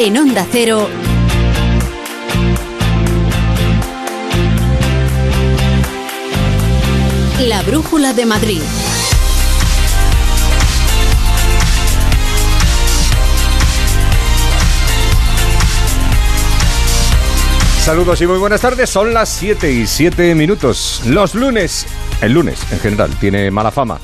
En 0.00 0.16
Onda 0.16 0.46
Cero. 0.52 0.88
La 7.40 7.62
Brújula 7.62 8.12
de 8.12 8.24
Madrid. 8.24 8.62
Saludos 17.80 18.20
y 18.20 18.26
muy 18.28 18.38
buenas 18.38 18.60
tardes. 18.60 18.88
Son 18.88 19.12
las 19.12 19.28
7 19.30 19.72
y 19.72 19.88
7 19.88 20.36
minutos. 20.36 21.02
Los 21.06 21.34
lunes, 21.34 21.86
el 22.20 22.34
lunes 22.34 22.60
en 22.70 22.78
general, 22.78 23.10
tiene 23.18 23.50
mala 23.50 23.72
fama. 23.72 23.98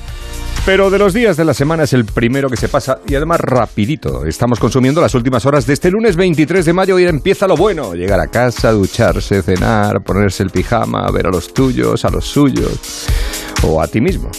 Pero 0.67 0.89
de 0.89 0.99
los 0.99 1.13
días 1.13 1.37
de 1.37 1.45
la 1.45 1.53
semana 1.53 1.83
es 1.83 1.93
el 1.93 2.07
primero 2.07 2.49
que 2.49 2.57
se 2.57 2.71
pasa 2.71 2.99
y 3.07 3.15
además 3.15 3.39
rapidito. 3.41 4.25
Estamos 4.25 4.59
consumiendo 4.59 5.03
las 5.03 5.15
últimas 5.15 5.45
horas 5.45 5.67
de 5.67 5.75
este 5.75 5.91
lunes 5.91 6.17
23 6.17 6.65
de 6.65 6.73
mayo 6.73 6.99
y 6.99 7.05
empieza 7.05 7.47
lo 7.47 7.55
bueno. 7.55 7.93
Llegar 7.93 8.19
a 8.19 8.29
casa, 8.29 8.73
ducharse, 8.73 9.43
cenar, 9.43 10.03
ponerse 10.03 10.43
el 10.43 10.49
pijama, 10.49 11.11
ver 11.11 11.27
a 11.27 11.31
los 11.31 11.53
tuyos, 11.53 12.07
a 12.07 12.09
los 12.09 12.25
suyos 12.25 13.07
o 13.63 13.83
a 13.83 13.89
ti 13.89 14.01
mismo. 14.01 14.31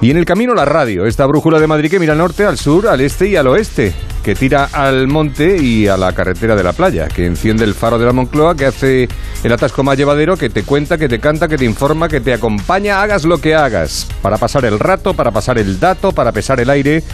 Y 0.00 0.12
en 0.12 0.18
el 0.18 0.24
camino 0.24 0.54
la 0.54 0.64
radio, 0.64 1.04
esta 1.04 1.26
brújula 1.26 1.58
de 1.58 1.66
Madrid 1.66 1.90
que 1.90 1.98
mira 1.98 2.12
al 2.12 2.18
norte, 2.18 2.44
al 2.44 2.58
sur, 2.58 2.86
al 2.86 3.00
este 3.00 3.26
y 3.26 3.34
al 3.34 3.48
oeste, 3.48 3.92
que 4.26 4.34
tira 4.34 4.68
al 4.72 5.06
monte 5.06 5.56
y 5.56 5.86
a 5.86 5.96
la 5.96 6.12
carretera 6.12 6.56
de 6.56 6.64
la 6.64 6.72
playa, 6.72 7.06
que 7.06 7.24
enciende 7.24 7.62
el 7.62 7.74
faro 7.74 7.96
de 7.96 8.06
la 8.06 8.12
Moncloa, 8.12 8.56
que 8.56 8.66
hace 8.66 9.08
el 9.44 9.52
atasco 9.52 9.84
más 9.84 9.96
llevadero, 9.96 10.36
que 10.36 10.50
te 10.50 10.64
cuenta, 10.64 10.98
que 10.98 11.08
te 11.08 11.20
canta, 11.20 11.46
que 11.46 11.56
te 11.56 11.64
informa, 11.64 12.08
que 12.08 12.20
te 12.20 12.34
acompaña, 12.34 13.00
hagas 13.00 13.24
lo 13.24 13.40
que 13.40 13.54
hagas, 13.54 14.08
para 14.22 14.36
pasar 14.36 14.64
el 14.64 14.80
rato, 14.80 15.14
para 15.14 15.30
pasar 15.30 15.58
el 15.58 15.78
dato, 15.78 16.10
para 16.10 16.32
pesar 16.32 16.58
el 16.58 16.70
aire 16.70 17.04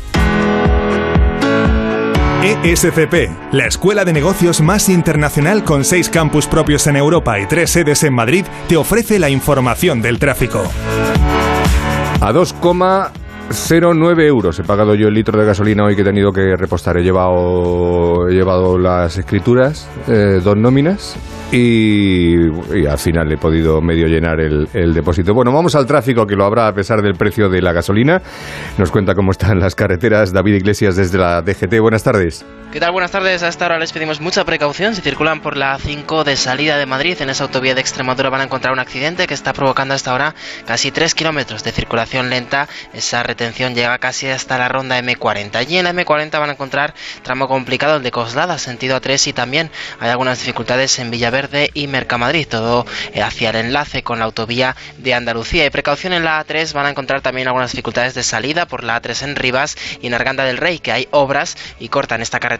ESCP, 2.42 3.30
la 3.52 3.66
escuela 3.66 4.06
de 4.06 4.14
negocios 4.14 4.62
más 4.62 4.88
internacional 4.88 5.62
con 5.62 5.84
seis 5.84 6.08
campus 6.08 6.46
propios 6.46 6.86
en 6.86 6.96
Europa 6.96 7.38
y 7.38 7.44
tres 7.46 7.70
sedes 7.70 8.02
en 8.02 8.14
Madrid, 8.14 8.46
te 8.66 8.78
ofrece 8.78 9.18
la 9.18 9.28
información 9.28 10.00
del 10.00 10.18
tráfico. 10.18 10.62
A 12.20 12.32
2, 12.32 12.54
0,9 13.50 14.22
euros 14.26 14.60
he 14.60 14.62
pagado 14.62 14.94
yo 14.94 15.08
el 15.08 15.14
litro 15.14 15.38
de 15.38 15.44
gasolina 15.44 15.84
hoy 15.84 15.96
que 15.96 16.02
he 16.02 16.04
tenido 16.04 16.30
que 16.30 16.54
repostar. 16.56 16.96
He 16.98 17.02
llevado, 17.02 18.28
he 18.28 18.32
llevado 18.32 18.78
las 18.78 19.18
escrituras, 19.18 19.88
eh, 20.06 20.40
dos 20.42 20.56
nóminas, 20.56 21.16
y, 21.50 22.46
al 22.86 22.98
final 22.98 23.32
he 23.32 23.36
podido 23.36 23.80
medio 23.80 24.06
llenar 24.06 24.38
el, 24.38 24.68
el, 24.72 24.94
depósito. 24.94 25.34
Bueno, 25.34 25.52
vamos 25.52 25.74
al 25.74 25.84
tráfico 25.84 26.26
que 26.26 26.36
lo 26.36 26.44
habrá 26.44 26.68
a 26.68 26.72
pesar 26.72 27.02
del 27.02 27.14
precio 27.14 27.48
de 27.48 27.60
la 27.60 27.72
gasolina. 27.72 28.22
Nos 28.78 28.92
cuenta 28.92 29.16
cómo 29.16 29.32
están 29.32 29.58
las 29.58 29.74
carreteras 29.74 30.32
David 30.32 30.54
Iglesias 30.54 30.94
desde 30.94 31.18
la 31.18 31.42
DGT. 31.42 31.80
Buenas 31.80 32.04
tardes. 32.04 32.46
¿Qué 32.72 32.78
tal? 32.78 32.92
Buenas 32.92 33.10
tardes. 33.10 33.42
A 33.42 33.48
esta 33.48 33.66
hora 33.66 33.80
les 33.80 33.92
pedimos 33.92 34.20
mucha 34.20 34.44
precaución. 34.44 34.94
Si 34.94 35.00
circulan 35.00 35.40
por 35.40 35.56
la 35.56 35.76
5 35.76 36.22
de 36.22 36.36
salida 36.36 36.78
de 36.78 36.86
Madrid, 36.86 37.20
en 37.20 37.28
esa 37.28 37.42
autovía 37.42 37.74
de 37.74 37.80
Extremadura 37.80 38.30
van 38.30 38.42
a 38.42 38.44
encontrar 38.44 38.72
un 38.72 38.78
accidente 38.78 39.26
que 39.26 39.34
está 39.34 39.52
provocando 39.52 39.92
hasta 39.92 40.12
ahora 40.12 40.36
casi 40.66 40.92
3 40.92 41.16
kilómetros 41.16 41.64
de 41.64 41.72
circulación 41.72 42.30
lenta. 42.30 42.68
Esa 42.92 43.24
retención 43.24 43.74
llega 43.74 43.98
casi 43.98 44.28
hasta 44.28 44.56
la 44.56 44.68
ronda 44.68 45.00
M40. 45.00 45.56
Allí 45.56 45.78
en 45.78 45.84
la 45.84 45.92
M40 45.92 46.30
van 46.38 46.50
a 46.50 46.52
encontrar 46.52 46.94
tramo 47.24 47.48
complicado 47.48 47.96
el 47.96 48.04
de 48.04 48.12
Coslada, 48.12 48.56
sentido 48.56 49.00
A3 49.00 49.26
y 49.26 49.32
también 49.32 49.68
hay 49.98 50.10
algunas 50.10 50.38
dificultades 50.38 50.96
en 51.00 51.10
Villaverde 51.10 51.40
Verde 51.40 51.70
y 51.74 51.88
Mercamadrid, 51.88 52.46
todo 52.46 52.86
eh, 53.14 53.20
hacia 53.20 53.50
el 53.50 53.56
enlace 53.56 54.04
con 54.04 54.20
la 54.20 54.26
autovía 54.26 54.76
de 54.96 55.12
Andalucía. 55.12 55.66
Y 55.66 55.70
precaución 55.70 56.12
en 56.12 56.24
la 56.24 56.40
A3 56.46 56.72
van 56.72 56.86
a 56.86 56.90
encontrar 56.90 57.20
también 57.20 57.48
algunas 57.48 57.72
dificultades 57.72 58.14
de 58.14 58.22
salida 58.22 58.66
por 58.66 58.84
la 58.84 59.02
A3 59.02 59.24
en 59.24 59.34
Rivas 59.34 59.76
y 60.00 60.06
en 60.06 60.14
Arganda 60.14 60.44
del 60.44 60.58
Rey, 60.58 60.78
que 60.78 60.92
hay 60.92 61.08
obras 61.10 61.56
y 61.80 61.88
cortan 61.88 62.22
esta 62.22 62.38
carretera 62.38 62.59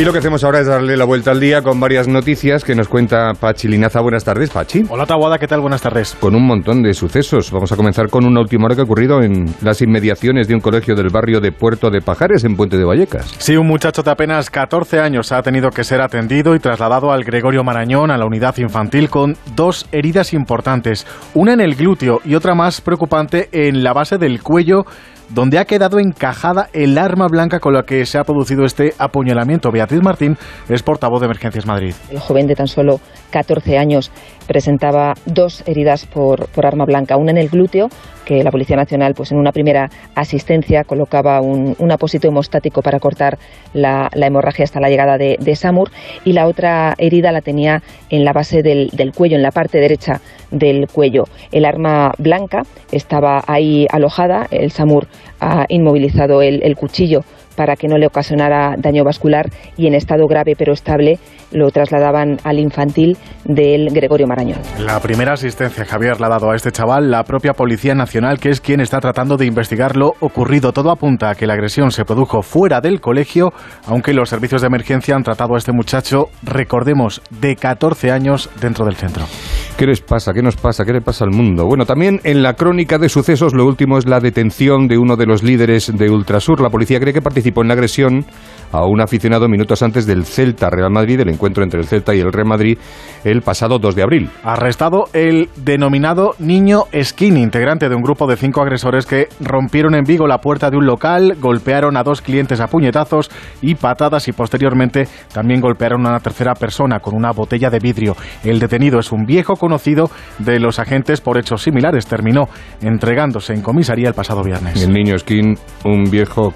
Y 0.00 0.04
lo 0.06 0.12
que 0.12 0.18
hacemos 0.20 0.42
ahora 0.44 0.60
es 0.60 0.66
darle 0.66 0.96
la 0.96 1.04
vuelta 1.04 1.30
al 1.30 1.40
día 1.40 1.60
con 1.60 1.78
varias 1.78 2.08
noticias 2.08 2.64
que 2.64 2.74
nos 2.74 2.88
cuenta 2.88 3.34
Pachi 3.38 3.68
Linaza. 3.68 4.00
Buenas 4.00 4.24
tardes, 4.24 4.48
Pachi. 4.48 4.84
Hola, 4.88 5.04
Tabuada, 5.04 5.38
¿qué 5.38 5.46
tal? 5.46 5.60
Buenas 5.60 5.82
tardes. 5.82 6.16
Con 6.18 6.34
un 6.34 6.46
montón 6.46 6.82
de 6.82 6.94
sucesos. 6.94 7.50
Vamos 7.50 7.70
a 7.70 7.76
comenzar 7.76 8.08
con 8.08 8.24
una 8.24 8.40
última 8.40 8.64
hora 8.64 8.74
que 8.74 8.80
ha 8.80 8.84
ocurrido 8.84 9.20
en 9.20 9.54
las 9.60 9.82
inmediaciones 9.82 10.48
de 10.48 10.54
un 10.54 10.60
colegio 10.60 10.94
del 10.94 11.10
barrio 11.10 11.42
de 11.42 11.52
Puerto 11.52 11.90
de 11.90 12.00
Pajares, 12.00 12.44
en 12.44 12.56
Puente 12.56 12.78
de 12.78 12.84
Vallecas. 12.86 13.26
Sí, 13.36 13.58
un 13.58 13.66
muchacho 13.66 14.02
de 14.02 14.10
apenas 14.10 14.48
14 14.48 15.00
años 15.00 15.32
ha 15.32 15.42
tenido 15.42 15.68
que 15.68 15.84
ser 15.84 16.00
atendido 16.00 16.54
y 16.54 16.60
trasladado 16.60 17.12
al 17.12 17.22
Gregorio 17.22 17.62
Marañón, 17.62 18.10
a 18.10 18.16
la 18.16 18.24
unidad 18.24 18.56
infantil, 18.56 19.10
con 19.10 19.36
dos 19.54 19.86
heridas 19.92 20.32
importantes. 20.32 21.06
Una 21.34 21.52
en 21.52 21.60
el 21.60 21.74
glúteo 21.74 22.20
y 22.24 22.36
otra 22.36 22.54
más 22.54 22.80
preocupante 22.80 23.50
en 23.52 23.84
la 23.84 23.92
base 23.92 24.16
del 24.16 24.42
cuello 24.42 24.86
donde 25.30 25.58
ha 25.58 25.64
quedado 25.64 25.98
encajada 25.98 26.68
el 26.72 26.98
arma 26.98 27.26
blanca 27.28 27.60
con 27.60 27.72
la 27.72 27.84
que 27.84 28.04
se 28.06 28.18
ha 28.18 28.24
producido 28.24 28.64
este 28.64 28.94
apuñalamiento. 28.98 29.70
Beatriz 29.70 30.02
Martín 30.02 30.36
es 30.68 30.82
portavoz 30.82 31.20
de 31.20 31.26
Emergencias 31.26 31.66
Madrid. 31.66 31.94
El 32.10 32.18
joven 32.18 32.46
de 32.46 32.54
tan 32.54 32.68
solo 32.68 33.00
14 33.30 33.78
años 33.78 34.10
presentaba 34.50 35.14
dos 35.26 35.62
heridas 35.64 36.06
por, 36.06 36.48
por 36.48 36.66
arma 36.66 36.84
blanca, 36.84 37.16
una 37.16 37.30
en 37.30 37.38
el 37.38 37.50
glúteo, 37.50 37.88
que 38.24 38.42
la 38.42 38.50
Policía 38.50 38.74
Nacional, 38.74 39.14
pues 39.14 39.30
en 39.30 39.38
una 39.38 39.52
primera 39.52 39.88
asistencia, 40.16 40.82
colocaba 40.82 41.40
un, 41.40 41.76
un 41.78 41.92
apósito 41.92 42.26
hemostático 42.26 42.82
para 42.82 42.98
cortar 42.98 43.38
la, 43.74 44.10
la, 44.12 44.26
hemorragia 44.26 44.64
hasta 44.64 44.80
la 44.80 44.88
llegada 44.88 45.18
de, 45.18 45.54
SAMUR, 45.54 45.92
y 46.24 46.32
la 46.32 46.48
otra 46.48 46.94
herida 46.98 47.30
la 47.30 47.42
tenía 47.42 47.84
en 48.08 48.24
la 48.24 48.32
base 48.32 48.64
del, 48.64 48.88
del 48.92 49.12
cuello, 49.12 49.36
en 49.36 49.42
la 49.44 49.52
parte 49.52 49.78
derecha 49.78 50.20
del 50.50 50.88
cuello. 50.88 51.26
El 51.52 51.64
arma 51.64 52.12
blanca 52.18 52.62
estaba 52.90 53.44
ahí 53.46 53.86
alojada, 53.88 54.48
el 54.50 54.72
SAMUR 54.72 55.06
ha 55.38 55.66
inmovilizado 55.68 56.42
el, 56.42 56.64
el 56.64 56.74
cuchillo 56.74 57.20
para 57.54 57.76
que 57.76 57.88
no 57.88 57.98
le 57.98 58.06
ocasionara 58.06 58.74
daño 58.78 59.04
vascular 59.04 59.50
y 59.76 59.86
en 59.86 59.94
estado 59.94 60.26
grave 60.26 60.54
pero 60.56 60.72
estable 60.72 61.18
lo 61.52 61.70
trasladaban 61.70 62.38
al 62.44 62.58
infantil 62.58 63.16
del 63.44 63.90
Gregorio 63.90 64.26
Marañón. 64.26 64.60
La 64.78 65.00
primera 65.00 65.32
asistencia, 65.32 65.84
Javier, 65.84 66.20
la 66.20 66.26
ha 66.26 66.30
dado 66.30 66.50
a 66.50 66.56
este 66.56 66.72
chaval 66.72 67.10
la 67.10 67.24
propia 67.24 67.52
Policía 67.52 67.94
Nacional, 67.94 68.38
que 68.38 68.50
es 68.50 68.60
quien 68.60 68.80
está 68.80 69.00
tratando 69.00 69.36
de 69.36 69.46
investigar 69.46 69.96
lo 69.96 70.12
ocurrido. 70.20 70.72
Todo 70.72 70.90
apunta 70.90 71.30
a 71.30 71.34
que 71.34 71.46
la 71.46 71.54
agresión 71.54 71.90
se 71.90 72.04
produjo 72.04 72.42
fuera 72.42 72.80
del 72.80 73.00
colegio, 73.00 73.52
aunque 73.86 74.14
los 74.14 74.28
servicios 74.28 74.62
de 74.62 74.68
emergencia 74.68 75.14
han 75.16 75.22
tratado 75.22 75.54
a 75.54 75.58
este 75.58 75.72
muchacho, 75.72 76.26
recordemos, 76.42 77.22
de 77.40 77.56
14 77.56 78.10
años 78.10 78.50
dentro 78.60 78.84
del 78.84 78.96
centro. 78.96 79.24
¿Qué 79.76 79.86
les 79.86 80.00
pasa? 80.00 80.32
¿Qué 80.32 80.42
nos 80.42 80.56
pasa? 80.56 80.84
¿Qué 80.84 80.92
le 80.92 81.00
pasa 81.00 81.24
al 81.24 81.30
mundo? 81.30 81.64
Bueno, 81.66 81.86
también 81.86 82.20
en 82.24 82.42
la 82.42 82.54
crónica 82.54 82.98
de 82.98 83.08
sucesos, 83.08 83.54
lo 83.54 83.64
último 83.66 83.98
es 83.98 84.06
la 84.06 84.20
detención 84.20 84.88
de 84.88 84.98
uno 84.98 85.16
de 85.16 85.26
los 85.26 85.42
líderes 85.42 85.90
de 85.96 86.10
Ultrasur. 86.10 86.60
La 86.60 86.68
policía 86.68 87.00
cree 87.00 87.14
que 87.14 87.22
participó 87.22 87.62
en 87.62 87.68
la 87.68 87.74
agresión 87.74 88.26
a 88.72 88.84
un 88.84 89.00
aficionado 89.00 89.48
minutos 89.48 89.82
antes 89.82 90.06
del 90.06 90.24
Celta 90.24 90.70
Real 90.70 90.90
Madrid, 90.90 91.18
del 91.18 91.30
encuentro 91.40 91.64
entre 91.64 91.80
el 91.80 91.86
Celta 91.86 92.14
y 92.14 92.20
el 92.20 92.32
Real 92.32 92.46
Madrid 92.46 92.78
el 93.24 93.40
pasado 93.40 93.78
2 93.78 93.94
de 93.94 94.02
abril. 94.02 94.30
Arrestado 94.42 95.04
el 95.14 95.48
denominado 95.56 96.34
niño 96.38 96.84
Skinny, 97.02 97.42
integrante 97.42 97.88
de 97.88 97.94
un 97.94 98.02
grupo 98.02 98.26
de 98.26 98.36
cinco 98.36 98.60
agresores 98.60 99.06
que 99.06 99.28
rompieron 99.40 99.94
en 99.94 100.04
Vigo 100.04 100.26
la 100.26 100.38
puerta 100.38 100.70
de 100.70 100.76
un 100.76 100.86
local, 100.86 101.36
golpearon 101.40 101.96
a 101.96 102.02
dos 102.02 102.20
clientes 102.20 102.60
a 102.60 102.66
puñetazos 102.66 103.30
y 103.62 103.74
patadas 103.74 104.28
y 104.28 104.32
posteriormente 104.32 105.08
también 105.32 105.60
golpearon 105.60 106.06
a 106.06 106.10
una 106.10 106.20
tercera 106.20 106.54
persona 106.54 107.00
con 107.00 107.14
una 107.14 107.32
botella 107.32 107.70
de 107.70 107.78
vidrio. 107.78 108.16
El 108.44 108.58
detenido 108.58 108.98
es 108.98 109.12
un 109.12 109.24
viejo 109.24 109.56
conocido 109.56 110.10
de 110.38 110.60
los 110.60 110.78
agentes 110.78 111.20
por 111.20 111.38
hechos 111.38 111.62
similares. 111.62 112.06
Terminó 112.06 112.48
entregándose 112.82 113.54
en 113.54 113.62
comisaría 113.62 114.08
el 114.08 114.14
pasado 114.14 114.42
viernes. 114.42 114.82
El 114.82 114.92
niño 114.92 115.18
Skin, 115.18 115.56
un 115.84 116.04
viejo 116.10 116.52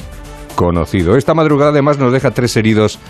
desconocido. 0.54 1.16
Esta 1.16 1.34
madrugada 1.34 1.70
además 1.70 1.98
nos 1.98 2.12
deja 2.12 2.30
tres 2.30 2.56
heridos 2.56 3.00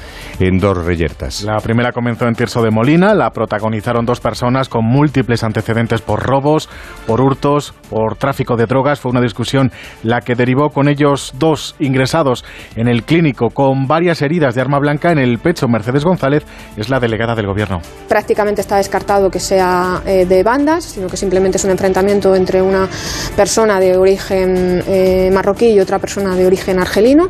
en 0.41 0.59
dos 0.59 0.83
reyertas. 0.83 1.43
La 1.43 1.59
primera 1.59 1.93
comenzó 1.93 2.27
en 2.27 2.35
Tirso 2.35 2.63
de 2.63 2.71
Molina, 2.71 3.15
la 3.15 3.31
protagonizaron 3.31 4.07
dos 4.07 4.21
personas 4.21 4.71
con 4.71 4.85
múltiples 4.85 5.45
antecedentes 5.45 6.01
por 6.01 6.23
robos, 6.23 6.71
por 7.07 7.21
hurtos, 7.21 7.75
por 7.91 8.17
tráfico 8.17 8.57
de 8.57 8.65
drogas. 8.65 9.01
Fue 9.01 9.11
una 9.11 9.21
discusión 9.21 9.71
la 10.03 10.23
que 10.23 10.35
derivó 10.35 10.71
con 10.71 10.89
ellos 10.89 11.35
dos 11.39 11.77
ingresados 11.79 12.45
en 12.77 12.89
el 12.89 13.03
clínico 13.03 13.51
con 13.51 13.87
varias 13.87 14.23
heridas 14.23 14.55
de 14.55 14.63
arma 14.63 14.79
blanca 14.79 15.13
en 15.13 15.19
el 15.19 15.39
pecho. 15.39 15.69
Mercedes 15.69 16.05
González 16.05 16.45
es 16.79 16.89
la 16.89 16.99
delegada 16.99 17.35
del 17.35 17.47
gobierno. 17.47 17.81
Prácticamente 18.09 18.63
está 18.63 18.79
descartado 18.79 19.29
que 19.29 19.41
sea 19.41 20.01
eh, 20.07 20.25
de 20.25 20.43
bandas, 20.43 20.85
sino 20.85 21.09
que 21.09 21.19
simplemente 21.19 21.59
es 21.59 21.65
un 21.65 21.73
enfrentamiento 21.73 22.35
entre 22.35 22.63
una 22.63 22.89
persona 23.37 23.79
de 23.79 23.99
origen 23.99 24.83
eh, 24.87 25.31
marroquí 25.33 25.67
y 25.67 25.81
otra 25.81 25.99
persona 25.99 26.35
de 26.35 26.47
origen 26.47 26.79
argelino, 26.79 27.29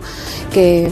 que 0.52 0.90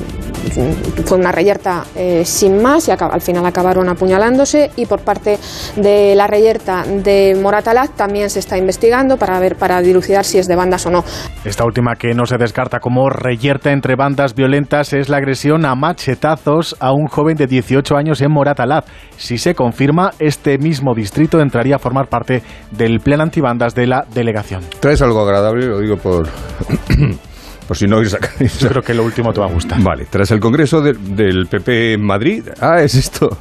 fue 1.05 1.19
una 1.19 1.32
reyerta 1.32 1.85
eh, 1.94 2.25
sin 2.25 2.61
más 2.61 2.88
y 2.88 2.91
al 2.91 3.20
final 3.20 3.47
acabaron 3.47 3.88
apuñalándose 3.88 4.70
y 4.76 4.87
por 4.87 5.00
parte 5.00 5.38
de 5.76 6.14
la 6.14 6.26
reyerta 6.26 6.85
de 6.85 7.38
Moratalaz 7.41 7.91
también 7.91 8.29
se 8.31 8.41
está 8.41 8.59
investigando 8.59 9.17
para 9.17 9.38
ver 9.38 9.56
para 9.56 9.81
dilucidar 9.81 10.25
si 10.25 10.38
es 10.38 10.49
de 10.49 10.56
bandas 10.56 10.87
o 10.87 10.91
no. 10.91 11.05
Esta 11.44 11.64
última 11.64 11.94
que 11.97 12.14
no 12.14 12.26
se 12.26 12.38
descarta 12.38 12.81
como 12.81 13.09
reyerta 13.09 13.73
entre 13.73 13.94
bandas 13.97 14.35
violentas 14.35 14.93
es 14.93 15.09
la 15.09 15.19
agresión 15.19 15.64
a 15.64 15.75
machetazos 15.75 16.76
a 16.81 16.93
un 16.93 17.06
joven 17.06 17.37
de 17.37 17.47
18 17.47 17.97
años 17.97 18.20
en 18.20 18.32
Moratalaz. 18.32 18.85
Si 19.17 19.38
se 19.38 19.55
confirma, 19.55 20.11
este 20.19 20.59
mismo 20.59 20.94
distrito 20.94 21.41
entraría 21.41 21.76
a 21.76 21.79
formar 21.79 22.09
parte 22.09 22.43
del 22.70 23.00
plan 23.00 23.20
antibandas 23.20 23.75
de 23.75 23.87
la 23.87 24.05
delegación. 24.12 24.62
¿Traes 24.81 25.03
algo 25.03 25.20
agradable? 25.20 25.67
Lo 25.67 25.81
digo 25.81 25.97
por... 25.97 26.29
por 27.73 27.79
si 27.79 27.87
no 27.87 27.97
oís 27.97 28.13
acá. 28.13 28.29
Yo 28.61 28.69
creo 28.69 28.83
que 28.83 28.93
lo 28.93 29.03
último 29.03 29.33
te 29.33 29.41
va 29.41 29.47
a 29.47 29.49
gustar. 29.49 29.81
Vale, 29.81 30.05
tras 30.11 30.31
el 30.31 30.41
congreso 30.41 30.83
de- 30.83 30.93
del 30.93 31.47
PP 31.47 31.95
en 31.95 32.05
Madrid. 32.05 32.45
Ah, 32.61 32.83
es 32.83 32.95
esto. 32.95 33.39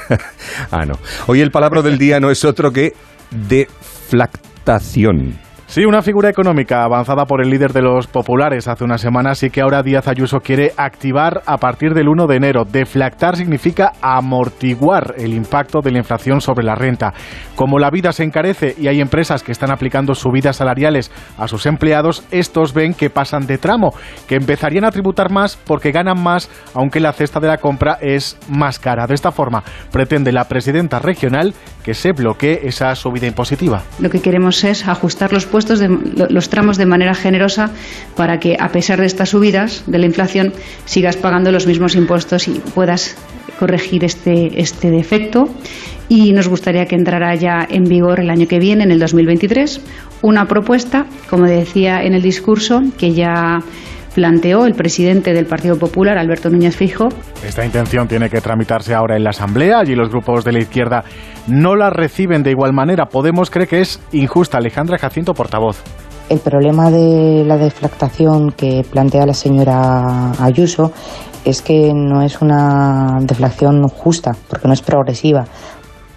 ah, 0.70 0.86
no. 0.86 0.98
Hoy 1.26 1.42
el 1.42 1.50
palabra 1.50 1.82
del 1.82 1.98
día 1.98 2.20
no 2.20 2.30
es 2.30 2.42
otro 2.46 2.72
que 2.72 2.94
deflactación. 3.30 5.38
Sí, 5.70 5.84
una 5.84 6.02
figura 6.02 6.28
económica 6.28 6.82
avanzada 6.82 7.26
por 7.26 7.40
el 7.40 7.48
líder 7.48 7.72
de 7.72 7.80
los 7.80 8.08
populares 8.08 8.66
hace 8.66 8.82
unas 8.82 9.00
semanas 9.00 9.40
y 9.44 9.50
que 9.50 9.60
ahora 9.60 9.84
Díaz 9.84 10.08
Ayuso 10.08 10.40
quiere 10.40 10.72
activar 10.76 11.42
a 11.46 11.58
partir 11.58 11.94
del 11.94 12.08
1 12.08 12.26
de 12.26 12.34
enero. 12.34 12.64
Deflactar 12.64 13.36
significa 13.36 13.92
amortiguar 14.02 15.14
el 15.16 15.32
impacto 15.32 15.80
de 15.80 15.92
la 15.92 15.98
inflación 15.98 16.40
sobre 16.40 16.64
la 16.64 16.74
renta. 16.74 17.14
Como 17.54 17.78
la 17.78 17.88
vida 17.90 18.10
se 18.10 18.24
encarece 18.24 18.74
y 18.76 18.88
hay 18.88 19.00
empresas 19.00 19.44
que 19.44 19.52
están 19.52 19.70
aplicando 19.70 20.16
subidas 20.16 20.56
salariales 20.56 21.12
a 21.38 21.46
sus 21.46 21.66
empleados, 21.66 22.24
estos 22.32 22.74
ven 22.74 22.92
que 22.92 23.08
pasan 23.08 23.46
de 23.46 23.58
tramo, 23.58 23.94
que 24.26 24.34
empezarían 24.34 24.84
a 24.84 24.90
tributar 24.90 25.30
más 25.30 25.56
porque 25.56 25.92
ganan 25.92 26.20
más, 26.20 26.50
aunque 26.74 26.98
la 26.98 27.12
cesta 27.12 27.38
de 27.38 27.46
la 27.46 27.58
compra 27.58 27.96
es 28.00 28.36
más 28.48 28.80
cara. 28.80 29.06
De 29.06 29.14
esta 29.14 29.30
forma, 29.30 29.62
pretende 29.92 30.32
la 30.32 30.48
presidenta 30.48 30.98
regional 30.98 31.54
que 31.84 31.94
se 31.94 32.10
bloquee 32.10 32.62
esa 32.64 32.92
subida 32.96 33.28
impositiva. 33.28 33.84
Lo 34.00 34.10
que 34.10 34.20
queremos 34.20 34.64
es 34.64 34.88
ajustar 34.88 35.32
los 35.32 35.46
puestos 35.46 35.59
los 35.68 36.48
tramos 36.48 36.76
de 36.76 36.86
manera 36.86 37.14
generosa 37.14 37.70
para 38.16 38.40
que 38.40 38.56
a 38.58 38.68
pesar 38.70 39.00
de 39.00 39.06
estas 39.06 39.30
subidas 39.30 39.84
de 39.86 39.98
la 39.98 40.06
inflación 40.06 40.52
sigas 40.84 41.16
pagando 41.16 41.52
los 41.52 41.66
mismos 41.66 41.94
impuestos 41.94 42.48
y 42.48 42.60
puedas 42.74 43.16
corregir 43.58 44.04
este, 44.04 44.60
este 44.60 44.90
defecto. 44.90 45.48
Y 46.08 46.32
nos 46.32 46.48
gustaría 46.48 46.86
que 46.86 46.96
entrara 46.96 47.34
ya 47.36 47.64
en 47.70 47.84
vigor 47.84 48.18
el 48.18 48.30
año 48.30 48.48
que 48.48 48.58
viene, 48.58 48.82
en 48.82 48.90
el 48.90 48.98
2023, 48.98 49.80
una 50.22 50.48
propuesta, 50.48 51.06
como 51.28 51.44
decía 51.44 52.02
en 52.02 52.14
el 52.14 52.22
discurso, 52.22 52.82
que 52.98 53.12
ya 53.12 53.60
planteó 54.14 54.66
el 54.66 54.74
presidente 54.74 55.32
del 55.32 55.46
Partido 55.46 55.78
Popular, 55.78 56.18
Alberto 56.18 56.50
Núñez 56.50 56.76
Fijo, 56.76 57.08
Esta 57.44 57.64
intención 57.64 58.08
tiene 58.08 58.28
que 58.28 58.40
tramitarse 58.40 58.94
ahora 58.94 59.16
en 59.16 59.24
la 59.24 59.30
Asamblea. 59.30 59.78
Allí 59.78 59.94
los 59.94 60.10
grupos 60.10 60.44
de 60.44 60.52
la 60.52 60.58
izquierda 60.60 61.04
no 61.46 61.76
la 61.76 61.90
reciben 61.90 62.42
de 62.42 62.50
igual 62.50 62.72
manera. 62.72 63.06
Podemos 63.06 63.50
cree 63.50 63.66
que 63.66 63.80
es 63.80 64.00
injusta. 64.12 64.58
Alejandra 64.58 64.98
Jacinto, 64.98 65.34
portavoz. 65.34 65.82
El 66.28 66.38
problema 66.38 66.90
de 66.90 67.44
la 67.44 67.56
deflactación 67.56 68.52
que 68.52 68.84
plantea 68.88 69.26
la 69.26 69.34
señora 69.34 70.30
Ayuso 70.40 70.92
es 71.44 71.62
que 71.62 71.92
no 71.94 72.22
es 72.22 72.40
una 72.40 73.18
deflación 73.22 73.88
justa, 73.88 74.32
porque 74.48 74.68
no 74.68 74.74
es 74.74 74.82
progresiva, 74.82 75.44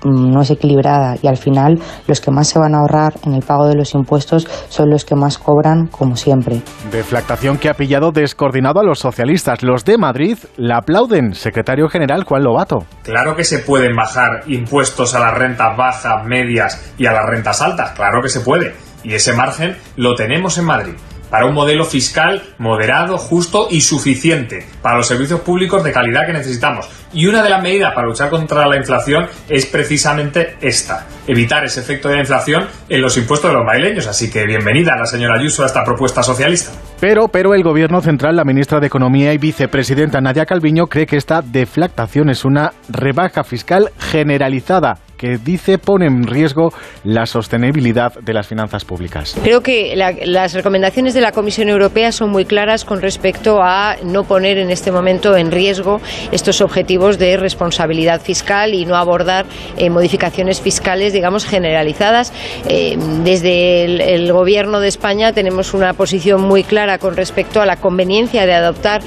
no 0.03 0.41
es 0.41 0.51
equilibrada 0.51 1.15
y 1.21 1.27
al 1.27 1.37
final 1.37 1.79
los 2.07 2.21
que 2.21 2.31
más 2.31 2.47
se 2.47 2.59
van 2.59 2.75
a 2.75 2.79
ahorrar 2.79 3.13
en 3.25 3.33
el 3.33 3.41
pago 3.41 3.67
de 3.67 3.75
los 3.75 3.93
impuestos 3.93 4.47
son 4.69 4.89
los 4.89 5.05
que 5.05 5.15
más 5.15 5.37
cobran, 5.37 5.87
como 5.87 6.15
siempre. 6.15 6.61
Deflactación 6.91 7.57
que 7.57 7.69
ha 7.69 7.73
pillado 7.73 8.11
descoordinado 8.11 8.79
a 8.79 8.83
los 8.83 8.99
socialistas. 8.99 9.63
Los 9.63 9.85
de 9.85 9.97
Madrid 9.97 10.37
la 10.57 10.77
aplauden. 10.77 11.33
Secretario 11.33 11.87
General 11.89 12.23
Juan 12.23 12.43
Lobato. 12.43 12.85
Claro 13.03 13.35
que 13.35 13.43
se 13.43 13.59
pueden 13.59 13.95
bajar 13.95 14.41
impuestos 14.47 15.15
a 15.15 15.19
las 15.19 15.33
rentas 15.33 15.75
bajas, 15.77 16.25
medias 16.25 16.93
y 16.97 17.05
a 17.05 17.13
las 17.13 17.25
rentas 17.25 17.61
altas, 17.61 17.91
claro 17.91 18.21
que 18.21 18.29
se 18.29 18.41
puede. 18.41 18.75
Y 19.03 19.13
ese 19.13 19.33
margen 19.33 19.75
lo 19.97 20.15
tenemos 20.15 20.57
en 20.57 20.65
Madrid 20.65 20.93
para 21.33 21.47
un 21.47 21.55
modelo 21.55 21.83
fiscal 21.83 22.43
moderado, 22.59 23.17
justo 23.17 23.65
y 23.71 23.81
suficiente 23.81 24.67
para 24.83 24.97
los 24.97 25.07
servicios 25.07 25.39
públicos 25.39 25.83
de 25.83 25.91
calidad 25.91 26.27
que 26.27 26.33
necesitamos. 26.33 26.87
Y 27.11 27.25
una 27.25 27.41
de 27.41 27.49
las 27.49 27.59
medidas 27.59 27.91
para 27.95 28.05
luchar 28.05 28.29
contra 28.29 28.67
la 28.67 28.77
inflación 28.77 29.25
es 29.49 29.65
precisamente 29.65 30.57
esta, 30.61 31.07
evitar 31.25 31.65
ese 31.65 31.79
efecto 31.79 32.07
de 32.07 32.17
la 32.17 32.21
inflación 32.21 32.67
en 32.87 33.01
los 33.01 33.17
impuestos 33.17 33.49
de 33.49 33.57
los 33.57 33.65
madrileños. 33.65 34.05
Así 34.05 34.29
que 34.29 34.45
bienvenida 34.45 34.95
la 34.95 35.07
señora 35.07 35.39
Ayuso 35.39 35.63
a 35.63 35.65
esta 35.65 35.83
propuesta 35.83 36.21
socialista. 36.21 36.71
Pero, 36.99 37.27
pero 37.29 37.55
el 37.55 37.63
Gobierno 37.63 37.99
Central, 38.01 38.35
la 38.35 38.43
ministra 38.43 38.79
de 38.79 38.85
Economía 38.85 39.33
y 39.33 39.39
vicepresidenta 39.39 40.21
Nadia 40.21 40.45
Calviño 40.45 40.85
cree 40.85 41.07
que 41.07 41.17
esta 41.17 41.41
deflactación 41.41 42.29
es 42.29 42.45
una 42.45 42.73
rebaja 42.89 43.43
fiscal 43.43 43.89
generalizada 43.97 44.99
que 45.23 45.37
dice 45.37 45.77
pone 45.77 46.05
en 46.05 46.27
riesgo 46.27 46.73
la 47.05 47.25
sostenibilidad 47.25 48.13
de 48.13 48.33
las 48.33 48.45
finanzas 48.45 48.83
públicas. 48.83 49.37
Creo 49.41 49.61
que 49.61 49.95
la- 49.95 50.11
las 50.25 50.53
recomendaciones 50.53 51.13
de 51.13 51.21
la 51.21 51.31
Comisión 51.31 51.69
Europea 51.69 52.11
son 52.11 52.29
muy 52.29 52.43
claras 52.43 52.83
con 52.83 53.01
respecto 53.01 53.61
a 53.63 53.95
no 54.03 54.25
poner 54.25 54.57
en 54.57 54.69
este 54.69 54.91
momento 54.91 55.37
en 55.37 55.49
riesgo 55.49 56.01
estos 56.33 56.59
objetivos 56.59 57.19
de 57.19 57.37
responsabilidad 57.37 58.19
fiscal 58.19 58.73
y 58.73 58.85
no 58.85 58.97
abordar 58.97 59.45
eh, 59.77 59.89
modificaciones 59.89 60.59
fiscales, 60.59 61.13
digamos, 61.13 61.45
generalizadas. 61.45 62.33
Eh, 62.67 62.97
desde 63.23 63.85
el 64.15 64.33
Gobierno 64.33 64.81
de 64.81 64.89
España 64.89 65.31
tenemos 65.31 65.73
una 65.73 65.93
posición 65.93 66.41
muy 66.41 66.65
clara 66.65 66.97
con 66.97 67.15
respecto 67.15 67.61
a 67.61 67.65
la 67.65 67.77
conveniencia 67.77 68.45
de 68.45 68.55
adoptar 68.55 68.99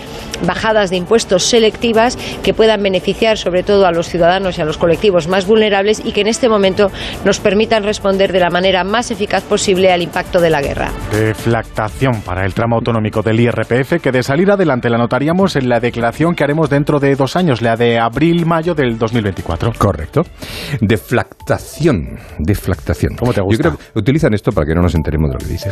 bajadas 0.45 0.91
de 0.91 0.97
impuestos 0.97 1.45
selectivas 1.45 2.19
que 2.43 2.55
puedan 2.55 2.83
beneficiar 2.83 3.39
sobre 3.39 3.63
todo 3.63 3.87
a 3.87 3.93
los 3.93 4.09
ciudadanos 4.09 4.59
y 4.59 4.63
a 4.63 4.65
los 4.65 4.79
colectivos 4.79 5.29
más 5.29 5.47
vulnerables 5.47 6.03
y 6.05 6.13
que 6.13 6.21
en 6.21 6.29
este 6.29 6.49
momento 6.49 6.91
nos 7.25 7.41
permitan 7.41 7.85
responder 7.85 8.33
de 8.33 8.41
la 8.41 8.51
manera 8.51 8.85
más 8.85 9.11
eficaz 9.11 9.43
posible 9.43 9.93
al 9.93 10.03
impacto 10.03 10.41
de 10.41 10.51
la 10.51 10.61
guerra. 10.61 10.91
Deflactación 11.13 12.23
para 12.23 12.45
el 12.45 12.55
tramo 12.55 12.77
autonómico 12.77 13.23
del 13.23 13.41
IRPF 13.41 14.01
que 14.03 14.13
de 14.13 14.23
salir 14.23 14.51
adelante 14.51 14.91
la 14.91 14.99
notaríamos 14.99 15.57
en 15.57 15.69
la 15.69 15.81
declaración 15.81 16.35
que 16.35 16.45
haremos 16.45 16.71
dentro 16.71 16.99
de 16.99 17.15
dos 17.15 17.37
años, 17.37 17.63
la 17.63 17.77
de 17.77 17.99
abril-mayo 17.99 18.75
del 18.75 18.99
2024. 18.99 19.73
Correcto. 19.79 20.23
Deflactación. 20.81 22.19
Deflactación. 22.39 23.17
¿Cómo 23.17 23.33
te 23.33 23.41
gusta? 23.41 23.71
Yo 23.71 23.77
creo 23.77 23.93
que 23.93 23.99
utilizan 23.99 24.35
esto 24.35 24.53
para 24.53 24.67
que 24.67 24.75
no 24.75 24.83
nos 24.83 24.95
enteremos 24.95 25.31
de 25.31 25.35
lo 25.35 25.39
que 25.39 25.53
dice. 25.53 25.71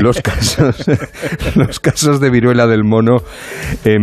Los 0.00 0.20
casos, 0.20 0.84
los 1.54 1.80
casos 1.80 2.20
de 2.20 2.30
viruela 2.30 2.66
del 2.66 2.84
mono 2.84 3.16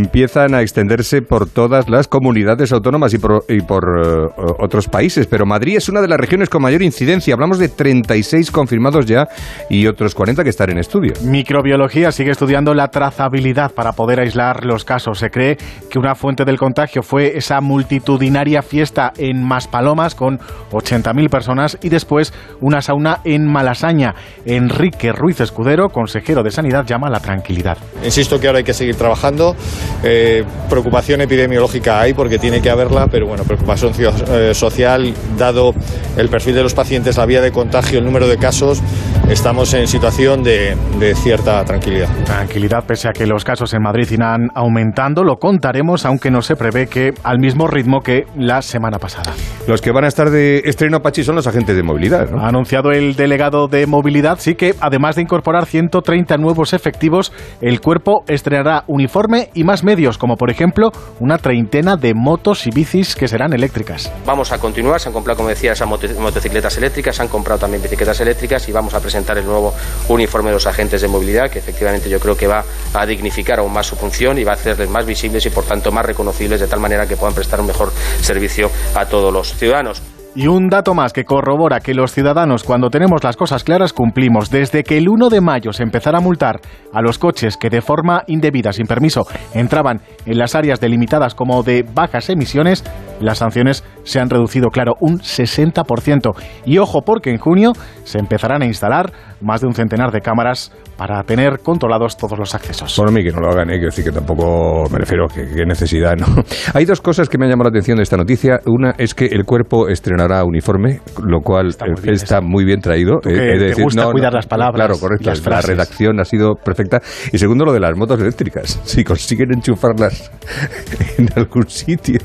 empiezan 0.01 0.55
a 0.55 0.61
extenderse 0.61 1.21
por 1.21 1.47
todas 1.47 1.87
las 1.89 2.07
comunidades 2.07 2.71
autónomas 2.71 3.13
y 3.13 3.19
por, 3.19 3.45
y 3.47 3.61
por 3.61 3.83
eh, 3.83 4.27
otros 4.59 4.87
países, 4.87 5.27
pero 5.27 5.45
Madrid 5.45 5.77
es 5.77 5.89
una 5.89 6.01
de 6.01 6.07
las 6.07 6.19
regiones 6.19 6.49
con 6.49 6.61
mayor 6.61 6.81
incidencia. 6.81 7.33
Hablamos 7.33 7.59
de 7.59 7.69
36 7.69 8.51
confirmados 8.51 9.05
ya 9.05 9.27
y 9.69 9.87
otros 9.87 10.15
40 10.15 10.43
que 10.43 10.49
están 10.49 10.71
en 10.71 10.79
estudio. 10.79 11.13
Microbiología 11.23 12.11
sigue 12.11 12.31
estudiando 12.31 12.73
la 12.73 12.87
trazabilidad 12.87 13.71
para 13.71 13.93
poder 13.93 14.19
aislar 14.19 14.65
los 14.65 14.85
casos. 14.85 15.19
Se 15.19 15.29
cree 15.29 15.57
que 15.89 15.99
una 15.99 16.15
fuente 16.15 16.45
del 16.45 16.57
contagio 16.57 17.03
fue 17.03 17.37
esa 17.37 17.61
multitudinaria 17.61 18.61
fiesta 18.61 19.13
en 19.17 19.43
Maspalomas 19.43 20.15
con 20.15 20.39
80.000 20.71 21.29
personas 21.29 21.77
y 21.81 21.89
después 21.89 22.33
una 22.59 22.81
sauna 22.81 23.19
en 23.23 23.45
Malasaña. 23.45 24.15
Enrique 24.45 25.11
Ruiz 25.11 25.39
Escudero, 25.41 25.89
consejero 25.89 26.43
de 26.43 26.51
Sanidad, 26.51 26.85
llama 26.85 27.07
a 27.07 27.11
la 27.11 27.19
tranquilidad. 27.19 27.77
Insisto 28.03 28.39
que 28.39 28.47
ahora 28.47 28.59
hay 28.59 28.63
que 28.63 28.73
seguir 28.73 28.95
trabajando. 28.95 29.55
Eh, 30.03 30.43
preocupación 30.69 31.21
epidemiológica 31.21 32.01
hay 32.01 32.13
porque 32.13 32.39
tiene 32.39 32.61
que 32.61 32.69
haberla, 32.69 33.07
pero 33.07 33.27
bueno, 33.27 33.43
preocupación 33.43 33.93
eh, 33.99 34.53
social, 34.53 35.13
dado 35.37 35.73
el 36.17 36.29
perfil 36.29 36.55
de 36.55 36.63
los 36.63 36.73
pacientes, 36.73 37.17
la 37.17 37.25
vía 37.25 37.41
de 37.41 37.51
contagio, 37.51 37.99
el 37.99 38.05
número 38.05 38.27
de 38.27 38.37
casos, 38.37 38.81
estamos 39.29 39.73
en 39.73 39.87
situación 39.87 40.43
de, 40.43 40.75
de 40.99 41.15
cierta 41.15 41.63
tranquilidad. 41.65 42.09
Tranquilidad, 42.25 42.83
pese 42.85 43.09
a 43.09 43.11
que 43.11 43.25
los 43.25 43.43
casos 43.43 43.73
en 43.73 43.81
Madrid 43.81 44.09
irán 44.11 44.49
aumentando, 44.55 45.23
lo 45.23 45.37
contaremos, 45.37 46.05
aunque 46.05 46.31
no 46.31 46.41
se 46.41 46.55
prevé 46.55 46.87
que 46.87 47.13
al 47.23 47.39
mismo 47.39 47.67
ritmo 47.67 48.01
que 48.01 48.25
la 48.35 48.61
semana 48.61 48.97
pasada. 48.97 49.33
Los 49.67 49.81
que 49.81 49.91
van 49.91 50.05
a 50.05 50.07
estar 50.07 50.29
de 50.29 50.59
estreno, 50.65 51.01
Pachi, 51.01 51.23
son 51.23 51.35
los 51.35 51.47
agentes 51.47 51.75
de 51.75 51.83
movilidad. 51.83 52.29
¿no? 52.29 52.41
Ha 52.41 52.47
anunciado 52.47 52.91
el 52.91 53.15
delegado 53.15 53.67
de 53.67 53.85
movilidad, 53.85 54.39
sí 54.39 54.55
que 54.55 54.73
además 54.79 55.15
de 55.15 55.21
incorporar 55.21 55.65
130 55.65 56.37
nuevos 56.37 56.73
efectivos, 56.73 57.31
el 57.61 57.79
cuerpo 57.79 58.23
estrenará 58.27 58.83
uniforme 58.87 59.49
y 59.53 59.63
más 59.63 59.80
medios, 59.83 60.17
como 60.17 60.35
por 60.37 60.49
ejemplo 60.49 60.91
una 61.19 61.37
treintena 61.37 61.95
de 61.97 62.13
motos 62.13 62.67
y 62.67 62.71
bicis 62.71 63.15
que 63.15 63.27
serán 63.27 63.53
eléctricas. 63.53 64.11
Vamos 64.25 64.51
a 64.51 64.57
continuar, 64.59 64.99
se 64.99 65.09
han 65.09 65.13
comprado, 65.13 65.37
como 65.37 65.49
decía, 65.49 65.73
esas 65.73 65.87
moto- 65.87 66.07
motocicletas 66.19 66.77
eléctricas, 66.77 67.15
se 67.15 67.21
han 67.21 67.27
comprado 67.27 67.59
también 67.59 67.81
bicicletas 67.81 68.19
eléctricas 68.21 68.67
y 68.69 68.71
vamos 68.71 68.93
a 68.93 68.99
presentar 68.99 69.37
el 69.37 69.45
nuevo 69.45 69.73
uniforme 70.09 70.49
de 70.49 70.55
los 70.55 70.67
agentes 70.67 71.01
de 71.01 71.07
movilidad, 71.07 71.49
que 71.49 71.59
efectivamente 71.59 72.09
yo 72.09 72.19
creo 72.19 72.35
que 72.37 72.47
va 72.47 72.63
a 72.93 73.05
dignificar 73.05 73.59
aún 73.59 73.73
más 73.73 73.87
su 73.87 73.95
función 73.95 74.37
y 74.37 74.43
va 74.43 74.51
a 74.53 74.55
hacerles 74.55 74.89
más 74.89 75.05
visibles 75.05 75.45
y 75.45 75.49
por 75.49 75.63
tanto 75.63 75.91
más 75.91 76.05
reconocibles 76.05 76.59
de 76.59 76.67
tal 76.67 76.79
manera 76.79 77.07
que 77.07 77.15
puedan 77.17 77.33
prestar 77.35 77.59
un 77.59 77.67
mejor 77.67 77.91
servicio 78.21 78.69
a 78.95 79.05
todos 79.05 79.33
los 79.33 79.53
ciudadanos. 79.55 80.01
Y 80.33 80.47
un 80.47 80.69
dato 80.69 80.93
más 80.93 81.11
que 81.11 81.25
corrobora 81.25 81.81
que 81.81 81.93
los 81.93 82.13
ciudadanos 82.13 82.63
cuando 82.63 82.89
tenemos 82.89 83.21
las 83.21 83.35
cosas 83.35 83.65
claras 83.65 83.91
cumplimos. 83.91 84.49
Desde 84.49 84.81
que 84.83 84.97
el 84.97 85.09
1 85.09 85.27
de 85.27 85.41
mayo 85.41 85.73
se 85.73 85.83
empezara 85.83 86.19
a 86.19 86.21
multar 86.21 86.61
a 86.93 87.01
los 87.01 87.19
coches 87.19 87.57
que 87.57 87.69
de 87.69 87.81
forma 87.81 88.23
indebida, 88.27 88.71
sin 88.71 88.87
permiso, 88.87 89.27
entraban 89.53 89.99
en 90.25 90.37
las 90.37 90.55
áreas 90.55 90.79
delimitadas 90.79 91.35
como 91.35 91.63
de 91.63 91.83
bajas 91.83 92.29
emisiones, 92.29 92.85
las 93.19 93.39
sanciones 93.39 93.83
se 94.03 94.21
han 94.21 94.29
reducido, 94.29 94.69
claro, 94.69 94.93
un 95.01 95.19
60%. 95.19 96.33
Y 96.65 96.77
ojo 96.77 97.01
porque 97.01 97.31
en 97.31 97.37
junio 97.37 97.73
se 98.05 98.17
empezarán 98.17 98.61
a 98.61 98.67
instalar 98.67 99.11
más 99.41 99.59
de 99.59 99.67
un 99.67 99.73
centenar 99.73 100.11
de 100.11 100.21
cámaras 100.21 100.71
para 101.01 101.23
tener 101.23 101.61
controlados 101.63 102.15
todos 102.15 102.37
los 102.37 102.53
accesos. 102.53 102.95
Por 102.95 103.11
mí 103.11 103.23
que 103.23 103.31
no 103.31 103.39
lo 103.39 103.49
hagan, 103.49 103.67
¿eh? 103.71 103.73
quiero 103.79 103.87
decir 103.87 104.05
que 104.05 104.11
tampoco 104.11 104.83
me 104.91 104.99
refiero 104.99 105.25
que, 105.27 105.47
que 105.47 105.65
necesidad, 105.65 106.13
¿no? 106.15 106.27
Hay 106.75 106.85
dos 106.85 107.01
cosas 107.01 107.27
que 107.27 107.39
me 107.39 107.45
han 107.45 107.49
llamado 107.49 107.71
la 107.71 107.73
atención 107.73 107.97
de 107.97 108.03
esta 108.03 108.17
noticia. 108.17 108.59
Una 108.67 108.91
es 108.99 109.15
que 109.15 109.25
el 109.25 109.43
cuerpo 109.43 109.87
estrenará 109.87 110.43
uniforme, 110.43 110.99
lo 111.23 111.39
cual 111.41 111.69
está 111.69 111.85
muy 111.87 112.01
bien, 112.03 112.13
está 112.13 112.39
muy 112.41 112.65
bien 112.65 112.81
traído. 112.81 113.19
Tú 113.19 113.29
que 113.31 113.73
te 113.73 113.81
gusta 113.81 114.11
cuidar 114.11 114.31
las 114.31 114.45
palabras, 114.45 114.75
Claro, 114.75 114.99
correcto. 114.99 115.27
las 115.31 115.43
la 115.43 115.61
redacción 115.61 116.19
ha 116.19 116.23
sido 116.23 116.53
perfecta. 116.53 117.01
Y 117.33 117.39
segundo, 117.39 117.65
lo 117.65 117.73
de 117.73 117.79
las 117.79 117.97
motos 117.97 118.19
eléctricas. 118.21 118.79
Si 118.83 119.03
consiguen 119.03 119.55
enchufarlas 119.55 120.31
en 121.17 121.29
algún 121.35 121.67
sitio. 121.67 122.19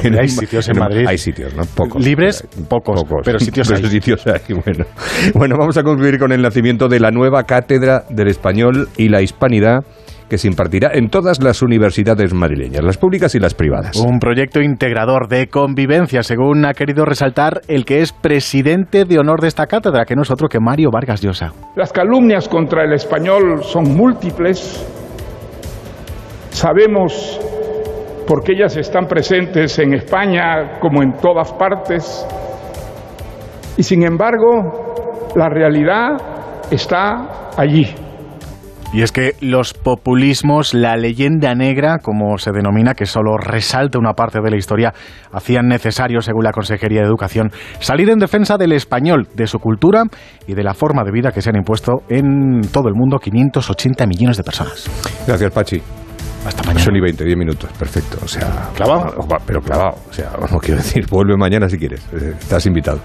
pero 0.00 0.20
hay 0.20 0.28
sitios 0.28 0.68
en 0.68 0.78
Madrid. 0.78 1.06
Hay 1.08 1.18
sitios, 1.18 1.56
¿no? 1.56 1.64
Pocos. 1.74 2.00
Libres, 2.00 2.46
pocos, 2.68 3.02
pero 3.24 3.40
sitios 3.40 3.68
hay. 3.72 3.84
sitios 3.84 4.24
hay, 4.28 4.54
bueno. 4.54 4.84
Bueno, 5.34 5.56
vamos 5.58 5.76
a 5.76 5.82
concluir 5.82 6.20
con 6.20 6.30
el 6.30 6.40
nacimiento 6.40 6.86
de 6.86 7.00
la 7.00 7.10
nueva 7.10 7.42
cátedra 7.42 8.04
del 8.12 8.28
español 8.28 8.88
y 8.96 9.08
la 9.08 9.22
hispanidad 9.22 9.84
que 10.32 10.38
se 10.38 10.48
impartirá 10.48 10.92
en 10.94 11.10
todas 11.10 11.42
las 11.42 11.60
universidades 11.60 12.32
madrileñas, 12.32 12.82
las 12.82 12.96
públicas 12.96 13.34
y 13.34 13.38
las 13.38 13.52
privadas. 13.52 13.96
Un 13.96 14.18
proyecto 14.18 14.62
integrador 14.62 15.28
de 15.28 15.48
convivencia, 15.48 16.22
según 16.22 16.64
ha 16.64 16.72
querido 16.72 17.04
resaltar 17.04 17.60
el 17.68 17.84
que 17.84 18.00
es 18.00 18.14
presidente 18.14 19.04
de 19.04 19.18
honor 19.18 19.42
de 19.42 19.48
esta 19.48 19.66
cátedra, 19.66 20.06
que 20.06 20.16
no 20.16 20.22
es 20.22 20.30
otro 20.30 20.48
que 20.48 20.58
Mario 20.58 20.88
Vargas 20.90 21.20
Llosa. 21.20 21.52
Las 21.76 21.92
calumnias 21.92 22.48
contra 22.48 22.84
el 22.84 22.94
español 22.94 23.62
son 23.62 23.94
múltiples. 23.94 24.82
Sabemos 26.48 27.38
porque 28.26 28.52
ellas 28.52 28.74
están 28.78 29.06
presentes 29.06 29.78
en 29.80 29.92
España 29.92 30.78
como 30.80 31.02
en 31.02 31.12
todas 31.18 31.52
partes. 31.52 32.26
Y 33.76 33.82
sin 33.82 34.02
embargo, 34.02 35.28
la 35.36 35.50
realidad 35.50 36.16
está 36.70 37.50
allí. 37.54 37.86
Y 38.92 39.00
es 39.00 39.10
que 39.10 39.36
los 39.40 39.72
populismos, 39.72 40.74
la 40.74 40.96
leyenda 40.96 41.54
negra, 41.54 41.98
como 41.98 42.36
se 42.36 42.52
denomina, 42.52 42.92
que 42.92 43.06
solo 43.06 43.38
resalta 43.38 43.98
una 43.98 44.12
parte 44.12 44.40
de 44.42 44.50
la 44.50 44.58
historia, 44.58 44.92
hacían 45.32 45.66
necesario, 45.66 46.20
según 46.20 46.44
la 46.44 46.52
Consejería 46.52 47.00
de 47.00 47.06
Educación, 47.06 47.50
salir 47.80 48.10
en 48.10 48.18
defensa 48.18 48.58
del 48.58 48.72
español, 48.72 49.28
de 49.34 49.46
su 49.46 49.60
cultura 49.60 50.04
y 50.46 50.52
de 50.52 50.62
la 50.62 50.74
forma 50.74 51.04
de 51.04 51.10
vida 51.10 51.32
que 51.32 51.40
se 51.40 51.48
han 51.48 51.56
impuesto 51.56 52.02
en 52.10 52.60
todo 52.70 52.88
el 52.88 52.94
mundo 52.94 53.18
580 53.18 54.06
millones 54.06 54.36
de 54.36 54.42
personas. 54.42 54.90
Gracias, 55.26 55.50
Pachi. 55.52 56.01
Hasta 56.46 56.62
mañana. 56.64 56.84
Son 56.84 56.96
y 56.96 57.00
20, 57.00 57.24
10 57.24 57.36
minutos, 57.38 57.70
perfecto. 57.78 58.18
O 58.24 58.28
sea, 58.28 58.70
¿Clavado? 58.74 59.26
pero 59.46 59.60
clavado. 59.62 59.96
O 60.10 60.12
sea, 60.12 60.32
no 60.50 60.58
quiero 60.58 60.78
decir, 60.82 61.06
vuelve 61.06 61.36
mañana 61.36 61.68
si 61.68 61.78
quieres. 61.78 62.00
Eh, 62.12 62.34
Estás 62.40 62.66
invitado. 62.66 63.00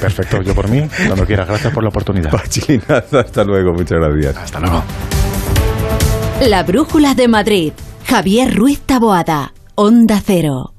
Perfecto, 0.00 0.42
yo 0.42 0.54
por 0.54 0.68
mí, 0.68 0.88
cuando 1.06 1.24
quieras. 1.24 1.46
Gracias 1.48 1.72
por 1.72 1.82
la 1.82 1.88
oportunidad. 1.90 2.32
Hasta 2.34 3.44
luego, 3.44 3.72
muchas 3.72 3.98
gracias. 3.98 4.36
Hasta 4.36 4.60
luego. 4.60 4.82
La 6.48 6.62
Brújula 6.62 7.14
de 7.14 7.28
Madrid. 7.28 7.72
Javier 8.06 8.54
Ruiz 8.56 8.80
Taboada. 8.80 9.52
Onda 9.76 10.20
Cero. 10.24 10.74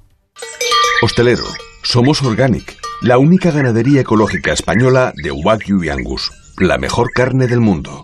Hostelero, 1.04 1.46
somos 1.84 2.22
Organic, 2.22 2.76
la 3.02 3.18
única 3.18 3.50
ganadería 3.52 4.02
ecológica 4.02 4.54
española 4.54 5.14
de 5.24 5.32
Wagyu 5.32 5.84
y 5.84 5.90
Angus, 5.90 6.30
la 6.60 6.78
mejor 6.78 7.10
carne 7.12 7.48
del 7.48 7.60
mundo. 7.60 8.04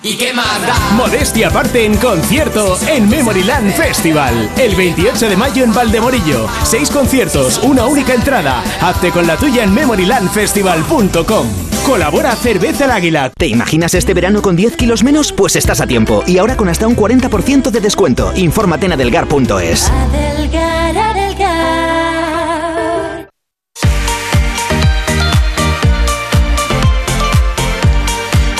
¿Y 0.00 0.16
qué 0.16 0.32
más 0.32 0.62
da? 0.62 0.78
Modestia 0.94 1.48
aparte 1.48 1.84
en 1.84 1.96
concierto 1.96 2.78
en 2.86 3.08
Memoryland 3.08 3.72
Festival. 3.72 4.48
El 4.56 4.76
28 4.76 5.28
de 5.28 5.36
mayo 5.36 5.64
en 5.64 5.74
Valdemorillo. 5.74 6.46
Seis 6.62 6.88
conciertos, 6.88 7.58
una 7.64 7.84
única 7.84 8.14
entrada. 8.14 8.62
Hazte 8.80 9.10
con 9.10 9.26
la 9.26 9.36
tuya 9.36 9.64
en 9.64 9.74
memorylandfestival.com. 9.74 11.48
Colabora 11.84 12.36
Cerveza 12.36 12.84
el 12.84 12.92
Águila. 12.92 13.32
¿Te 13.36 13.48
imaginas 13.48 13.92
este 13.94 14.14
verano 14.14 14.40
con 14.40 14.54
10 14.54 14.76
kilos 14.76 15.02
menos? 15.02 15.32
Pues 15.32 15.56
estás 15.56 15.80
a 15.80 15.86
tiempo. 15.88 16.22
Y 16.28 16.38
ahora 16.38 16.56
con 16.56 16.68
hasta 16.68 16.86
un 16.86 16.94
40% 16.94 17.70
de 17.70 17.80
descuento. 17.80 18.32
Infórmate 18.36 18.86
en 18.86 18.92
adelgar.es. 18.92 19.90
Adelgar, 19.90 20.28
adelgar. 20.36 20.67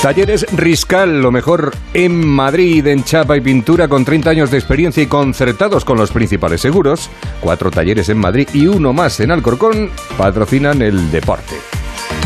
Talleres 0.02 0.46
Riscal, 0.52 1.20
lo 1.20 1.32
mejor 1.32 1.72
en 1.92 2.24
Madrid, 2.24 2.86
en 2.86 3.02
chapa 3.02 3.36
y 3.36 3.40
pintura, 3.40 3.88
con 3.88 4.04
30 4.04 4.30
años 4.30 4.50
de 4.50 4.56
experiencia 4.56 5.02
y 5.02 5.06
concertados 5.06 5.84
con 5.84 5.98
los 5.98 6.12
principales 6.12 6.60
seguros. 6.60 7.10
Cuatro 7.40 7.72
talleres 7.72 8.08
en 8.08 8.18
Madrid 8.18 8.48
y 8.52 8.68
uno 8.68 8.92
más 8.92 9.18
en 9.18 9.32
Alcorcón 9.32 9.90
patrocinan 10.16 10.82
el 10.82 11.10
deporte. 11.10 11.56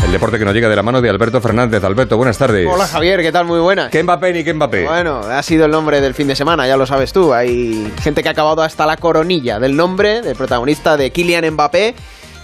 El 0.05 0.11
deporte 0.11 0.37
que 0.37 0.45
nos 0.45 0.53
llega 0.53 0.69
de 0.69 0.75
la 0.75 0.83
mano 0.83 1.01
de 1.01 1.09
Alberto 1.09 1.41
Fernández. 1.41 1.83
Alberto, 1.83 2.15
buenas 2.15 2.37
tardes. 2.37 2.67
Hola 2.71 2.85
Javier, 2.85 3.21
¿qué 3.23 3.31
tal? 3.31 3.45
Muy 3.45 3.59
buenas. 3.59 3.89
¿Qué 3.89 4.03
Mbappé 4.03 4.33
ni 4.33 4.43
qué 4.43 4.53
Mbappé? 4.53 4.85
Bueno, 4.85 5.21
ha 5.21 5.41
sido 5.41 5.65
el 5.65 5.71
nombre 5.71 5.99
del 5.99 6.13
fin 6.13 6.27
de 6.27 6.35
semana, 6.35 6.67
ya 6.67 6.77
lo 6.77 6.85
sabes 6.85 7.11
tú. 7.11 7.33
Hay 7.33 7.91
gente 8.03 8.21
que 8.21 8.29
ha 8.29 8.33
acabado 8.33 8.61
hasta 8.61 8.85
la 8.85 8.97
coronilla 8.97 9.59
del 9.59 9.75
nombre 9.75 10.21
del 10.21 10.35
protagonista 10.35 10.95
de 10.95 11.09
Kylian 11.09 11.49
Mbappé, 11.53 11.95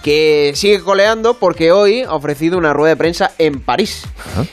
que 0.03 0.53
sigue 0.55 0.81
coleando 0.81 1.35
porque 1.35 1.71
hoy 1.71 2.01
ha 2.01 2.13
ofrecido 2.13 2.57
una 2.57 2.73
rueda 2.73 2.89
de 2.91 2.97
prensa 2.97 3.31
en 3.37 3.59
París. 3.59 4.03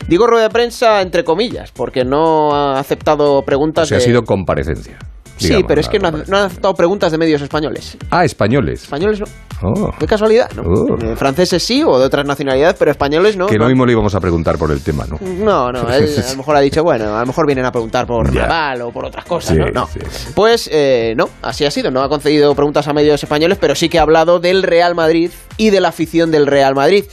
Digo 0.09 0.26
rueda 0.26 0.45
de 0.45 0.50
prensa 0.50 1.03
entre 1.03 1.25
comillas, 1.25 1.73
porque 1.73 2.05
no 2.05 2.55
ha 2.55 2.79
aceptado 2.79 3.43
preguntas 3.43 3.85
O 3.85 3.87
sea, 3.87 3.99
ha 3.99 4.00
sido 4.00 4.25
comparecencia. 4.25 4.99
Sí, 5.37 5.62
pero 5.66 5.81
es 5.81 5.88
que 5.88 5.99
no 5.99 6.11
nada 6.11 6.25
ha, 6.25 6.31
no 6.31 6.37
ha 6.38 6.45
aceptado 6.47 6.75
preguntas 6.75 7.12
de 7.12 7.19
medios 7.19 7.43
españoles. 7.43 7.97
Ah, 8.11 8.25
españoles. 8.25 8.83
Españoles 8.85 9.21
no. 9.21 9.26
Oh. 9.62 9.90
¿Qué 9.99 10.07
casualidad? 10.07 10.50
¿no? 10.55 10.62
Oh. 10.62 10.97
Eh, 11.02 11.16
franceses 11.16 11.62
sí, 11.62 11.83
o 11.83 11.99
de 11.99 12.07
otras 12.07 12.26
nacionalidades, 12.26 12.76
pero 12.78 12.90
españoles 12.90 13.37
no. 13.37 13.47
que 13.47 13.57
no 13.57 13.64
lo 13.64 13.71
mismo 13.71 13.87
le 13.87 13.93
íbamos 13.93 14.14
a 14.14 14.21
preguntar 14.21 14.59
por 14.59 14.71
el 14.71 14.83
tema, 14.83 15.07
¿no? 15.07 15.19
No, 15.21 15.73
no, 15.73 15.90
él 15.93 16.09
a 16.25 16.31
lo 16.31 16.37
mejor 16.37 16.57
ha 16.57 16.61
dicho, 16.61 16.83
bueno, 16.83 17.16
a 17.16 17.21
lo 17.21 17.26
mejor 17.26 17.47
vienen 17.47 17.64
a 17.64 17.73
preguntar 17.73 18.07
por 18.07 18.33
Ya. 18.33 18.43
Nadal 18.43 18.83
o 18.83 18.90
por 18.90 19.07
otras 19.07 19.25
cosas, 19.25 19.55
Sí, 19.55 19.59
¿no? 19.59 19.71
No. 19.83 19.87
sí. 19.87 20.00
Pues 20.35 20.69
eh, 20.73 21.14
no, 21.16 21.28
así 21.43 21.64
ha 21.64 21.71
sido, 21.71 21.90
no 21.90 22.02
ha 22.02 22.09
concedido 22.09 22.55
preguntas 22.55 22.87
a 22.88 22.93
medios 22.93 23.23
españoles, 23.23 23.59
pero 23.61 23.75
sí 23.75 23.88
que 23.88 23.99
ha 23.99 24.02
hablado 24.02 24.40
del 24.40 24.62
Real 24.62 24.95
Madrid 24.95 25.31
y 25.57 25.71
de 25.71 25.81
la 25.81 25.88
afición 25.88 26.31
del 26.31 26.47
Real 26.47 26.75
Madrid. 26.75 27.05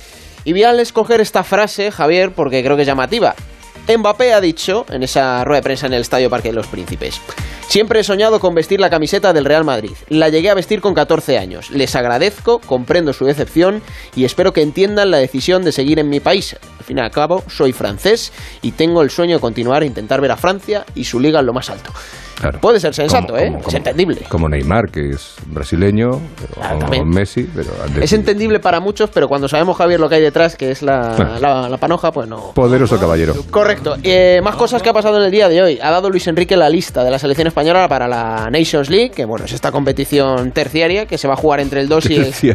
Y 0.46 0.52
voy 0.52 0.64
a 0.64 0.72
escoger 0.82 1.22
esta 1.22 1.44
frase, 1.44 1.92
Javier, 1.92 2.34
porque 2.36 2.64
creo 2.64 2.76
que 2.76 2.82
es 2.82 2.88
llamativa. 2.88 3.34
Mbappé 3.88 4.34
ha 4.34 4.42
dicho 4.42 4.86
en 4.90 5.04
esa 5.04 5.44
rueda 5.44 5.60
de 5.60 5.64
prensa 5.64 5.88
en 5.88 5.94
el 5.94 6.02
Estadio 6.02 6.30
Parque 6.30 6.50
de 6.50 6.56
los 6.56 6.68
Príncipes, 6.68 7.20
Siempre 7.68 8.00
he 8.00 8.04
soñado 8.04 8.40
con 8.40 8.54
vestir 8.54 8.80
la 8.80 8.90
camiseta 8.90 9.34
del 9.34 9.46
Real 9.46 9.64
Madrid. 9.64 9.92
La 10.10 10.30
llegué 10.30 10.50
a 10.50 10.54
vestir 10.54 10.80
con 10.80 10.94
14 10.94 11.38
años. 11.40 11.72
Les 11.72 11.96
agradezco, 11.96 12.60
comprendo 12.60 13.14
su 13.14 13.26
decepción 13.26 13.82
y 14.16 14.26
espero 14.26 14.54
que 14.54 14.62
entiendan 14.62 15.10
la 15.10 15.18
decisión 15.18 15.64
de 15.64 15.72
seguir 15.72 15.98
en 16.00 16.10
mi 16.10 16.20
país. 16.20 16.56
Al 16.78 16.86
fin 16.86 16.98
y 17.00 17.02
al 17.02 17.10
cabo, 17.12 17.44
soy 17.48 17.74
francés 17.74 18.32
y 18.62 18.72
tengo 18.74 19.02
el 19.02 19.10
sueño 19.10 19.36
de 19.36 19.42
continuar 19.42 19.82
e 19.84 19.88
intentar 19.88 20.22
ver 20.22 20.32
a 20.32 20.38
Francia 20.38 20.86
y 20.94 21.06
su 21.06 21.20
liga 21.20 21.40
en 21.40 21.46
lo 21.48 21.54
más 21.54 21.70
alto. 21.70 21.92
Claro. 22.40 22.60
Puede 22.60 22.80
ser 22.80 22.94
sensato, 22.94 23.28
Como- 23.28 23.38
¿eh? 23.40 23.46
como- 23.46 23.58
es 23.60 23.66
como- 23.66 23.78
entendible. 23.78 24.22
Como 24.28 24.50
Neymar, 24.50 24.90
que 24.92 25.12
es 25.12 25.36
brasileño, 25.48 26.10
o. 26.10 27.06
Messi, 27.06 27.44
pero 27.56 27.70
Es 28.02 28.12
entendible 28.12 28.60
para 28.60 28.80
muchos, 28.82 29.10
pero 29.12 29.28
cuando 29.30 29.48
sabemos, 29.48 29.78
Javier, 29.78 30.00
lo 30.00 30.10
que 30.10 30.16
hay 30.16 30.22
detrás, 30.22 30.56
que 30.58 30.72
es 30.72 30.82
la, 30.82 31.16
Ah. 31.16 31.38
la- 31.40 31.70
la 31.70 31.78
panoja, 31.78 32.12
pues 32.12 32.28
no. 32.28 32.52
Poderoso 32.54 33.00
caballero. 33.00 33.34
Correcto. 33.50 33.96
Eh, 34.04 34.42
más 34.44 34.56
cosas 34.56 34.82
que 34.82 34.90
ha 34.90 34.94
pasado 34.94 35.18
en 35.20 35.24
el 35.26 35.32
día 35.32 35.48
de 35.48 35.62
hoy. 35.62 35.80
Ha 35.82 35.90
dado 35.92 36.10
Luis 36.10 36.28
Enrique 36.28 36.58
la 36.58 36.70
lista 36.70 37.04
de 37.04 37.12
la 37.12 37.20
selección 37.20 37.48
española 37.54 37.88
para 37.88 38.08
la 38.08 38.50
Nations 38.52 38.90
League, 38.90 39.12
que 39.12 39.26
bueno, 39.26 39.46
es 39.46 39.54
esta 39.54 39.72
competición 39.72 40.52
terciaria 40.52 41.06
que 41.06 41.18
se 41.20 41.28
va 41.28 41.36
a 41.36 41.38
jugar 41.38 41.60
entre 41.60 41.82
el 41.82 41.88
2 41.88 42.10
y 42.10 42.16
el... 42.16 42.34
Sí, 42.34 42.48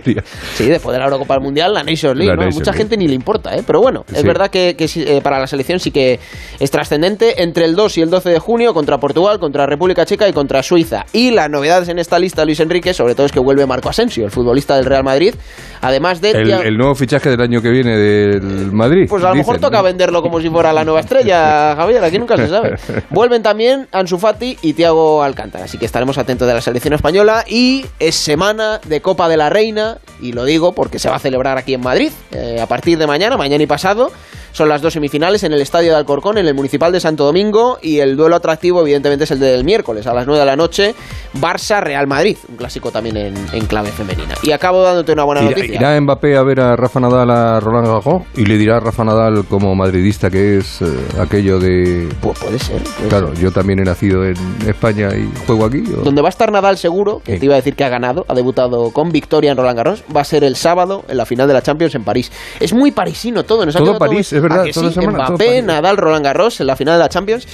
después 0.66 0.92
de 0.92 0.98
la 0.98 1.04
Eurocopa 1.04 1.34
del 1.34 1.42
Mundial, 1.44 1.72
la 1.72 1.84
Nations 1.84 2.16
League, 2.16 2.30
La 2.30 2.34
¿no? 2.34 2.42
Nations 2.42 2.56
Mucha 2.56 2.70
League. 2.72 2.78
gente 2.78 2.96
ni 2.96 3.06
le 3.06 3.14
importa, 3.14 3.54
¿eh? 3.56 3.62
Pero 3.64 3.80
bueno, 3.80 4.04
es 4.12 4.20
Sí. 4.20 4.26
verdad 4.26 4.50
que, 4.50 4.74
que 4.76 4.86
eh, 4.96 5.20
para 5.22 5.38
la 5.38 5.46
selección 5.46 5.78
sí 5.78 5.90
que 5.92 6.18
es 6.58 6.70
trascendente. 6.70 7.42
Entre 7.42 7.64
el 7.64 7.76
2 7.76 7.98
y 7.98 8.02
el 8.02 8.10
12 8.10 8.30
de 8.30 8.38
junio, 8.40 8.74
contra 8.74 8.98
Portugal, 8.98 9.38
contra 9.38 9.66
República 9.66 10.04
Checa 10.04 10.28
y 10.28 10.32
contra 10.32 10.62
Suiza. 10.62 11.04
Y 11.12 11.30
las 11.30 11.48
novedades 11.48 11.88
en 11.88 11.98
esta 12.00 12.18
lista, 12.18 12.44
Luis 12.44 12.58
Enrique, 12.60 12.92
sobre 12.92 13.14
todo 13.14 13.26
es 13.26 13.32
que 13.32 13.38
vuelve 13.40 13.64
Marco 13.66 13.88
Asensio, 13.88 14.24
el 14.24 14.30
futbolista 14.32 14.74
del 14.76 14.84
Real 14.84 15.04
Madrid. 15.04 15.34
Además 15.80 16.20
de... 16.20 16.30
El, 16.32 16.76
nuevo 16.76 16.94
fichaje 16.96 17.30
del 17.30 17.40
año 17.40 17.62
que 17.62 17.70
viene 17.70 17.96
del 17.96 18.72
Madrid. 18.72 19.06
pues 19.08 19.22
a 19.22 19.28
lo 19.28 19.36
mejor 19.36 19.54
dicen, 19.56 19.68
toca 19.70 19.78
¿no? 19.78 19.84
venderlo 19.84 20.22
como 20.22 20.40
si 20.40 20.48
fuera 20.50 20.72
la 20.72 20.84
nueva 20.84 21.00
estrella, 21.00 21.74
Javier, 21.76 22.02
aquí 22.02 22.18
nunca 22.18 22.36
se 22.36 22.48
sabe. 22.48 22.74
Vuelven 23.10 23.42
también 23.42 23.86
Ansu 23.92 24.18
Fati 24.18 24.56
y 24.62 24.72
Thiago 24.72 24.87
Alcántara, 25.22 25.64
así 25.64 25.78
que 25.78 25.84
estaremos 25.84 26.18
atentos 26.18 26.48
de 26.48 26.54
la 26.54 26.60
selección 26.60 26.94
española 26.94 27.44
y 27.46 27.84
es 27.98 28.14
semana 28.14 28.80
de 28.84 29.00
Copa 29.00 29.28
de 29.28 29.36
la 29.36 29.50
Reina 29.50 29.98
y 30.20 30.32
lo 30.32 30.44
digo 30.44 30.72
porque 30.72 30.98
se 30.98 31.08
va 31.08 31.16
a 31.16 31.18
celebrar 31.18 31.58
aquí 31.58 31.74
en 31.74 31.80
Madrid 31.80 32.12
eh, 32.32 32.60
a 32.60 32.66
partir 32.66 32.98
de 32.98 33.06
mañana, 33.06 33.36
mañana 33.36 33.62
y 33.62 33.66
pasado. 33.66 34.10
Son 34.58 34.68
las 34.68 34.82
dos 34.82 34.94
semifinales 34.94 35.44
en 35.44 35.52
el 35.52 35.60
Estadio 35.60 35.92
de 35.92 35.98
Alcorcón, 35.98 36.36
en 36.36 36.48
el 36.48 36.52
Municipal 36.52 36.90
de 36.90 36.98
Santo 36.98 37.24
Domingo 37.24 37.78
y 37.80 38.00
el 38.00 38.16
duelo 38.16 38.34
atractivo 38.34 38.80
evidentemente 38.80 39.22
es 39.22 39.30
el 39.30 39.38
del 39.38 39.62
miércoles 39.62 40.04
a 40.08 40.12
las 40.12 40.26
9 40.26 40.40
de 40.40 40.46
la 40.46 40.56
noche, 40.56 40.96
Barça-Real 41.40 42.08
Madrid, 42.08 42.36
un 42.48 42.56
clásico 42.56 42.90
también 42.90 43.16
en, 43.18 43.34
en 43.52 43.66
clave 43.66 43.92
femenina. 43.92 44.34
Y 44.42 44.50
acabo 44.50 44.82
dándote 44.82 45.12
una 45.12 45.22
buena 45.22 45.42
noticia. 45.42 45.76
irá 45.76 46.00
Mbappé 46.00 46.36
a 46.36 46.42
ver 46.42 46.58
a 46.58 46.74
Rafa 46.74 46.98
Nadal 46.98 47.30
a 47.30 47.60
Roland 47.60 47.86
Garros 47.86 48.22
y 48.34 48.46
le 48.46 48.58
dirá 48.58 48.78
a 48.78 48.80
Rafa 48.80 49.04
Nadal 49.04 49.44
como 49.44 49.76
madridista 49.76 50.28
que 50.28 50.56
es 50.56 50.82
eh, 50.82 50.86
aquello 51.20 51.60
de... 51.60 52.08
Pues 52.20 52.36
puede 52.40 52.58
ser. 52.58 52.82
puede 52.82 53.08
Claro, 53.10 53.34
yo 53.34 53.52
también 53.52 53.78
he 53.78 53.84
nacido 53.84 54.24
en 54.24 54.34
España 54.66 55.10
y 55.14 55.30
juego 55.46 55.66
aquí. 55.66 55.84
¿o? 55.96 56.02
Donde 56.02 56.20
va 56.20 56.26
a 56.26 56.30
estar 56.30 56.50
Nadal 56.50 56.78
seguro, 56.78 57.22
que 57.24 57.38
te 57.38 57.44
iba 57.44 57.54
a 57.54 57.58
decir 57.58 57.76
que 57.76 57.84
ha 57.84 57.88
ganado, 57.90 58.24
ha 58.26 58.34
debutado 58.34 58.90
con 58.90 59.10
victoria 59.10 59.52
en 59.52 59.56
Roland 59.56 59.76
Garros, 59.76 60.02
va 60.16 60.22
a 60.22 60.24
ser 60.24 60.42
el 60.42 60.56
sábado 60.56 61.04
en 61.06 61.16
la 61.16 61.26
final 61.26 61.46
de 61.46 61.54
la 61.54 61.62
Champions 61.62 61.94
en 61.94 62.02
París. 62.02 62.32
Es 62.58 62.72
muy 62.72 62.90
parisino 62.90 63.44
todo, 63.44 63.64
¿no? 63.64 63.70
¿Se 63.70 63.78
ha 63.78 63.82
Todo 63.84 64.00
París, 64.00 64.32
es 64.32 64.47
verdad, 64.48 64.62
¿A 64.62 64.66
que 64.66 64.72
toda 64.72 64.88
sí? 64.88 64.94
semana, 64.94 65.18
todo 65.26 65.36
Mbappé. 65.36 65.62
Nadal, 65.62 65.96
Roland 65.96 66.24
Garros 66.24 66.60
en 66.60 66.66
la 66.66 66.76
final 66.76 66.94
de 66.94 66.98
la 67.00 67.08
Champions. 67.08 67.46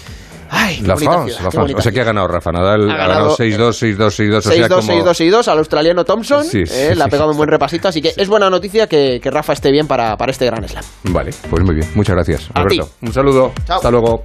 Ay, 0.50 0.80
La 0.82 0.94
France, 0.96 1.42
la 1.42 1.50
France. 1.50 1.74
O 1.74 1.80
sea 1.80 1.90
que 1.90 2.00
ha 2.00 2.04
ganado 2.04 2.28
Rafa 2.28 2.52
Nadal, 2.52 2.88
Ha 2.88 2.96
ganado 2.96 3.36
ganado, 3.36 3.36
6-2, 3.36 3.96
6-2, 3.96 3.96
6-2. 3.96 4.36
O 4.36 4.40
sea, 4.42 4.68
6-2, 4.68 4.68
como... 4.68 4.92
6-2, 4.92 5.30
6-2 5.32 5.48
al 5.48 5.58
australiano 5.58 6.04
Thompson. 6.04 6.44
Sí, 6.44 6.64
sí, 6.66 6.74
eh, 6.76 6.94
le 6.94 7.02
ha 7.02 7.06
sí, 7.06 7.10
pegado 7.10 7.28
un 7.30 7.34
sí. 7.34 7.38
buen 7.38 7.48
repasito, 7.48 7.88
así 7.88 8.00
que 8.00 8.12
es 8.16 8.28
buena 8.28 8.48
noticia 8.50 8.86
que, 8.86 9.18
que 9.20 9.30
Rafa 9.30 9.54
esté 9.54 9.72
bien 9.72 9.88
para, 9.88 10.16
para 10.16 10.30
este 10.30 10.46
gran 10.46 10.68
slam. 10.68 10.84
Vale, 11.04 11.30
pues 11.50 11.64
muy 11.64 11.74
bien. 11.74 11.88
Muchas 11.94 12.14
gracias, 12.14 12.48
A 12.54 12.62
Roberto. 12.62 12.84
ti. 12.84 13.06
Un 13.06 13.12
saludo. 13.12 13.52
Chao. 13.66 13.76
Hasta 13.78 13.90
luego. 13.90 14.24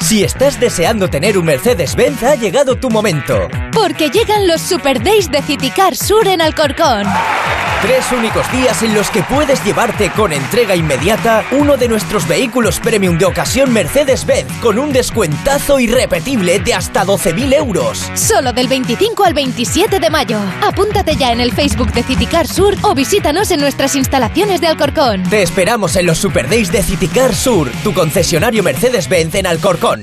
Si 0.00 0.22
estás 0.22 0.60
deseando 0.60 1.08
tener 1.08 1.36
un 1.36 1.44
Mercedes-Benz, 1.46 2.22
ha 2.22 2.34
llegado 2.36 2.76
tu 2.76 2.90
momento. 2.90 3.48
Porque 3.72 4.08
llegan 4.10 4.46
los 4.46 4.60
Super 4.60 5.02
Days 5.02 5.30
de 5.30 5.42
Citicar 5.42 5.96
Sur 5.96 6.28
en 6.28 6.40
Alcorcón. 6.40 7.06
Tres 7.82 8.10
únicos 8.10 8.50
días 8.52 8.82
en 8.82 8.94
los 8.94 9.10
que 9.10 9.22
puedes 9.22 9.62
llevarte 9.62 10.10
con 10.10 10.32
entrega 10.32 10.74
inmediata 10.74 11.44
uno 11.52 11.76
de 11.76 11.88
nuestros 11.88 12.26
vehículos 12.26 12.80
premium 12.80 13.18
de 13.18 13.26
ocasión 13.26 13.70
Mercedes-Benz 13.72 14.50
con 14.60 14.78
un 14.78 14.92
descuentazo 14.92 15.78
irrepetible 15.78 16.58
de 16.58 16.72
hasta 16.72 17.04
12.000 17.04 17.54
euros. 17.54 18.10
Solo 18.14 18.54
del 18.54 18.68
25 18.68 19.24
al 19.24 19.34
27 19.34 20.00
de 20.00 20.10
mayo. 20.10 20.40
Apúntate 20.62 21.16
ya 21.16 21.32
en 21.32 21.40
el 21.40 21.52
Facebook 21.52 21.92
de 21.92 22.02
Citicar 22.02 22.48
Sur 22.48 22.74
o 22.82 22.94
visítanos 22.94 23.50
en 23.50 23.60
nuestras 23.60 23.94
instalaciones 23.94 24.62
de 24.62 24.68
Alcorcón. 24.68 25.22
Te 25.24 25.42
esperamos 25.42 25.96
en 25.96 26.06
los 26.06 26.16
Super 26.16 26.48
Days 26.48 26.72
de 26.72 26.82
Citicar 26.82 27.34
Sur, 27.34 27.70
tu 27.84 27.92
concesionario 27.92 28.62
Mercedes-Benz 28.62 29.34
en 29.34 29.46
Alcorcón. 29.46 30.02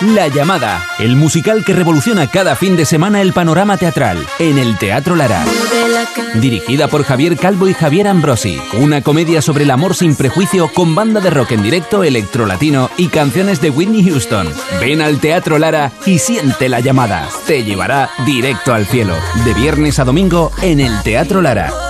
La 0.00 0.28
llamada, 0.28 0.82
el 0.98 1.14
musical 1.14 1.62
que 1.62 1.74
revoluciona 1.74 2.26
cada 2.26 2.56
fin 2.56 2.74
de 2.74 2.86
semana 2.86 3.20
el 3.20 3.34
panorama 3.34 3.76
teatral 3.76 4.26
en 4.38 4.56
el 4.56 4.78
Teatro 4.78 5.14
Lara. 5.14 5.44
Dirigida 6.36 6.88
por 6.88 7.04
Javier 7.04 7.36
Calvo 7.36 7.68
y 7.68 7.74
Javier 7.74 8.08
Ambrosi, 8.08 8.58
una 8.78 9.02
comedia 9.02 9.42
sobre 9.42 9.64
el 9.64 9.70
amor 9.70 9.94
sin 9.94 10.16
prejuicio 10.16 10.72
con 10.72 10.94
banda 10.94 11.20
de 11.20 11.28
rock 11.28 11.52
en 11.52 11.62
directo, 11.62 12.02
electrolatino 12.02 12.88
y 12.96 13.08
canciones 13.08 13.60
de 13.60 13.68
Whitney 13.68 14.02
Houston. 14.08 14.48
Ven 14.80 15.02
al 15.02 15.20
Teatro 15.20 15.58
Lara 15.58 15.92
y 16.06 16.18
siente 16.18 16.70
la 16.70 16.80
llamada. 16.80 17.28
Te 17.46 17.62
llevará 17.62 18.08
directo 18.24 18.72
al 18.72 18.86
cielo. 18.86 19.14
De 19.44 19.52
viernes 19.52 19.98
a 19.98 20.04
domingo 20.04 20.50
en 20.62 20.80
el 20.80 21.02
Teatro 21.02 21.42
Lara. 21.42 21.89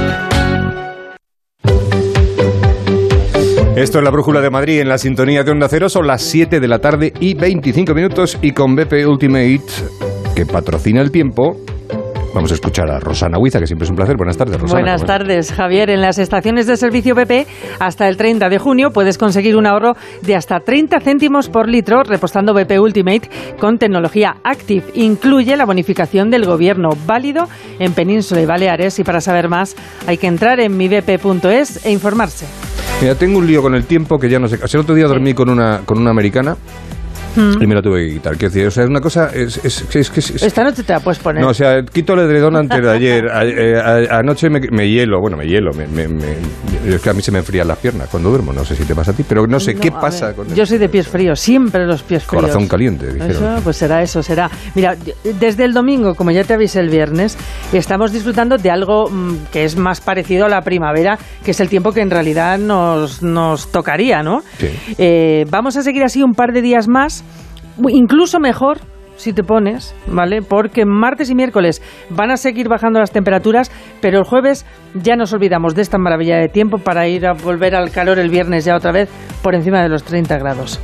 Esto 3.81 3.97
es 3.97 4.03
la 4.03 4.11
Brújula 4.11 4.41
de 4.41 4.51
Madrid 4.51 4.79
en 4.79 4.89
la 4.89 4.99
sintonía 4.99 5.43
de 5.43 5.49
Onda 5.49 5.67
Cero. 5.67 5.89
Son 5.89 6.05
las 6.05 6.21
7 6.21 6.59
de 6.59 6.67
la 6.67 6.77
tarde 6.77 7.11
y 7.19 7.33
25 7.33 7.95
minutos. 7.95 8.37
Y 8.39 8.51
con 8.51 8.75
BP 8.75 9.07
Ultimate, 9.07 9.63
que 10.35 10.45
patrocina 10.45 11.01
el 11.01 11.09
tiempo, 11.09 11.57
vamos 12.35 12.51
a 12.51 12.53
escuchar 12.53 12.91
a 12.91 12.99
Rosana 12.99 13.39
Huiza, 13.39 13.59
que 13.59 13.65
siempre 13.65 13.85
es 13.85 13.89
un 13.89 13.95
placer. 13.95 14.17
Buenas 14.17 14.37
tardes, 14.37 14.61
Rosana. 14.61 14.81
Buenas 14.81 15.01
¿Cómo 15.01 15.07
tardes, 15.07 15.51
Javier. 15.51 15.89
En 15.89 15.99
las 15.99 16.19
estaciones 16.19 16.67
de 16.67 16.77
servicio 16.77 17.15
BP, 17.15 17.47
hasta 17.79 18.07
el 18.07 18.17
30 18.17 18.49
de 18.49 18.59
junio 18.59 18.91
puedes 18.91 19.17
conseguir 19.17 19.57
un 19.57 19.65
ahorro 19.65 19.93
de 20.21 20.35
hasta 20.35 20.59
30 20.59 20.99
céntimos 20.99 21.49
por 21.49 21.67
litro 21.67 22.03
repostando 22.03 22.53
BP 22.53 22.79
Ultimate 22.79 23.31
con 23.59 23.79
tecnología 23.79 24.35
Active. 24.43 24.83
Incluye 24.93 25.57
la 25.57 25.65
bonificación 25.65 26.29
del 26.29 26.45
gobierno 26.45 26.89
válido 27.07 27.45
en 27.79 27.93
Península 27.93 28.41
y 28.41 28.45
Baleares. 28.45 28.99
Y 28.99 29.03
para 29.03 29.21
saber 29.21 29.49
más, 29.49 29.75
hay 30.05 30.19
que 30.19 30.27
entrar 30.27 30.59
en 30.59 30.77
mibp.es 30.77 31.83
e 31.83 31.91
informarse. 31.91 32.45
Mira, 33.01 33.15
tengo 33.15 33.39
un 33.39 33.47
lío 33.47 33.63
con 33.63 33.73
el 33.73 33.85
tiempo 33.85 34.19
que 34.19 34.29
ya 34.29 34.37
no 34.37 34.47
sé. 34.47 34.59
O 34.63 34.67
sea, 34.67 34.77
el 34.77 34.83
otro 34.83 34.93
día 34.93 35.07
dormí 35.07 35.33
con 35.33 35.49
una, 35.49 35.81
con 35.85 35.97
una 35.97 36.11
americana 36.11 36.55
Mm. 37.35 37.61
y 37.63 37.67
me 37.67 37.75
la 37.75 37.81
tuve 37.81 38.07
que 38.07 38.13
quitar. 38.15 38.33
Quiero 38.37 38.53
decir, 38.53 38.67
o 38.67 38.71
sea, 38.71 38.83
es 38.83 38.89
una 38.89 38.99
cosa. 39.01 39.29
Es, 39.33 39.57
es, 39.63 39.95
es, 39.95 40.43
Esta 40.43 40.63
noche 40.63 40.83
te 40.83 40.93
la 40.93 40.99
puedes 40.99 41.19
poner. 41.19 41.41
no, 41.43 41.49
o 41.49 41.53
sea, 41.53 41.81
quito 41.83 42.13
el 42.13 42.19
edredón 42.21 42.55
antes 42.55 42.81
de 42.81 42.89
ayer. 42.91 43.25
A- 43.31 43.45
eh, 43.45 43.77
a- 44.11 44.17
anoche 44.19 44.49
me, 44.49 44.59
me 44.71 44.89
hielo, 44.89 45.19
bueno, 45.21 45.37
me 45.37 45.45
hielo. 45.45 45.71
Me, 45.73 45.87
me- 45.87 46.07
me- 46.07 46.37
es 46.95 47.01
que 47.01 47.09
a 47.09 47.13
mí 47.13 47.21
se 47.21 47.31
me 47.31 47.39
enfrían 47.39 47.67
las 47.67 47.77
piernas 47.77 48.07
cuando 48.09 48.29
duermo. 48.29 48.53
No 48.53 48.65
sé 48.65 48.75
si 48.75 48.83
te 48.83 48.95
pasa 48.95 49.11
a 49.11 49.13
ti, 49.13 49.23
pero 49.27 49.45
no 49.47 49.59
sé 49.59 49.73
No, 49.73 49.81
qué 49.81 49.91
pasa 49.91 50.33
con 50.33 50.47
el 50.49 50.55
Yo 50.55 50.65
soy 50.65 50.77
de 50.77 50.89
pies 50.89 51.07
fríos, 51.07 51.39
siempre 51.39 51.85
los 51.85 52.01
pies 52.03 52.23
fríos. 52.23 52.41
corazón 52.43 52.67
caliente. 52.67 53.07
Dijeron. 53.13 53.31
Eso, 53.31 53.61
pues 53.63 53.77
será 53.77 54.01
eso, 54.01 54.21
será. 54.23 54.49
Mira, 54.75 54.95
desde 55.39 55.63
el 55.65 55.73
domingo, 55.73 56.15
como 56.15 56.31
ya 56.31 56.43
te 56.43 56.53
avisé 56.53 56.79
el 56.79 56.89
viernes, 56.89 57.37
estamos 57.71 58.11
disfrutando 58.11 58.57
de 58.57 58.69
algo 58.71 59.09
mm, 59.09 59.35
que 59.51 59.63
es 59.63 59.77
más 59.77 60.01
parecido 60.01 60.45
a 60.45 60.49
la 60.49 60.61
primavera, 60.61 61.17
que 61.43 61.51
es 61.51 61.59
el 61.59 61.69
tiempo 61.69 61.91
que 61.91 62.01
en 62.01 62.09
realidad 62.09 62.57
nos, 62.57 63.21
nos 63.23 63.71
tocaría, 63.71 64.23
¿no? 64.23 64.41
Eh, 64.97 65.45
vamos 65.49 65.77
a 65.77 65.83
seguir 65.83 66.03
así 66.03 66.21
un 66.23 66.33
par 66.33 66.51
de 66.51 66.61
días 66.61 66.87
más, 66.87 67.20
incluso 67.89 68.39
mejor. 68.39 68.77
si 69.17 69.33
te 69.33 69.43
pones, 69.43 69.93
¿vale? 70.07 70.41
Porque 70.41 70.83
martes 70.83 71.29
y 71.29 71.35
miércoles 71.35 71.79
van 72.09 72.31
a 72.31 72.37
seguir 72.37 72.67
bajando 72.67 72.99
las 72.99 73.11
temperaturas, 73.11 73.69
pero 74.01 74.17
el 74.17 74.23
jueves 74.23 74.65
ya 74.95 75.15
nos 75.15 75.31
olvidamos 75.31 75.75
de 75.75 75.83
esta 75.83 75.99
maravilla 75.99 76.37
de 76.37 76.47
tiempo 76.47 76.79
para 76.79 77.07
ir 77.07 77.27
a 77.27 77.33
volver 77.33 77.75
al 77.75 77.91
calor 77.91 78.17
el 78.17 78.31
viernes 78.31 78.65
ya 78.65 78.75
otra 78.75 78.91
vez 78.91 79.09
por 79.43 79.53
encima 79.53 79.83
de 79.83 79.89
los 79.89 80.03
30 80.03 80.37
grados. 80.39 80.79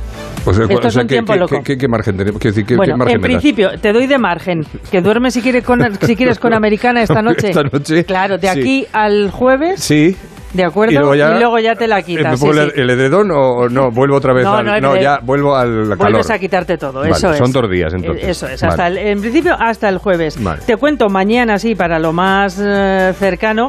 O 0.46 0.52
sea, 0.54 0.66
Esto 0.66 0.86
o 0.86 0.88
es 0.88 0.94
un 0.94 1.02
¿qué, 1.02 1.08
tiempo 1.14 1.32
qué- 1.32 1.38
loco. 1.40 1.56
qué- 1.64 1.76
qué 1.76 1.88
margen 1.88 2.16
tenemos? 2.16 2.40
Quiero 2.40 2.52
decir, 2.54 2.64
¿qué, 2.64 2.74
qué 2.74 2.76
bueno, 2.76 2.96
margen 2.98 3.16
en 3.16 3.22
principio, 3.22 3.70
te 3.80 3.92
doy 3.92 4.06
de 4.06 4.18
margen. 4.18 4.60
Que 4.88 5.00
duermes 5.00 5.34
si 5.34 5.42
quieres 5.42 5.64
con, 5.64 5.80
si 6.00 6.14
quieres 6.14 6.38
con 6.38 6.54
americana 6.54 7.02
esta 7.02 7.20
noche. 7.22 7.48
Esta 7.48 7.64
noche, 7.64 8.04
Claro, 8.04 8.38
de 8.38 8.46
sí. 8.46 8.60
aquí 8.60 8.86
al 8.92 9.32
jueves, 9.32 9.80
Sí. 9.82 10.16
¿De 10.52 10.64
acuerdo? 10.64 10.92
Y 10.92 10.96
luego 10.98 11.14
ya- 11.58 11.74
te 11.74 11.86
la 11.86 11.96
¿Me 11.96 12.04
quitas. 12.04 12.38
sí, 12.40 12.46
el, 12.46 12.70
sí. 12.70 12.80
el 12.80 12.90
edredón 12.90 13.30
o 13.30 13.68
no? 13.68 13.90
Vuelvo 13.90 14.16
otra 14.16 14.32
vez 14.32 14.44
No, 14.44 14.54
al... 14.56 14.66
no, 14.66 14.74
el 14.74 14.82
No, 14.82 14.88
edredón. 14.94 15.02
ya 15.20 15.20
vuelvo 15.24 15.54
al 15.56 15.84
calor. 15.88 15.98
Vuelves 15.98 16.30
a 16.30 16.38
quitarte 16.38 16.78
todo, 16.78 17.00
Vale, 17.00 17.10
eso 17.10 17.32
es. 17.32 17.38
son 17.38 17.52
dos 17.52 17.70
días, 17.70 17.92
entonces. 17.94 18.24
Eh, 18.24 18.30
Eso 18.30 18.46
es, 18.48 18.60
Vale. 18.60 18.70
hasta 18.72 18.86
el- 18.88 18.98
en 18.98 19.20
principio 19.20 19.54
hasta 19.58 19.88
el 19.88 19.98
jueves. 19.98 20.42
Vale. 20.42 20.62
Te 20.66 20.76
cuento 20.76 21.08
mañana, 21.08 21.58
sí, 21.58 21.74
para 21.74 21.98
lo 21.98 22.12
más 22.12 22.58
eh, 22.62 23.12
cercano, 23.18 23.68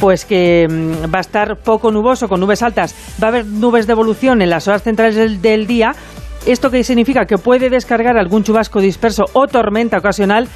pues 0.00 0.24
que 0.24 0.66
mm, 0.68 1.12
va 1.12 1.18
a 1.18 1.20
estar 1.22 1.56
poco 1.56 1.90
nuboso, 1.90 2.28
con 2.28 2.40
nubes 2.40 2.62
altas. 2.62 2.94
Va 3.22 3.28
a 3.28 3.30
haber 3.30 3.46
nubes 3.46 3.86
de 3.86 3.92
evolución 3.92 4.42
en 4.42 4.50
las 4.50 4.68
horas 4.68 4.82
centrales 4.82 5.16
del, 5.16 5.40
del 5.42 5.66
día. 5.66 5.94
¿Esto 6.46 6.70
qué 6.70 6.84
significa? 6.84 7.26
Que 7.26 7.36
puede 7.36 7.68
descargar 7.68 8.16
algún 8.16 8.44
chubasco 8.44 8.80
disperso 8.80 9.24
o 9.32 9.48
tormenta 9.48 9.98
ocasional, 9.98 10.48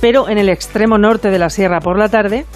pero 0.00 0.28
en 0.28 0.38
el 0.38 0.48
extremo 0.48 0.98
norte 0.98 1.30
de 1.30 1.38
la 1.38 1.50
sierra 1.50 1.80
por 1.80 1.98
la 1.98 2.08
tarde. 2.08 2.46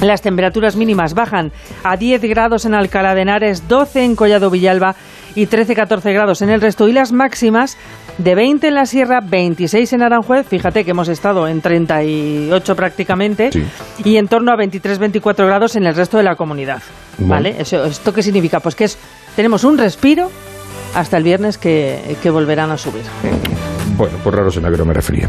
Las 0.00 0.22
temperaturas 0.22 0.76
mínimas 0.76 1.12
bajan 1.12 1.52
a 1.84 1.96
10 1.96 2.22
grados 2.22 2.64
en 2.64 2.74
Alcalá 2.74 3.14
de 3.14 3.22
Henares, 3.22 3.68
12 3.68 4.02
en 4.02 4.16
Collado 4.16 4.50
Villalba 4.50 4.94
y 5.34 5.46
13-14 5.46 6.12
grados 6.14 6.40
en 6.40 6.48
el 6.48 6.60
resto. 6.62 6.88
Y 6.88 6.92
las 6.92 7.12
máximas 7.12 7.76
de 8.16 8.34
20 8.34 8.68
en 8.68 8.74
la 8.74 8.86
Sierra, 8.86 9.20
26 9.20 9.92
en 9.92 10.02
Aranjuez, 10.02 10.46
fíjate 10.46 10.84
que 10.84 10.92
hemos 10.92 11.08
estado 11.08 11.46
en 11.46 11.60
38 11.60 12.74
prácticamente, 12.74 13.50
y 14.02 14.16
en 14.16 14.26
torno 14.26 14.52
a 14.52 14.56
23-24 14.56 15.46
grados 15.46 15.76
en 15.76 15.84
el 15.84 15.94
resto 15.94 16.16
de 16.16 16.24
la 16.24 16.34
comunidad. 16.34 16.82
Bueno. 17.18 17.34
¿Vale? 17.34 17.56
Eso, 17.58 17.84
¿Esto 17.84 18.12
qué 18.12 18.22
significa? 18.22 18.60
Pues 18.60 18.74
que 18.74 18.84
es, 18.84 18.98
tenemos 19.36 19.64
un 19.64 19.76
respiro 19.76 20.30
hasta 20.94 21.18
el 21.18 21.24
viernes 21.24 21.58
que, 21.58 22.16
que 22.22 22.30
volverán 22.30 22.70
a 22.70 22.78
subir. 22.78 23.02
Bueno, 23.96 24.16
por 24.24 24.34
raro 24.34 24.50
suena 24.50 24.70
que 24.70 24.78
no 24.78 24.86
me 24.86 24.94
refería. 24.94 25.28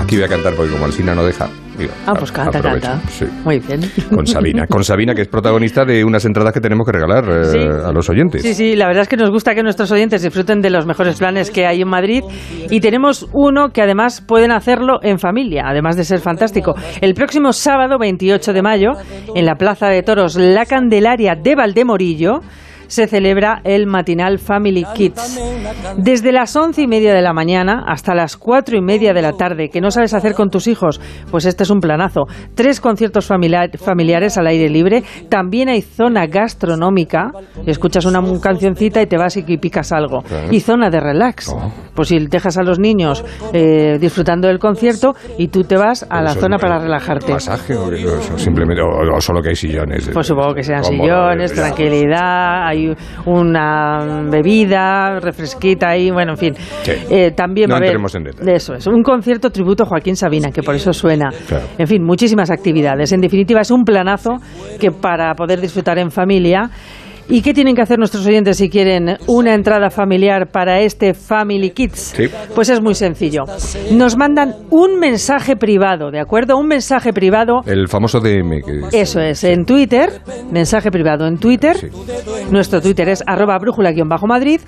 Aquí 0.00 0.16
voy 0.16 0.24
a 0.24 0.28
cantar 0.28 0.54
porque 0.54 0.72
como 0.72 0.84
Alcina 0.84 1.14
no 1.14 1.24
deja. 1.24 1.48
digo, 1.78 1.92
Ah, 2.06 2.12
pues 2.18 2.30
canta, 2.32 2.58
aprovecho, 2.58 2.88
canta. 2.88 3.08
sí. 3.08 3.24
Muy 3.44 3.58
bien. 3.58 3.80
Con 4.14 4.26
Sabina. 4.26 4.66
Con 4.66 4.84
Sabina, 4.84 5.14
que 5.14 5.22
es 5.22 5.28
protagonista 5.28 5.84
de 5.84 6.04
unas 6.04 6.24
entradas 6.24 6.52
que 6.52 6.60
tenemos 6.60 6.84
que 6.86 6.92
regalar 6.92 7.24
eh, 7.28 7.44
Sí. 7.44 7.58
a 7.58 7.92
los 7.92 8.08
oyentes. 8.10 8.42
Sí, 8.42 8.54
sí, 8.54 8.76
la 8.76 8.86
verdad 8.86 9.02
es 9.02 9.08
que 9.08 9.16
nos 9.16 9.30
gusta 9.30 9.54
que 9.54 9.62
nuestros 9.62 9.90
oyentes 9.92 10.22
disfruten 10.22 10.60
de 10.60 10.70
los 10.70 10.86
mejores 10.86 11.18
planes 11.18 11.50
que 11.50 11.66
hay 11.66 11.80
en 11.82 11.88
Madrid 11.88 12.22
y 12.70 12.80
tenemos 12.80 13.28
uno 13.32 13.70
que 13.70 13.82
además 13.82 14.20
pueden 14.20 14.52
hacerlo 14.52 14.98
en 15.02 15.18
familia, 15.18 15.64
además 15.66 15.96
de 15.96 16.04
ser 16.04 16.20
fantástico. 16.20 16.74
El 17.00 17.14
próximo 17.14 17.52
sábado 17.52 17.98
28 17.98 18.52
de 18.52 18.62
mayo, 18.62 18.90
en 19.34 19.46
la 19.46 19.54
Plaza 19.54 19.88
de 19.88 20.02
Toros 20.02 20.36
La 20.36 20.66
Candelaria 20.66 21.34
de 21.34 21.54
Valdemorillo, 21.54 22.40
se 22.90 23.06
celebra 23.06 23.60
el 23.62 23.86
matinal 23.86 24.40
Family 24.40 24.84
Kids. 24.94 25.40
Desde 25.96 26.32
las 26.32 26.56
once 26.56 26.82
y 26.82 26.88
media 26.88 27.14
de 27.14 27.22
la 27.22 27.32
mañana 27.32 27.84
hasta 27.86 28.14
las 28.14 28.36
cuatro 28.36 28.76
y 28.76 28.80
media 28.82 29.14
de 29.14 29.22
la 29.22 29.32
tarde, 29.34 29.68
que 29.68 29.80
no 29.80 29.92
sabes 29.92 30.12
hacer 30.12 30.34
con 30.34 30.50
tus 30.50 30.66
hijos, 30.66 31.00
pues 31.30 31.44
este 31.46 31.62
es 31.62 31.70
un 31.70 31.78
planazo. 31.80 32.22
Tres 32.56 32.80
conciertos 32.80 33.26
familiar- 33.26 33.70
familiares 33.78 34.36
al 34.38 34.48
aire 34.48 34.68
libre. 34.68 35.04
También 35.28 35.68
hay 35.68 35.82
zona 35.82 36.26
gastronómica. 36.26 37.30
Escuchas 37.64 38.04
una 38.06 38.20
cancioncita 38.40 39.00
y 39.00 39.06
te 39.06 39.16
vas 39.16 39.36
y 39.36 39.42
picas 39.56 39.92
algo. 39.92 40.24
Y 40.50 40.58
zona 40.58 40.90
de 40.90 40.98
relax. 40.98 41.54
Pues 41.94 42.08
si 42.08 42.18
dejas 42.26 42.58
a 42.58 42.62
los 42.62 42.80
niños 42.80 43.24
eh, 43.52 43.98
disfrutando 44.00 44.48
del 44.48 44.58
concierto 44.58 45.14
y 45.38 45.48
tú 45.48 45.62
te 45.62 45.76
vas 45.76 46.04
a 46.10 46.22
la 46.22 46.34
zona 46.34 46.58
para 46.58 46.80
relajarte. 46.80 47.32
Masaje 47.32 47.76
o, 47.76 47.88
simplemente, 48.36 48.82
o, 48.82 49.20
solo 49.20 49.40
que 49.42 49.50
hay 49.50 49.54
sillones. 49.54 50.10
Pues 50.12 50.26
supongo 50.26 50.54
que 50.54 50.64
sean 50.64 50.82
sillones, 50.82 51.52
tranquilidad, 51.52 52.66
hay 52.66 52.79
una 53.26 54.22
bebida, 54.30 55.20
refresquita 55.20 55.90
ahí, 55.90 56.10
bueno, 56.10 56.32
en 56.32 56.38
fin. 56.38 56.54
Sí. 56.82 56.92
Eh, 57.10 57.32
también 57.32 57.68
No 57.68 57.74
va 57.74 57.76
a 57.76 57.78
haber, 57.78 57.88
entremos 57.88 58.14
en 58.14 58.24
detalle. 58.24 58.54
Eso 58.54 58.74
es, 58.74 58.86
un 58.86 59.02
concierto 59.02 59.50
tributo 59.50 59.84
a 59.84 59.86
Joaquín 59.86 60.16
Sabina, 60.16 60.50
que 60.50 60.62
por 60.62 60.74
eso 60.74 60.92
suena. 60.92 61.30
Claro. 61.48 61.64
En 61.78 61.86
fin, 61.86 62.02
muchísimas 62.02 62.50
actividades. 62.50 63.12
En 63.12 63.20
definitiva, 63.20 63.60
es 63.60 63.70
un 63.70 63.84
planazo 63.84 64.36
que 64.78 64.90
para 64.90 65.34
poder 65.34 65.60
disfrutar 65.60 65.98
en 65.98 66.10
familia. 66.10 66.70
¿Y 67.32 67.42
qué 67.42 67.54
tienen 67.54 67.76
que 67.76 67.82
hacer 67.82 67.96
nuestros 67.96 68.26
oyentes 68.26 68.56
si 68.56 68.68
quieren 68.68 69.16
una 69.28 69.54
entrada 69.54 69.88
familiar 69.88 70.48
para 70.50 70.80
este 70.80 71.14
Family 71.14 71.70
Kids? 71.70 72.14
Sí. 72.16 72.24
Pues 72.56 72.68
es 72.70 72.82
muy 72.82 72.96
sencillo. 72.96 73.44
Nos 73.92 74.16
mandan 74.16 74.54
un 74.70 74.98
mensaje 74.98 75.54
privado, 75.54 76.10
¿de 76.10 76.18
acuerdo? 76.18 76.56
Un 76.58 76.66
mensaje 76.66 77.12
privado 77.12 77.60
El 77.66 77.86
famoso 77.86 78.18
DM. 78.18 78.62
Que 78.90 79.00
eso 79.00 79.20
es, 79.20 79.44
en 79.44 79.64
Twitter, 79.64 80.10
mensaje 80.50 80.90
privado 80.90 81.28
en 81.28 81.38
Twitter. 81.38 81.76
Nuestro 82.50 82.80
Twitter 82.80 83.08
es 83.08 83.22
arroba 83.24 83.56
brújula-madrid. 83.58 84.60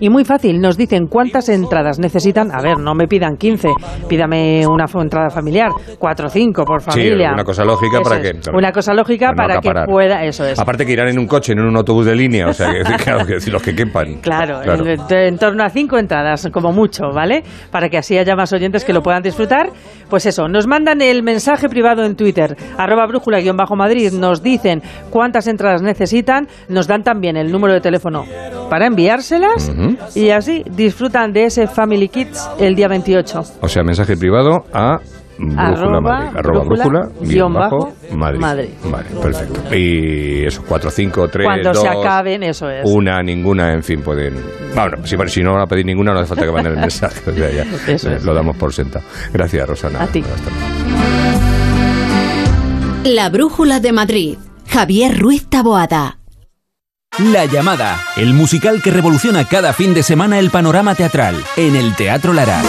Y 0.00 0.08
muy 0.08 0.24
fácil, 0.24 0.60
nos 0.60 0.76
dicen 0.76 1.06
cuántas 1.06 1.48
entradas 1.50 1.98
necesitan. 1.98 2.50
A 2.54 2.62
ver, 2.62 2.78
no 2.78 2.94
me 2.94 3.06
pidan 3.06 3.36
15, 3.36 3.68
pídame 4.08 4.66
una 4.66 4.86
entrada 5.00 5.30
familiar, 5.30 5.70
4 5.98 6.26
o 6.26 6.30
5 6.30 6.64
por 6.64 6.80
Sí, 6.82 6.90
familia. 6.90 7.32
una 7.34 7.44
cosa 7.44 7.64
lógica 7.64 7.96
Eso 8.00 8.02
para 8.02 8.20
es, 8.20 8.32
que- 8.40 8.50
Una 8.50 8.72
cosa 8.72 8.94
lógica 8.94 9.32
para 9.36 9.54
no 9.56 9.60
que 9.60 9.68
acaparar. 9.68 9.86
pueda, 9.86 10.24
eso 10.24 10.44
es. 10.46 10.58
Aparte 10.58 10.86
que 10.86 10.92
irán 10.92 11.08
en 11.08 11.18
un 11.18 11.26
coche, 11.26 11.54
no 11.54 11.62
en 11.62 11.68
un 11.68 11.76
autobús 11.76 12.06
de 12.06 12.16
línea, 12.16 12.48
o 12.48 12.52
sea, 12.52 12.72
que, 12.72 12.82
claro, 13.04 13.26
que 13.26 13.38
los 13.50 13.62
que 13.62 13.74
quepan. 13.74 14.14
Claro, 14.22 14.62
En, 14.62 15.00
en 15.10 15.38
torno 15.38 15.62
a 15.64 15.68
cinco 15.70 15.98
entradas, 15.98 16.48
como 16.52 16.72
mucho, 16.72 17.10
¿vale? 17.12 17.42
Para 17.70 17.88
que 17.88 17.98
así 17.98 18.16
haya 18.16 18.34
más 18.34 18.52
oyentes 18.52 18.84
que 18.84 18.92
lo 18.92 19.02
puedan 19.02 19.22
disfrutar. 19.22 19.68
Pues 20.08 20.24
eso, 20.26 20.48
nos 20.48 20.66
mandan 20.66 21.02
el 21.02 21.22
mensaje 21.22 21.68
privado 21.68 22.04
en 22.04 22.16
Twitter, 22.16 22.56
arroba 22.78 23.06
brújula-madrid, 23.06 24.12
nos 24.12 24.42
dicen 24.42 24.82
cuántas 25.10 25.46
entradas 25.46 25.82
necesitan, 25.82 26.48
nos 26.68 26.86
dan 26.88 27.02
también 27.04 27.36
el 27.36 27.52
número 27.52 27.74
de 27.74 27.80
teléfono 27.80 28.24
para 28.68 28.86
enviárselas 28.86 29.70
y 30.14 30.30
así 30.30 30.62
disfrutan 30.70 31.32
de 31.32 31.44
ese 31.44 31.66
Family 31.66 32.08
Kids 32.08 32.48
el 32.58 32.74
día 32.74 32.88
28. 32.88 33.40
O 33.60 33.68
sea, 33.68 33.82
mensaje 33.82 34.16
privado 34.16 34.64
a 34.72 34.98
Brújula 35.40 36.00
Madrid. 36.00 36.36
Arroba 36.36 36.64
brújula, 36.64 37.08
guion 37.22 37.54
bajo, 37.54 37.92
Madrid. 38.14 38.40
Madrid. 38.40 38.68
Vale, 38.84 39.08
perfecto. 39.22 39.74
Y 39.74 40.44
eso, 40.44 40.62
4, 40.68 40.90
5, 40.90 41.28
3, 41.28 41.46
Cuando 41.46 41.72
2, 41.72 41.80
se 41.82 41.88
acaben, 41.88 42.42
eso 42.42 42.68
es. 42.68 42.82
una, 42.84 43.22
ninguna, 43.22 43.72
en 43.72 43.82
fin, 43.82 44.02
pueden... 44.02 44.34
Bueno, 44.74 44.98
si, 45.04 45.16
si 45.28 45.42
no 45.42 45.52
van 45.54 45.62
a 45.62 45.66
pedir 45.66 45.86
ninguna, 45.86 46.12
no 46.12 46.20
hace 46.20 46.28
falta 46.28 46.44
que 46.44 46.52
manden 46.52 46.74
el 46.74 46.80
mensaje. 46.80 47.30
O 47.30 47.34
sea, 47.34 47.50
ya, 47.50 47.62
Eso 47.92 48.10
eh, 48.10 48.16
es. 48.16 48.24
Lo 48.24 48.34
damos 48.34 48.56
por 48.56 48.72
sentado. 48.72 49.04
Gracias, 49.32 49.66
Rosana. 49.68 50.02
A 50.02 50.06
ti. 50.06 50.22
La 53.04 53.30
Brújula 53.30 53.80
de 53.80 53.92
Madrid. 53.92 54.38
Javier 54.68 55.18
Ruiz 55.18 55.48
Taboada. 55.48 56.19
La 57.24 57.44
llamada, 57.44 58.02
el 58.16 58.32
musical 58.32 58.80
que 58.82 58.90
revoluciona 58.90 59.44
cada 59.44 59.74
fin 59.74 59.92
de 59.92 60.02
semana 60.02 60.38
el 60.38 60.50
panorama 60.50 60.94
teatral 60.94 61.36
en 61.56 61.76
el 61.76 61.94
Teatro 61.94 62.32
Lara. 62.32 62.62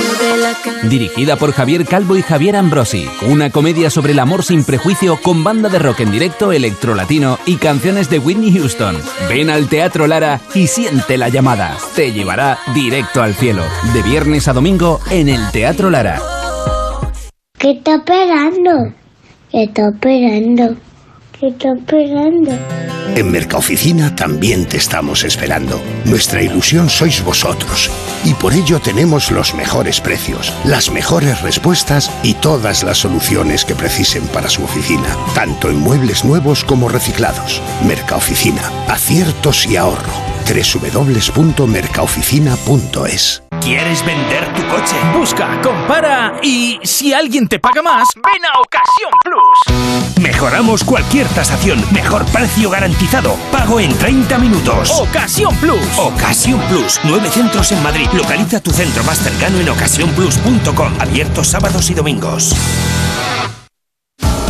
Dirigida 0.89 1.37
por 1.37 1.53
Javier 1.53 1.85
Calvo 1.85 2.17
y 2.17 2.21
Javier 2.21 2.57
Ambrosi, 2.57 3.07
una 3.21 3.49
comedia 3.49 3.89
sobre 3.89 4.11
el 4.11 4.19
amor 4.19 4.43
sin 4.43 4.65
prejuicio 4.65 5.21
con 5.21 5.45
banda 5.45 5.69
de 5.69 5.79
rock 5.79 6.01
en 6.01 6.11
directo, 6.11 6.51
electrolatino 6.51 7.39
y 7.45 7.55
canciones 7.55 8.09
de 8.09 8.19
Whitney 8.19 8.51
Houston. 8.51 8.97
Ven 9.29 9.49
al 9.49 9.69
Teatro 9.69 10.05
Lara 10.05 10.41
y 10.53 10.67
siente 10.67 11.17
la 11.17 11.29
llamada. 11.29 11.77
Te 11.95 12.11
llevará 12.11 12.59
directo 12.73 13.23
al 13.23 13.35
cielo. 13.35 13.63
De 13.93 14.01
viernes 14.03 14.49
a 14.49 14.53
domingo 14.53 14.99
en 15.11 15.29
el 15.29 15.49
Teatro 15.51 15.89
Lara. 15.89 16.19
¿Qué 17.57 17.71
está 17.71 17.95
esperando? 17.95 18.91
¿Qué 19.49 19.63
está 19.63 19.87
esperando? 19.87 20.75
¿Qué 21.41 21.47
está 21.47 21.73
esperando? 21.73 22.51
En 23.15 23.31
Mercaoficina 23.31 24.15
también 24.15 24.67
te 24.67 24.77
estamos 24.77 25.23
esperando. 25.23 25.81
Nuestra 26.05 26.43
ilusión 26.43 26.87
sois 26.87 27.23
vosotros. 27.23 27.89
Y 28.23 28.35
por 28.35 28.53
ello 28.53 28.79
tenemos 28.79 29.31
los 29.31 29.55
mejores 29.55 29.99
precios, 29.99 30.53
las 30.65 30.91
mejores 30.91 31.41
respuestas 31.41 32.11
y 32.21 32.35
todas 32.35 32.83
las 32.83 32.99
soluciones 32.99 33.65
que 33.65 33.73
precisen 33.73 34.27
para 34.27 34.49
su 34.49 34.63
oficina, 34.63 35.17
tanto 35.33 35.71
en 35.71 35.79
muebles 35.79 36.23
nuevos 36.23 36.63
como 36.63 36.89
reciclados. 36.89 37.59
Mercaoficina, 37.87 38.61
aciertos 38.87 39.65
y 39.65 39.77
ahorro. 39.77 40.13
www.mercaoficina.es. 40.45 43.41
¿Quieres 43.61 44.03
vender 44.03 44.51
tu 44.55 44.67
coche? 44.67 44.95
Busca, 45.15 45.61
compara 45.61 46.39
y 46.41 46.79
si 46.81 47.13
alguien 47.13 47.47
te 47.47 47.59
paga 47.59 47.83
más, 47.83 48.07
ven 48.15 48.43
a 48.45 48.59
Ocasión 48.59 49.11
Plus. 49.23 49.59
Mejoramos 50.19 50.83
cualquier 50.83 51.27
tasación, 51.31 51.83
mejor 51.91 52.25
precio 52.25 52.69
garantizado, 52.69 53.35
pago 53.51 53.79
en 53.79 53.97
30 53.97 54.37
minutos. 54.37 54.91
Ocasión 54.99 55.55
Plus. 55.57 55.79
Ocasión 55.97 56.59
Plus, 56.69 56.99
nueve 57.03 57.29
centros 57.29 57.71
en 57.71 57.81
Madrid. 57.83 58.07
Localiza 58.13 58.59
tu 58.59 58.71
centro 58.71 59.03
más 59.03 59.19
cercano 59.19 59.59
en 59.59 59.69
ocasiónplus.com, 59.69 60.93
abiertos 60.99 61.47
sábados 61.47 61.89
y 61.89 61.93
domingos. 61.93 62.55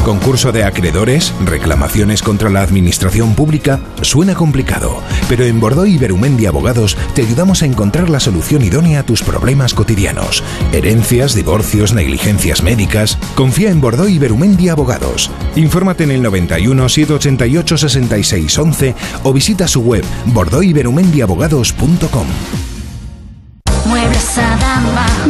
Concurso 0.04 0.52
de 0.52 0.64
acreedores, 0.64 1.32
reclamaciones 1.46 2.24
contra 2.24 2.50
la 2.50 2.64
administración 2.64 3.36
pública, 3.36 3.80
suena 4.02 4.34
complicado, 4.34 5.00
pero 5.30 5.46
en 5.46 5.60
Bordeaux 5.60 5.88
y 5.88 6.00
Berumendi 6.00 6.48
Abogados 6.48 6.98
te 7.14 7.22
ayudamos 7.22 7.62
a 7.62 7.68
encontrar 7.68 8.10
la 8.10 8.20
solución 8.20 8.64
idónea 8.64 9.02
a 9.02 9.04
tus 9.04 9.22
problemas 9.22 9.76
cotidianos. 9.76 10.44
Herencias, 10.72 11.36
divorcios, 11.36 11.94
negligencias 11.94 12.64
médicas. 12.64 13.20
Confía 13.36 13.70
en 13.70 13.80
Bordeaux 13.80 14.10
y 14.10 14.18
Berumendi 14.18 14.70
Abogados. 14.70 15.30
Infórmate 15.56 16.06
en 16.06 16.12
el 16.12 16.24
91 16.24 16.90
788 16.90 17.78
66 17.78 18.58
11 18.58 18.96
o 19.22 19.34
visita 19.34 19.68
su 19.68 19.82
web 19.82 20.04
bordeauxyberumendiabogados.com. 20.26 22.81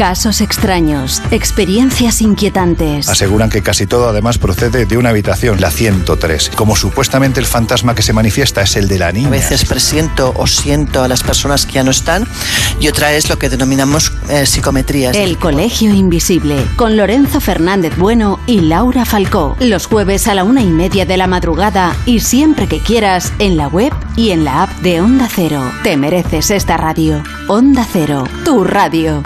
Casos 0.00 0.40
extraños, 0.40 1.20
experiencias 1.30 2.22
inquietantes. 2.22 3.06
Aseguran 3.06 3.50
que 3.50 3.60
casi 3.60 3.86
todo 3.86 4.08
además 4.08 4.38
procede 4.38 4.86
de 4.86 4.96
una 4.96 5.10
habitación, 5.10 5.60
la 5.60 5.70
103. 5.70 6.52
Como 6.56 6.74
supuestamente 6.74 7.38
el 7.38 7.44
fantasma 7.44 7.94
que 7.94 8.00
se 8.00 8.14
manifiesta 8.14 8.62
es 8.62 8.76
el 8.76 8.88
de 8.88 8.98
la 8.98 9.12
niña. 9.12 9.28
A 9.28 9.32
veces 9.32 9.66
presiento 9.66 10.32
o 10.38 10.46
siento 10.46 11.02
a 11.04 11.08
las 11.08 11.22
personas 11.22 11.66
que 11.66 11.74
ya 11.74 11.84
no 11.84 11.90
están 11.90 12.26
y 12.80 12.88
otra 12.88 13.12
es 13.12 13.28
lo 13.28 13.38
que 13.38 13.50
denominamos 13.50 14.10
eh, 14.30 14.46
psicometrías. 14.46 15.14
El 15.14 15.36
Colegio 15.36 15.92
Invisible, 15.92 16.56
con 16.76 16.96
Lorenzo 16.96 17.42
Fernández 17.42 17.94
Bueno 17.98 18.40
y 18.46 18.60
Laura 18.60 19.04
Falcó. 19.04 19.54
Los 19.60 19.84
jueves 19.84 20.28
a 20.28 20.34
la 20.34 20.44
una 20.44 20.62
y 20.62 20.70
media 20.70 21.04
de 21.04 21.18
la 21.18 21.26
madrugada 21.26 21.94
y 22.06 22.20
siempre 22.20 22.68
que 22.68 22.78
quieras 22.78 23.34
en 23.38 23.58
la 23.58 23.68
web 23.68 23.92
y 24.16 24.30
en 24.30 24.44
la 24.44 24.62
app 24.62 24.70
de 24.80 25.02
Onda 25.02 25.28
Cero. 25.30 25.60
Te 25.82 25.98
mereces 25.98 26.50
esta 26.50 26.78
radio. 26.78 27.22
Onda 27.48 27.86
Cero, 27.92 28.24
tu 28.46 28.64
radio. 28.64 29.22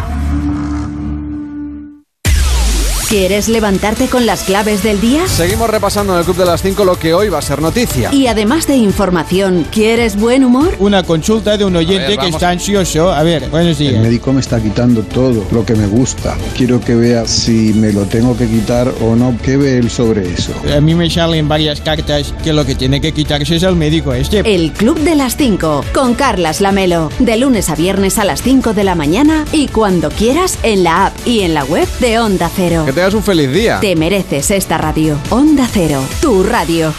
¿Quieres 3.09 3.49
levantarte 3.49 4.09
con 4.09 4.27
las 4.27 4.43
claves 4.45 4.83
del 4.83 5.01
día? 5.01 5.29
Seguimos 5.29 5.69
repasando 5.71 6.15
en 6.15 6.21
el 6.21 6.25
Club 6.25 6.37
de 6.39 6.47
las 6.47 6.63
5 6.63 6.85
lo 6.85 6.99
que 6.99 7.13
hoy 7.15 7.29
va 7.29 7.39
a 7.39 7.43
ser 7.43 7.61
noticia. 7.61 8.13
Y 8.13 8.27
además 8.27 8.67
de 8.67 8.77
información, 8.77 9.67
¿quieres 9.71 10.17
buen 10.17 10.43
humor? 10.43 10.75
Una 10.81 11.03
consulta 11.05 11.57
de 11.57 11.65
un 11.65 11.77
oyente 11.77 12.09
ver, 12.09 12.19
que 12.19 12.29
está 12.29 12.49
ansioso. 12.49 13.13
A 13.13 13.23
ver, 13.23 13.49
buenos 13.51 13.79
El 13.81 13.89
días. 13.89 14.03
médico 14.03 14.33
me 14.33 14.41
está 14.41 14.61
quitando 14.61 15.03
todo 15.03 15.45
lo 15.53 15.65
que 15.65 15.75
me 15.75 15.87
gusta. 15.87 16.37
Quiero 16.57 16.81
que 16.81 16.95
vea 16.97 17.27
si 17.27 17.73
me 17.75 17.93
lo 17.93 18.03
tengo 18.07 18.37
que 18.37 18.49
quitar 18.49 18.93
o 19.03 19.15
no. 19.15 19.37
¿Qué 19.43 19.59
ve 19.59 19.79
él 19.79 19.91
sobre 19.91 20.33
eso? 20.33 20.53
A 20.77 20.81
mí 20.81 20.95
me 20.95 21.09
salen 21.09 21.47
varias 21.47 21.81
cartas 21.83 22.35
que 22.43 22.53
lo 22.53 22.65
que 22.65 22.75
tiene 22.75 23.01
que 23.01 23.13
quitarse 23.13 23.57
es 23.57 23.63
el 23.63 23.77
médico 23.77 24.13
este. 24.15 24.41
El 24.55 24.73
Club 24.73 24.99
de 25.01 25.15
las 25.15 25.37
5 25.37 25.85
con 25.93 26.15
Carlas 26.15 26.61
Lamelo. 26.61 27.11
De 27.21 27.37
lunes 27.37 27.69
a 27.69 27.77
viernes 27.77 28.19
a 28.19 28.25
las 28.25 28.43
5 28.43 28.73
de 28.73 28.83
la 28.83 28.95
mañana 28.95 29.45
y 29.53 29.69
cuando 29.69 30.09
quieras 30.11 30.59
en 30.63 30.83
la 30.83 31.07
app 31.07 31.15
y 31.27 31.43
en 31.43 31.55
la 31.55 31.65
web 31.65 31.87
de 32.01 32.19
Onda 32.19 32.51
Cero. 32.57 32.87
Tengas 32.95 33.15
un 33.15 33.25
feliz 33.25 33.51
día. 33.51 33.81
Te 33.81 33.97
mereces 33.97 34.53
esta 34.53 34.79
radio. 34.79 35.19
Onda 35.31 35.67
Cero, 35.69 36.01
tu 36.21 36.45
radio. 36.45 36.95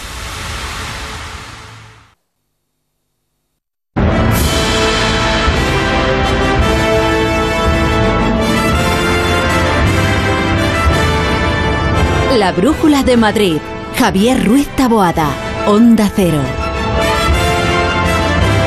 La 12.38 12.52
Brújula 12.52 13.04
de 13.04 13.16
Madrid. 13.16 13.58
Javier 13.98 14.46
Ruiz 14.46 14.68
Taboada. 14.76 15.30
Onda 15.66 16.12
Cero. 16.14 16.42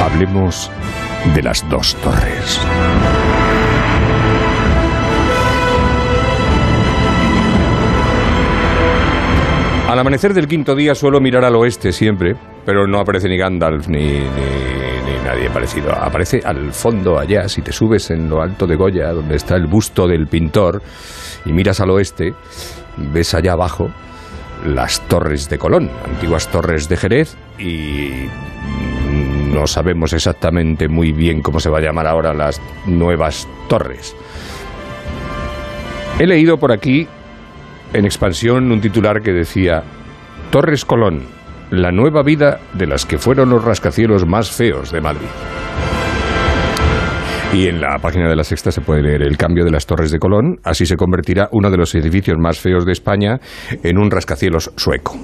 Hablemos 0.03 0.71
de 1.35 1.43
las 1.43 1.69
dos 1.69 1.95
torres. 1.97 2.59
Al 9.89 9.99
amanecer 9.99 10.35
del 10.35 10.47
quinto 10.47 10.75
día 10.75 10.95
suelo 10.95 11.19
mirar 11.21 11.45
al 11.45 11.57
oeste 11.57 11.93
siempre, 11.93 12.37
pero 12.67 12.87
no 12.87 13.01
aparece 13.01 13.29
ni 13.29 13.39
Gandalf 13.39 13.89
ni, 13.89 13.99
ni- 14.01 14.19
ni 14.21 15.25
nadie 15.25 15.49
parecido. 15.49 15.93
Aparece 15.93 16.43
al 16.45 16.73
fondo 16.73 17.19
allá, 17.19 17.49
si 17.49 17.63
te 17.63 17.73
subes 17.73 18.11
en 18.11 18.29
lo 18.29 18.43
alto 18.43 18.67
de 18.67 18.77
Goya, 18.77 19.13
donde 19.13 19.37
está 19.37 19.57
el 19.57 19.67
busto 19.67 20.07
del 20.07 20.27
pintor, 20.27 20.83
y 21.47 21.53
miras 21.53 21.81
al 21.81 21.89
oeste, 21.91 22.35
ves 22.99 23.33
allá 23.33 23.53
abajo 23.53 23.91
las 24.67 25.01
torres 25.09 25.49
de 25.49 25.57
Colón, 25.59 25.91
antiguas 26.05 26.49
torres 26.49 26.89
de 26.91 26.97
Jerez, 26.99 27.37
y 27.59 28.27
no 29.55 29.67
sabemos 29.67 30.13
exactamente 30.13 30.89
muy 30.89 31.13
bien 31.13 31.41
cómo 31.41 31.61
se 31.61 31.71
va 31.71 31.79
a 31.79 31.83
llamar 31.83 32.07
ahora 32.07 32.35
las 32.35 32.61
nuevas 32.85 33.49
torres. 33.71 34.15
He 36.19 36.27
leído 36.27 36.59
por 36.59 36.73
aquí 36.73 37.09
en 37.93 38.05
expansión 38.05 38.71
un 38.71 38.81
titular 38.81 39.23
que 39.23 39.33
decía 39.33 39.83
Torres 40.51 40.85
Colón, 40.85 41.23
la 41.71 41.91
nueva 41.91 42.23
vida 42.23 42.61
de 42.75 42.87
las 42.87 43.07
que 43.07 43.19
fueron 43.19 43.51
los 43.51 43.65
rascacielos 43.65 44.27
más 44.27 44.51
feos 44.51 44.93
de 44.93 45.01
Madrid. 45.01 45.29
Y 47.53 47.67
en 47.67 47.81
la 47.81 47.99
página 47.99 48.29
de 48.29 48.37
la 48.37 48.45
sexta 48.45 48.71
se 48.71 48.83
puede 48.83 49.03
leer 49.03 49.23
el 49.23 49.39
cambio 49.39 49.65
de 49.65 49.71
las 49.71 49.87
Torres 49.87 50.11
de 50.11 50.19
Colón, 50.19 50.59
así 50.65 50.85
se 50.85 50.97
convertirá 50.97 51.49
uno 51.53 51.71
de 51.71 51.79
los 51.79 51.95
edificios 51.95 52.37
más 52.39 52.61
feos 52.61 52.85
de 52.85 52.93
España 52.93 53.41
en 53.83 53.99
un 53.99 54.11
rascacielos 54.11 54.71
sueco. 54.77 55.17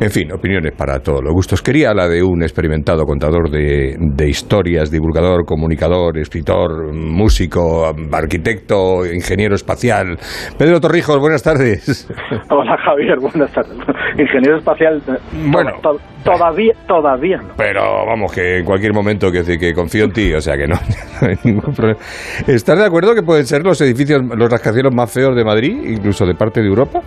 En 0.00 0.10
fin, 0.10 0.32
opiniones 0.32 0.72
para 0.76 0.98
todos 1.00 1.22
los 1.22 1.32
gustos. 1.32 1.62
Quería 1.62 1.94
la 1.94 2.08
de 2.08 2.22
un 2.22 2.42
experimentado 2.42 3.04
contador 3.04 3.50
de, 3.50 3.96
de 3.98 4.28
historias, 4.28 4.90
divulgador, 4.90 5.44
comunicador, 5.44 6.18
escritor, 6.18 6.92
músico, 6.92 7.92
arquitecto, 8.12 9.06
ingeniero 9.06 9.54
espacial. 9.54 10.18
Pedro 10.58 10.80
Torrijos, 10.80 11.18
buenas 11.18 11.42
tardes. 11.42 12.08
Hola 12.50 12.76
Javier, 12.84 13.18
buenas 13.20 13.52
tardes. 13.52 13.76
Ingeniero 14.18 14.58
espacial, 14.58 15.00
eh, 15.08 15.12
Bueno. 15.50 15.70
to- 15.82 15.98
todavía, 16.24 16.72
todavía 16.88 17.36
no. 17.38 17.54
Pero 17.56 17.82
vamos, 18.06 18.32
que 18.32 18.58
en 18.58 18.64
cualquier 18.64 18.92
momento 18.92 19.30
que, 19.30 19.42
que 19.58 19.72
confío 19.72 20.04
en 20.04 20.12
ti, 20.12 20.32
o 20.34 20.40
sea 20.40 20.56
que 20.56 20.66
no, 20.66 20.74
no 21.22 21.28
hay 21.28 21.36
ningún 21.44 21.72
problema. 21.74 21.98
¿Estás 22.46 22.78
de 22.78 22.84
acuerdo 22.84 23.14
que 23.14 23.22
pueden 23.22 23.46
ser 23.46 23.62
los 23.62 23.80
edificios, 23.80 24.22
los 24.36 24.50
rascacielos 24.50 24.94
más 24.94 25.12
feos 25.12 25.36
de 25.36 25.44
Madrid, 25.44 25.76
incluso 25.86 26.26
de 26.26 26.34
parte 26.34 26.60
de 26.60 26.66
Europa? 26.68 27.00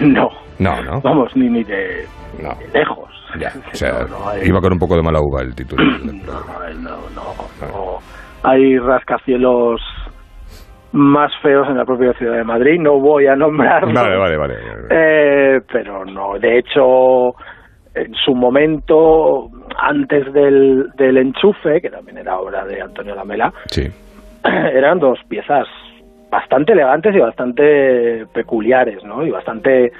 No, 0.00 0.28
No, 0.58 0.82
no. 0.82 1.00
vamos, 1.02 1.34
ni, 1.36 1.48
ni 1.48 1.64
de 1.64 2.04
No. 2.42 2.50
ni 2.60 2.66
de 2.72 2.78
lejos. 2.78 3.08
Ya, 3.38 3.52
o 3.72 3.74
sea, 3.74 3.92
No, 4.08 4.18
no 4.18 4.28
hay- 4.28 4.46
iba 4.48 4.60
con 4.60 4.72
un 4.72 4.78
poco 4.78 4.96
de 4.96 5.02
mala 5.02 5.20
uva 5.20 5.42
el 5.42 5.54
título. 5.54 5.82
No, 6.12 6.90
no, 7.14 7.32
no. 7.60 7.98
Hay 8.42 8.78
rascacielos 8.78 9.80
más 10.92 11.30
feos 11.42 11.66
en 11.68 11.76
la 11.76 11.84
propia 11.84 12.12
ciudad 12.14 12.36
de 12.36 12.44
Madrid, 12.44 12.78
no 12.80 12.98
voy 13.00 13.26
a 13.26 13.36
nombrarlos. 13.36 13.92
Vale, 13.92 14.16
vale, 14.16 14.36
vale. 14.36 14.54
Eh, 14.90 15.60
pero 15.70 16.04
no, 16.04 16.38
de 16.38 16.58
hecho, 16.58 17.30
en 17.94 18.14
su 18.24 18.34
momento, 18.34 19.48
antes 19.76 20.32
del, 20.32 20.86
del 20.96 21.16
enchufe, 21.18 21.80
que 21.80 21.90
también 21.90 22.18
era 22.18 22.38
obra 22.38 22.64
de 22.64 22.80
Antonio 22.80 23.14
Lamela, 23.14 23.52
Sí. 23.66 23.86
eran 24.44 24.98
dos 24.98 25.18
piezas 25.28 25.66
bastante 26.30 26.72
elegantes 26.72 27.14
y 27.14 27.18
bastante 27.20 28.24
peculiares, 28.32 29.02
¿no? 29.04 29.26
Y 29.26 29.30
bastante 29.30 29.90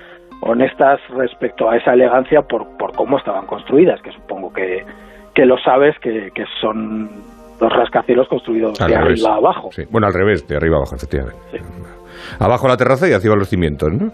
honestas 0.40 1.00
respecto 1.10 1.68
a 1.68 1.76
esa 1.76 1.92
elegancia 1.94 2.42
por, 2.42 2.76
por 2.76 2.92
cómo 2.92 3.18
estaban 3.18 3.46
construidas, 3.46 4.00
que 4.02 4.12
supongo 4.12 4.52
que, 4.52 4.84
que 5.34 5.44
lo 5.44 5.58
sabes, 5.58 5.98
que, 6.00 6.30
que 6.34 6.44
son 6.60 7.10
los 7.60 7.72
rascacielos 7.72 8.28
construidos 8.28 8.80
Al 8.80 8.90
de 8.90 8.98
revés. 8.98 9.24
arriba 9.24 9.36
abajo. 9.36 9.70
Sí. 9.72 9.82
Bueno, 9.90 10.06
al 10.06 10.14
revés, 10.14 10.46
de 10.46 10.56
arriba 10.56 10.76
abajo, 10.76 10.94
efectivamente. 10.94 11.40
Abajo 12.38 12.68
la 12.68 12.76
terraza 12.76 13.08
y 13.08 13.12
arriba 13.12 13.34
los 13.36 13.48
cimientos, 13.48 13.92
¿no? 13.92 14.12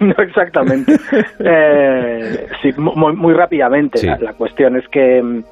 no 0.00 0.14
exactamente. 0.22 0.96
Eh, 1.44 2.46
sí, 2.62 2.70
muy, 2.78 3.14
muy 3.14 3.34
rápidamente. 3.34 3.98
Sí. 3.98 4.06
La, 4.06 4.16
la 4.16 4.32
cuestión 4.34 4.76
es 4.76 4.86
que 4.88 5.20
mm, 5.22 5.42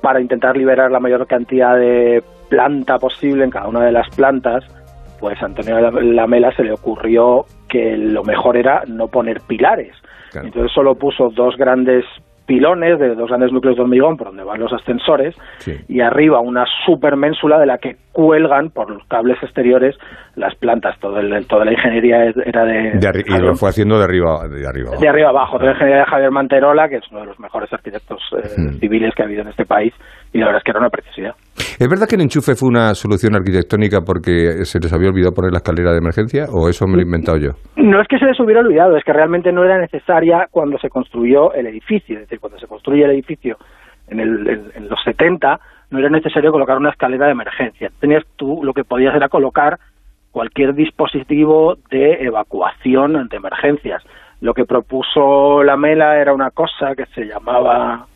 para 0.00 0.20
intentar 0.20 0.56
liberar 0.56 0.90
la 0.90 1.00
mayor 1.00 1.26
cantidad 1.26 1.76
de 1.76 2.22
planta 2.48 2.98
posible 2.98 3.44
en 3.44 3.50
cada 3.50 3.68
una 3.68 3.84
de 3.84 3.92
las 3.92 4.08
plantas, 4.14 4.64
pues 5.24 5.40
a 5.42 5.46
Antonio 5.46 5.80
Lamela 5.80 6.54
se 6.54 6.62
le 6.62 6.72
ocurrió 6.74 7.46
que 7.66 7.96
lo 7.96 8.22
mejor 8.24 8.58
era 8.58 8.82
no 8.86 9.08
poner 9.08 9.40
pilares. 9.40 9.94
Entonces 10.34 10.70
solo 10.70 10.96
puso 10.96 11.30
dos 11.30 11.56
grandes 11.56 12.04
pilones 12.44 12.98
de 12.98 13.14
dos 13.14 13.28
grandes 13.28 13.50
núcleos 13.50 13.76
de 13.76 13.82
hormigón 13.84 14.18
por 14.18 14.26
donde 14.26 14.44
van 14.44 14.60
los 14.60 14.70
ascensores 14.74 15.34
y 15.88 16.00
arriba 16.02 16.40
una 16.40 16.66
superménsula 16.84 17.58
de 17.58 17.64
la 17.64 17.78
que 17.78 17.96
cuelgan 18.14 18.70
por 18.70 18.88
los 18.90 19.04
cables 19.08 19.36
exteriores 19.42 19.96
las 20.36 20.54
plantas. 20.54 20.98
Todo 21.00 21.18
el, 21.18 21.46
toda 21.46 21.64
la 21.64 21.72
ingeniería 21.72 22.32
era 22.46 22.64
de... 22.64 22.92
y 23.26 23.38
lo 23.40 23.54
fue 23.56 23.70
haciendo 23.70 23.98
de 23.98 24.04
arriba, 24.04 24.48
de 24.48 24.66
arriba 24.66 24.88
abajo. 24.88 25.02
De 25.02 25.08
arriba 25.08 25.28
abajo. 25.30 25.58
Toda 25.58 25.66
la 25.66 25.72
ingeniería 25.72 26.04
de 26.04 26.10
Javier 26.10 26.30
Manterola, 26.30 26.88
que 26.88 26.96
es 26.96 27.04
uno 27.10 27.20
de 27.20 27.26
los 27.26 27.40
mejores 27.40 27.72
arquitectos 27.72 28.22
eh, 28.38 28.48
hmm. 28.56 28.78
civiles 28.78 29.12
que 29.14 29.22
ha 29.22 29.26
habido 29.26 29.42
en 29.42 29.48
este 29.48 29.66
país 29.66 29.92
y 30.32 30.38
la 30.38 30.46
verdad 30.46 30.60
es 30.60 30.64
que 30.64 30.70
era 30.70 30.80
una 30.80 30.90
preciosidad. 30.90 31.34
¿Es 31.56 31.88
verdad 31.88 32.06
que 32.08 32.14
el 32.14 32.22
enchufe 32.22 32.54
fue 32.54 32.68
una 32.68 32.94
solución 32.94 33.34
arquitectónica 33.34 34.00
porque 34.06 34.64
se 34.64 34.78
les 34.78 34.92
había 34.92 35.08
olvidado 35.08 35.34
poner 35.34 35.50
la 35.50 35.58
escalera 35.58 35.90
de 35.90 35.98
emergencia 35.98 36.46
o 36.52 36.68
eso 36.68 36.86
me 36.86 36.94
lo 36.94 37.00
he 37.00 37.04
inventado 37.04 37.38
yo? 37.38 37.50
No 37.76 38.00
es 38.00 38.06
que 38.06 38.18
se 38.18 38.26
les 38.26 38.38
hubiera 38.38 38.60
olvidado, 38.60 38.96
es 38.96 39.02
que 39.04 39.12
realmente 39.12 39.50
no 39.50 39.64
era 39.64 39.78
necesaria 39.78 40.46
cuando 40.50 40.78
se 40.78 40.88
construyó 40.88 41.52
el 41.52 41.66
edificio. 41.66 42.14
Es 42.14 42.22
decir, 42.22 42.38
cuando 42.38 42.60
se 42.60 42.68
construye 42.68 43.04
el 43.04 43.10
edificio 43.10 43.56
en, 44.06 44.20
en 44.20 44.88
los 44.88 45.02
70 45.04 45.58
no 45.94 46.00
era 46.00 46.10
necesario 46.10 46.50
colocar 46.50 46.76
una 46.76 46.90
escalera 46.90 47.26
de 47.26 47.32
emergencia. 47.32 47.88
Tenías 48.00 48.24
tú 48.34 48.64
lo 48.64 48.72
que 48.72 48.82
podías 48.82 49.14
era 49.14 49.28
colocar 49.28 49.78
cualquier 50.32 50.74
dispositivo 50.74 51.76
de 51.88 52.24
evacuación 52.24 53.14
ante 53.14 53.36
emergencias. 53.36 54.02
Lo 54.40 54.54
que 54.54 54.64
propuso 54.64 55.62
la 55.62 55.76
Mela 55.76 56.18
era 56.18 56.34
una 56.34 56.50
cosa 56.50 56.96
que 56.96 57.06
se 57.14 57.26
llamaba 57.26 58.06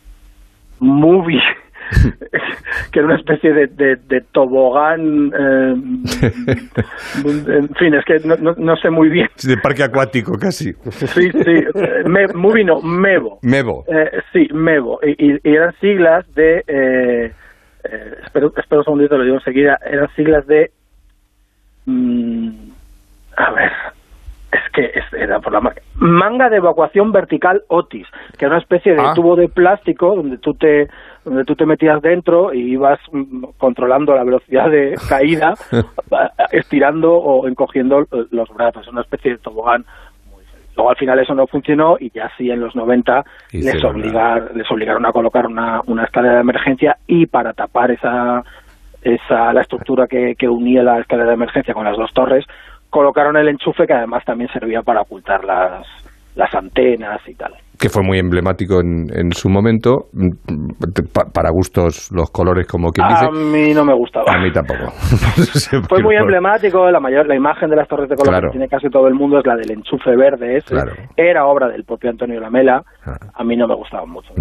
Movie 0.79 1.41
que 2.91 2.99
era 2.99 3.05
una 3.05 3.15
especie 3.15 3.53
de, 3.53 3.67
de, 3.67 4.21
tobogán, 4.31 5.31
eh, 5.33 5.73
en 7.25 7.69
fin, 7.75 7.93
es 7.95 8.05
que 8.05 8.19
no, 8.25 8.35
no, 8.35 8.75
sé 8.77 8.89
muy 8.89 9.09
bien. 9.09 9.27
De 9.43 9.57
parque 9.57 9.83
acuático 9.83 10.37
casi. 10.37 10.73
Sí, 10.91 11.31
sí, 11.31 11.63
Me, 12.05 12.27
movie 12.27 12.63
no, 12.63 12.81
Mevo. 12.81 13.39
Mevo. 13.41 13.85
Eh, 13.87 14.21
sí, 14.31 14.47
Mevo, 14.53 14.99
y, 15.03 15.39
eran 15.43 15.73
siglas 15.79 16.25
de, 16.35 16.63
eh, 16.67 17.31
espero, 17.83 18.51
espero 18.57 18.81
un 18.81 18.85
segundito, 18.85 19.17
lo 19.17 19.23
digo 19.23 19.37
enseguida, 19.37 19.77
eran 19.85 20.13
siglas 20.15 20.45
de, 20.47 20.71
mm, 21.85 22.49
a 23.37 23.51
ver, 23.51 23.71
es 24.51 24.71
que 24.73 24.91
era 25.17 25.39
por 25.39 25.53
la 25.53 25.73
manga 25.95 26.49
de 26.49 26.57
evacuación 26.57 27.11
vertical 27.11 27.61
Otis, 27.67 28.07
que 28.37 28.45
era 28.45 28.55
una 28.55 28.61
especie 28.61 28.93
de 28.93 29.01
ah. 29.01 29.13
tubo 29.13 29.35
de 29.35 29.47
plástico 29.47 30.15
donde 30.15 30.37
tú 30.37 30.53
te 30.53 30.87
donde 31.25 31.43
tú 31.43 31.55
te 31.55 31.65
metías 31.65 32.01
dentro 32.01 32.53
y 32.53 32.71
ibas 32.73 32.99
mm, 33.11 33.43
controlando 33.57 34.15
la 34.15 34.23
velocidad 34.23 34.69
de 34.69 34.95
caída, 35.09 35.53
estirando 36.51 37.13
o 37.13 37.47
encogiendo 37.47 38.05
los 38.31 38.49
brazos, 38.49 38.87
una 38.87 39.01
especie 39.01 39.31
de 39.31 39.37
tobogán. 39.37 39.85
Luego 40.75 40.91
al 40.91 40.97
final 40.97 41.19
eso 41.19 41.35
no 41.35 41.47
funcionó 41.47 41.97
y 41.99 42.09
ya 42.11 42.31
sí 42.37 42.49
en 42.49 42.61
los 42.61 42.75
90 42.75 43.23
les, 43.51 43.83
obligar, 43.83 44.51
les 44.55 44.69
obligaron 44.71 45.05
a 45.05 45.11
colocar 45.11 45.45
una, 45.45 45.81
una 45.87 46.05
escalera 46.05 46.35
de 46.35 46.41
emergencia 46.41 46.97
y 47.07 47.25
para 47.25 47.53
tapar 47.53 47.91
esa, 47.91 48.43
esa 49.01 49.51
la 49.53 49.61
estructura 49.61 50.07
que, 50.07 50.35
que 50.37 50.47
unía 50.47 50.83
la 50.83 50.99
escalera 50.99 51.29
de 51.29 51.35
emergencia 51.35 51.73
con 51.73 51.83
las 51.85 51.97
dos 51.97 52.13
torres, 52.13 52.45
colocaron 52.89 53.35
el 53.37 53.49
enchufe 53.49 53.85
que 53.85 53.93
además 53.93 54.23
también 54.25 54.49
servía 54.51 54.81
para 54.81 55.01
ocultar 55.01 55.43
las, 55.43 55.85
las 56.35 56.53
antenas 56.55 57.19
y 57.27 57.35
tal 57.35 57.53
que 57.79 57.87
fue 57.87 58.03
muy 58.03 58.19
emblemático 58.19 58.81
en, 58.81 59.07
en 59.15 59.31
su 59.31 59.49
momento, 59.49 60.09
mm, 60.11 60.31
para 61.33 61.49
gustos 61.49 62.11
los 62.11 62.29
colores 62.29 62.67
como 62.67 62.91
quien 62.91 63.07
dice. 63.07 63.25
A 63.25 63.31
mí 63.31 63.73
no 63.73 63.85
me 63.85 63.93
gustaba. 63.93 64.25
A 64.27 64.37
mí 64.37 64.51
tampoco. 64.51 64.91
fue 65.87 66.03
muy 66.03 66.17
emblemático, 66.17 66.91
la 66.91 66.99
mayor 66.99 67.27
la 67.27 67.35
imagen 67.35 67.69
de 67.69 67.77
las 67.77 67.87
torres 67.87 68.09
de 68.09 68.15
color 68.17 68.43
que 68.43 68.49
tiene 68.49 68.67
casi 68.67 68.89
todo 68.89 69.07
el 69.07 69.13
mundo 69.13 69.39
es 69.39 69.45
la 69.45 69.55
del 69.55 69.71
enchufe 69.71 70.13
verde 70.17 70.57
ese. 70.57 70.75
Era 71.15 71.45
obra 71.45 71.69
del 71.69 71.85
propio 71.85 72.09
Antonio 72.09 72.41
Lamela. 72.41 72.83
Ah. 73.05 73.15
A 73.33 73.43
mí 73.45 73.55
no 73.55 73.65
me 73.65 73.75
gustaba 73.75 74.05
mucho. 74.05 74.33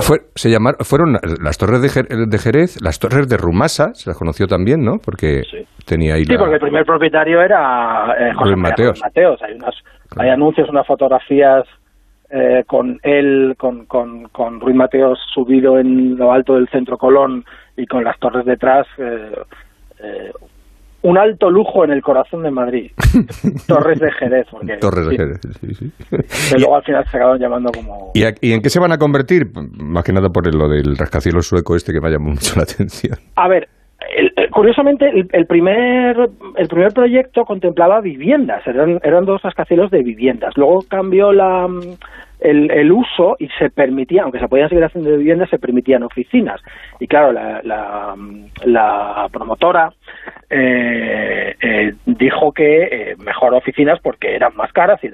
Fue, 0.00 0.18
se 0.34 0.50
llamaron, 0.50 0.80
fueron 0.80 1.16
las 1.40 1.56
torres 1.56 1.82
de, 1.82 2.38
Jerez, 2.38 2.82
las 2.82 2.98
torres 2.98 3.28
de 3.28 3.36
Rumasa, 3.36 3.94
se 3.94 4.10
las 4.10 4.18
conoció 4.18 4.48
también, 4.48 4.82
¿no? 4.82 4.98
Porque 4.98 5.42
tenía 5.86 6.14
ahí 6.14 6.24
Sí, 6.24 6.36
porque 6.36 6.54
el 6.54 6.60
primer 6.60 6.84
propietario 6.84 7.40
era 7.40 8.06
eh, 8.18 8.32
José 8.34 8.56
Mateos. 8.56 9.00
Mateos. 9.00 9.40
Hay, 9.42 9.54
unas, 9.54 9.74
hay 10.16 10.30
anuncios, 10.30 10.68
unas 10.68 10.86
fotografías 10.86 11.62
eh, 12.36 12.64
con 12.66 12.98
él, 13.04 13.54
con, 13.56 13.86
con, 13.86 14.24
con 14.30 14.60
Ruiz 14.60 14.74
Mateos 14.74 15.20
subido 15.32 15.78
en 15.78 16.16
lo 16.16 16.32
alto 16.32 16.54
del 16.54 16.68
centro 16.68 16.98
Colón 16.98 17.44
y 17.76 17.86
con 17.86 18.02
las 18.02 18.18
torres 18.18 18.44
detrás, 18.44 18.88
eh, 18.98 19.36
eh, 20.02 20.32
un 21.02 21.16
alto 21.16 21.48
lujo 21.48 21.84
en 21.84 21.92
el 21.92 22.02
corazón 22.02 22.42
de 22.42 22.50
Madrid. 22.50 22.90
Torres 23.68 24.00
de 24.00 24.10
Jerez. 24.10 24.48
Porque, 24.50 24.78
Torres 24.78 25.06
de 25.06 25.16
Jerez, 25.16 25.40
sí, 25.60 25.74
sí. 25.74 25.92
Que 26.10 26.58
luego 26.58 26.74
al 26.74 26.82
final 26.82 27.04
se 27.08 27.16
acaban 27.18 27.38
llamando 27.38 27.70
como... 27.70 28.10
¿Y, 28.14 28.24
en 28.24 28.60
qué 28.60 28.68
se 28.68 28.80
van 28.80 28.90
a 28.90 28.98
convertir? 28.98 29.52
Más 29.54 30.02
que 30.02 30.12
nada 30.12 30.30
por 30.30 30.52
lo 30.52 30.68
del 30.68 30.96
rascacielos 30.96 31.46
sueco 31.46 31.76
este 31.76 31.92
que 31.92 32.00
me 32.00 32.10
llamado 32.10 32.32
mucho 32.32 32.56
la 32.56 32.64
atención. 32.64 33.16
A 33.36 33.46
ver, 33.46 33.68
curiosamente, 34.50 35.10
el, 35.32 35.46
primer, 35.46 36.30
el 36.56 36.68
primer 36.68 36.92
proyecto 36.92 37.44
contemplaba 37.44 38.00
viviendas, 38.00 38.66
eran, 38.66 39.00
eran 39.02 39.24
dos 39.24 39.42
rascacielos 39.42 39.90
de 39.90 40.02
viviendas. 40.02 40.56
Luego 40.56 40.84
cambió 40.88 41.32
la, 41.32 41.68
el, 42.40 42.70
el, 42.70 42.92
uso 42.92 43.36
y 43.38 43.48
se 43.58 43.70
permitía, 43.70 44.22
aunque 44.22 44.38
se 44.38 44.48
podían 44.48 44.68
seguir 44.68 44.84
haciendo 44.84 45.16
viviendas, 45.16 45.50
se 45.50 45.58
permitían 45.58 46.02
oficinas. 46.02 46.60
Y 47.00 47.06
claro, 47.06 47.32
la, 47.32 47.62
la, 48.64 49.28
promotora 49.32 49.92
eh, 50.50 51.56
eh, 51.60 51.94
dijo 52.04 52.52
que 52.52 52.82
eh, 52.82 53.16
mejor 53.18 53.54
oficinas 53.54 53.98
porque 54.00 54.34
eran 54.34 54.54
más 54.56 54.72
caras 54.72 55.00
y 55.02 55.08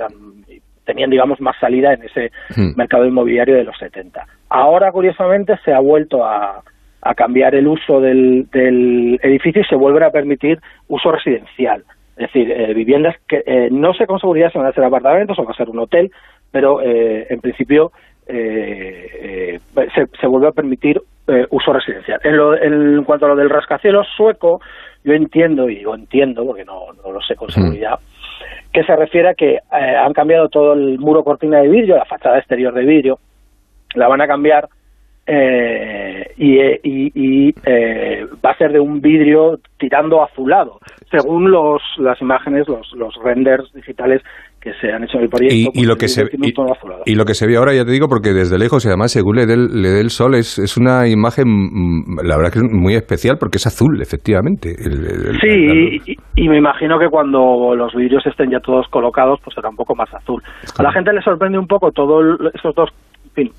tenían, 0.85 1.11
digamos, 1.11 1.41
más 1.41 1.57
salida 1.61 1.93
en 1.95 2.03
ese 2.03 2.33
hmm. 2.57 2.77
mercado 2.77 3.07
inmobiliario 3.07 3.55
de 3.55 3.65
los 3.65 3.79
70. 3.79 4.27
Ahora, 4.49 4.91
curiosamente, 4.91 5.57
se 5.65 5.73
ha 5.73 5.79
vuelto 5.79 6.25
a, 6.25 6.63
a 7.03 7.15
cambiar 7.15 7.55
el 7.55 7.67
uso 7.67 8.01
del, 8.01 8.49
del 8.51 9.19
edificio 9.23 9.63
y 9.63 9.65
se 9.65 9.77
vuelve 9.77 10.05
a 10.05 10.11
permitir 10.11 10.61
uso 10.89 11.11
residencial. 11.13 11.85
Es 12.17 12.33
decir, 12.33 12.55
viviendas 12.75 13.17
que 13.27 13.69
no 13.71 13.95
sé 13.95 14.07
con 14.07 14.21
seguridad 14.21 14.53
si 14.53 14.59
van 14.59 14.67
a 14.67 14.73
ser 14.73 14.85
apartamentos 14.85 15.39
o 15.39 15.45
va 15.45 15.53
a 15.53 15.57
ser 15.57 15.71
un 15.71 15.79
hotel, 15.79 16.11
pero 16.51 16.81
eh, 16.83 17.27
en 17.31 17.41
principio 17.41 17.93
eh, 18.27 19.59
eh, 19.77 19.89
se, 19.95 20.07
se 20.21 20.27
vuelve 20.27 20.49
a 20.49 20.53
permitir 20.53 21.01
uso 21.51 21.73
residencial. 21.73 22.21
En, 22.25 23.05
cuanto 23.05 23.27
a 23.27 23.29
lo 23.29 23.37
del 23.37 23.51
rascacielos 23.51 24.09
sueco, 24.17 24.61
yo 25.05 25.13
entiendo, 25.13 25.71
y 25.71 25.77
digo 25.77 25.95
entiendo 25.95 26.45
porque 26.45 26.65
no, 26.65 26.87
no 27.05 27.13
lo 27.13 27.23
sé 27.23 27.37
con 27.37 27.49
seguridad, 27.51 28.01
que 28.73 28.83
se 28.83 28.97
refiere 28.97 29.29
a 29.29 29.35
que 29.35 29.61
han 29.71 30.13
cambiado 30.13 30.49
todo 30.49 30.73
el 30.73 30.99
muro 30.99 31.23
cortina 31.23 31.61
de 31.61 31.69
vidrio, 31.69 31.97
la 31.97 32.05
fachada 32.05 32.39
exterior 32.39 32.75
de 32.75 32.85
vidrio, 32.85 33.21
la 33.95 34.09
van 34.09 34.21
a 34.21 34.27
cambiar 34.27 34.69
y, 36.37 36.59
y, 36.83 37.53
va 38.45 38.51
a 38.51 38.57
ser 38.57 38.73
de 38.73 38.81
un 38.81 39.01
vidrio 39.01 39.59
tirando 39.79 40.23
azulado, 40.23 40.79
según 41.11 41.51
los, 41.51 41.83
las 41.99 42.21
imágenes, 42.21 42.69
los, 42.69 42.93
los 42.97 43.15
renders 43.23 43.73
digitales 43.73 44.23
que 44.61 44.75
se 44.75 44.93
han 44.93 45.05
hecho 45.05 45.17
en 45.17 45.25
el 45.25 45.31
proyecto. 45.31 45.71
Y, 45.73 45.87
lo 45.87 45.97
que 45.97 46.09
se, 46.09 46.23
y, 47.07 47.15
lo 47.15 47.25
que 47.25 47.35
se 47.35 47.47
ve 47.47 47.57
ahora, 47.57 47.73
ya 47.75 47.85
te 47.85 47.93
digo, 47.93 48.09
porque 48.09 48.33
desde 48.35 48.59
lejos, 48.59 48.85
y 48.85 48.89
además, 48.89 49.11
según 49.11 49.37
le 49.37 49.47
dé 49.47 49.55
el, 49.55 50.11
sol, 50.11 50.35
es, 50.35 50.59
es 50.59 50.77
una 50.77 51.09
imagen, 51.09 51.49
mm, 51.49 52.19
la 52.23 52.37
verdad 52.37 52.53
que 52.53 52.59
es 52.59 52.71
muy 52.71 52.95
especial 52.95 53.39
porque 53.39 53.57
es 53.57 53.67
azul, 53.67 54.01
efectivamente. 54.03 54.75
sí, 55.41 56.17
y, 56.37 56.49
me 56.49 56.59
imagino 56.59 56.99
que 56.99 57.09
cuando 57.09 57.75
los 57.75 57.95
vidrios 57.95 58.27
estén 58.27 58.51
ya 58.51 58.61
todos 58.61 58.87
colocados, 58.89 59.41
pues 59.43 59.55
será 59.55 59.71
un 59.71 59.77
poco 59.77 59.95
más 59.95 60.13
azul. 60.13 60.43
A 60.79 60.83
la 60.83 60.93
gente 60.93 61.13
le 61.13 61.23
sorprende 61.23 61.59
un 61.59 61.67
poco 61.67 61.91
todos 61.91 62.39
esos 62.55 62.75
dos 62.75 62.91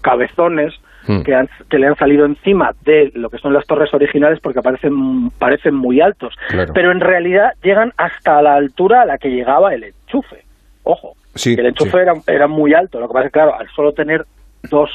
cabezones 0.01 0.73
hmm. 1.07 1.21
que, 1.21 1.35
han, 1.35 1.49
que 1.69 1.79
le 1.79 1.87
han 1.87 1.95
salido 1.95 2.25
encima 2.25 2.71
de 2.83 3.11
lo 3.15 3.29
que 3.29 3.37
son 3.37 3.53
las 3.53 3.65
torres 3.65 3.93
originales 3.93 4.39
porque 4.41 4.61
parecen, 4.61 5.29
parecen 5.31 5.75
muy 5.75 6.01
altos. 6.01 6.35
Pero 6.73 6.91
en 6.91 6.99
realidad 6.99 7.53
llegan 7.63 7.93
hasta 7.97 8.41
la 8.41 8.55
altura 8.55 9.01
a 9.01 9.05
la 9.05 9.17
que 9.17 9.29
llegaba 9.29 9.73
el 9.73 9.83
enchufe. 9.83 10.43
Ojo, 10.83 11.15
el 11.45 11.65
enchufe 11.65 11.97
era, 12.27 12.47
muy 12.47 12.73
alto, 12.73 12.99
lo 12.99 13.07
que 13.07 13.13
pasa 13.13 13.25
es 13.25 13.31
que, 13.31 13.39
claro, 13.39 13.55
al 13.57 13.69
solo 13.69 13.93
tener 13.93 14.25
dos 14.69 14.89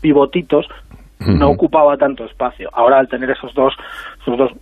pivotitos, 0.00 0.66
no 1.20 1.50
ocupaba 1.50 1.96
tanto 1.96 2.24
espacio. 2.24 2.70
Ahora, 2.72 2.98
al 2.98 3.08
tener 3.08 3.30
esos 3.30 3.52
dos, 3.54 3.74
esos 4.22 4.38
dos 4.38 4.52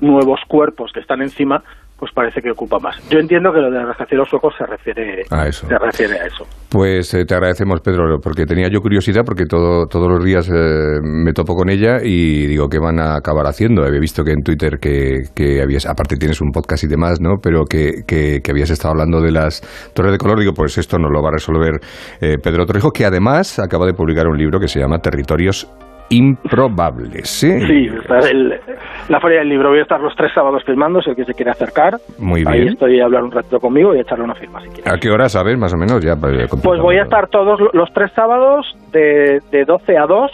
nuevos 0.00 0.40
cuerpos 0.48 0.92
que 0.92 1.00
están 1.00 1.22
encima, 1.22 1.62
pues 1.98 2.12
parece 2.14 2.40
que 2.40 2.52
ocupa 2.52 2.78
más. 2.78 2.96
Yo 3.10 3.18
entiendo 3.18 3.52
que 3.52 3.58
lo 3.58 3.70
de 3.70 3.84
rascacielos 3.84 4.28
suecos 4.28 4.54
se 4.56 4.64
refiere 4.64 5.24
a 5.30 5.48
eso. 5.48 5.66
Se 5.66 5.76
refiere 5.76 6.20
a 6.20 6.26
eso. 6.26 6.44
Pues 6.70 7.12
eh, 7.14 7.24
te 7.24 7.34
agradecemos, 7.34 7.80
Pedro, 7.80 8.18
porque 8.22 8.46
tenía 8.46 8.68
yo 8.68 8.80
curiosidad, 8.80 9.22
porque 9.24 9.46
todo, 9.46 9.86
todos 9.86 10.08
los 10.08 10.24
días 10.24 10.48
eh, 10.48 11.00
me 11.02 11.32
topo 11.32 11.54
con 11.54 11.68
ella 11.68 11.98
y 12.02 12.46
digo, 12.46 12.68
¿qué 12.68 12.78
van 12.78 13.00
a 13.00 13.16
acabar 13.16 13.46
haciendo? 13.46 13.82
Había 13.82 13.98
visto 13.98 14.22
que 14.22 14.30
en 14.32 14.42
Twitter 14.42 14.78
que, 14.80 15.22
que 15.34 15.60
habías, 15.60 15.86
aparte 15.86 16.16
tienes 16.16 16.40
un 16.40 16.52
podcast 16.52 16.84
y 16.84 16.86
demás, 16.86 17.20
¿no? 17.20 17.38
Pero 17.42 17.64
que, 17.64 18.04
que, 18.06 18.40
habías 18.48 18.70
estado 18.70 18.92
hablando 18.92 19.20
de 19.20 19.32
las 19.32 19.60
torres 19.92 20.12
de 20.12 20.18
color. 20.18 20.38
Digo, 20.38 20.52
pues 20.54 20.78
esto 20.78 20.98
no 20.98 21.08
lo 21.08 21.20
va 21.20 21.30
a 21.30 21.32
resolver 21.32 21.80
eh, 22.20 22.36
Pedro 22.42 22.64
Torrijos, 22.64 22.92
que 22.92 23.06
además 23.06 23.58
acaba 23.58 23.86
de 23.86 23.94
publicar 23.94 24.28
un 24.28 24.38
libro 24.38 24.60
que 24.60 24.68
se 24.68 24.78
llama 24.78 24.98
Territorios 24.98 25.68
improbables. 26.10 27.42
¿eh? 27.44 27.60
Sí, 27.66 27.88
está 28.00 28.18
el- 28.30 28.60
la 29.08 29.20
feria 29.20 29.38
del 29.40 29.48
libro. 29.48 29.70
Voy 29.70 29.78
a 29.78 29.82
estar 29.82 30.00
los 30.00 30.14
tres 30.16 30.32
sábados 30.34 30.62
filmando, 30.64 31.00
si 31.02 31.10
el 31.10 31.16
que 31.16 31.24
se 31.24 31.34
quiere 31.34 31.50
acercar. 31.50 31.98
Muy 32.18 32.44
Ahí 32.46 32.60
bien. 32.60 32.72
estoy 32.74 33.00
a 33.00 33.04
hablar 33.04 33.22
un 33.24 33.30
ratito 33.30 33.60
conmigo 33.60 33.94
y 33.94 33.98
a 33.98 34.02
echarle 34.02 34.24
una 34.24 34.34
firma 34.34 34.60
si 34.62 34.68
quiere. 34.68 34.90
¿A 34.90 34.98
qué 34.98 35.10
hora 35.10 35.28
sabes, 35.28 35.56
más 35.58 35.72
o 35.72 35.76
menos? 35.76 36.02
Ya, 36.04 36.16
pues, 36.16 36.48
Pues 36.62 36.80
voy 36.80 36.96
a 36.96 37.02
estar 37.02 37.28
todos 37.28 37.60
lo- 37.60 37.70
los 37.72 37.92
tres 37.92 38.10
sábados 38.14 38.66
de, 38.92 39.40
de 39.50 39.64
12 39.64 39.96
a 39.98 40.06
2 40.06 40.30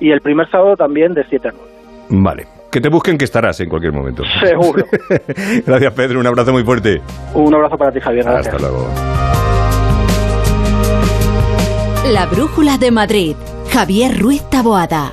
y 0.00 0.10
el 0.10 0.20
primer 0.20 0.50
sábado 0.50 0.76
también 0.76 1.14
de 1.14 1.24
7 1.28 1.48
a 1.48 1.52
9. 1.52 2.22
Vale. 2.22 2.46
Que 2.70 2.80
te 2.80 2.88
busquen 2.88 3.16
que 3.16 3.24
estarás 3.24 3.60
en 3.60 3.68
cualquier 3.68 3.92
momento. 3.92 4.24
Seguro. 4.40 4.84
Gracias, 5.66 5.92
Pedro. 5.94 6.18
Un 6.18 6.26
abrazo 6.26 6.52
muy 6.52 6.64
fuerte. 6.64 7.00
Un 7.32 7.54
abrazo 7.54 7.78
para 7.78 7.92
ti, 7.92 8.00
Javier. 8.00 8.24
Gracias. 8.24 8.52
Hasta 8.54 8.66
luego. 8.68 8.88
La 12.12 12.26
Brújula 12.26 12.76
de 12.78 12.90
Madrid. 12.90 13.36
Javier 13.72 14.20
Ruiz 14.20 14.42
Taboada. 14.50 15.12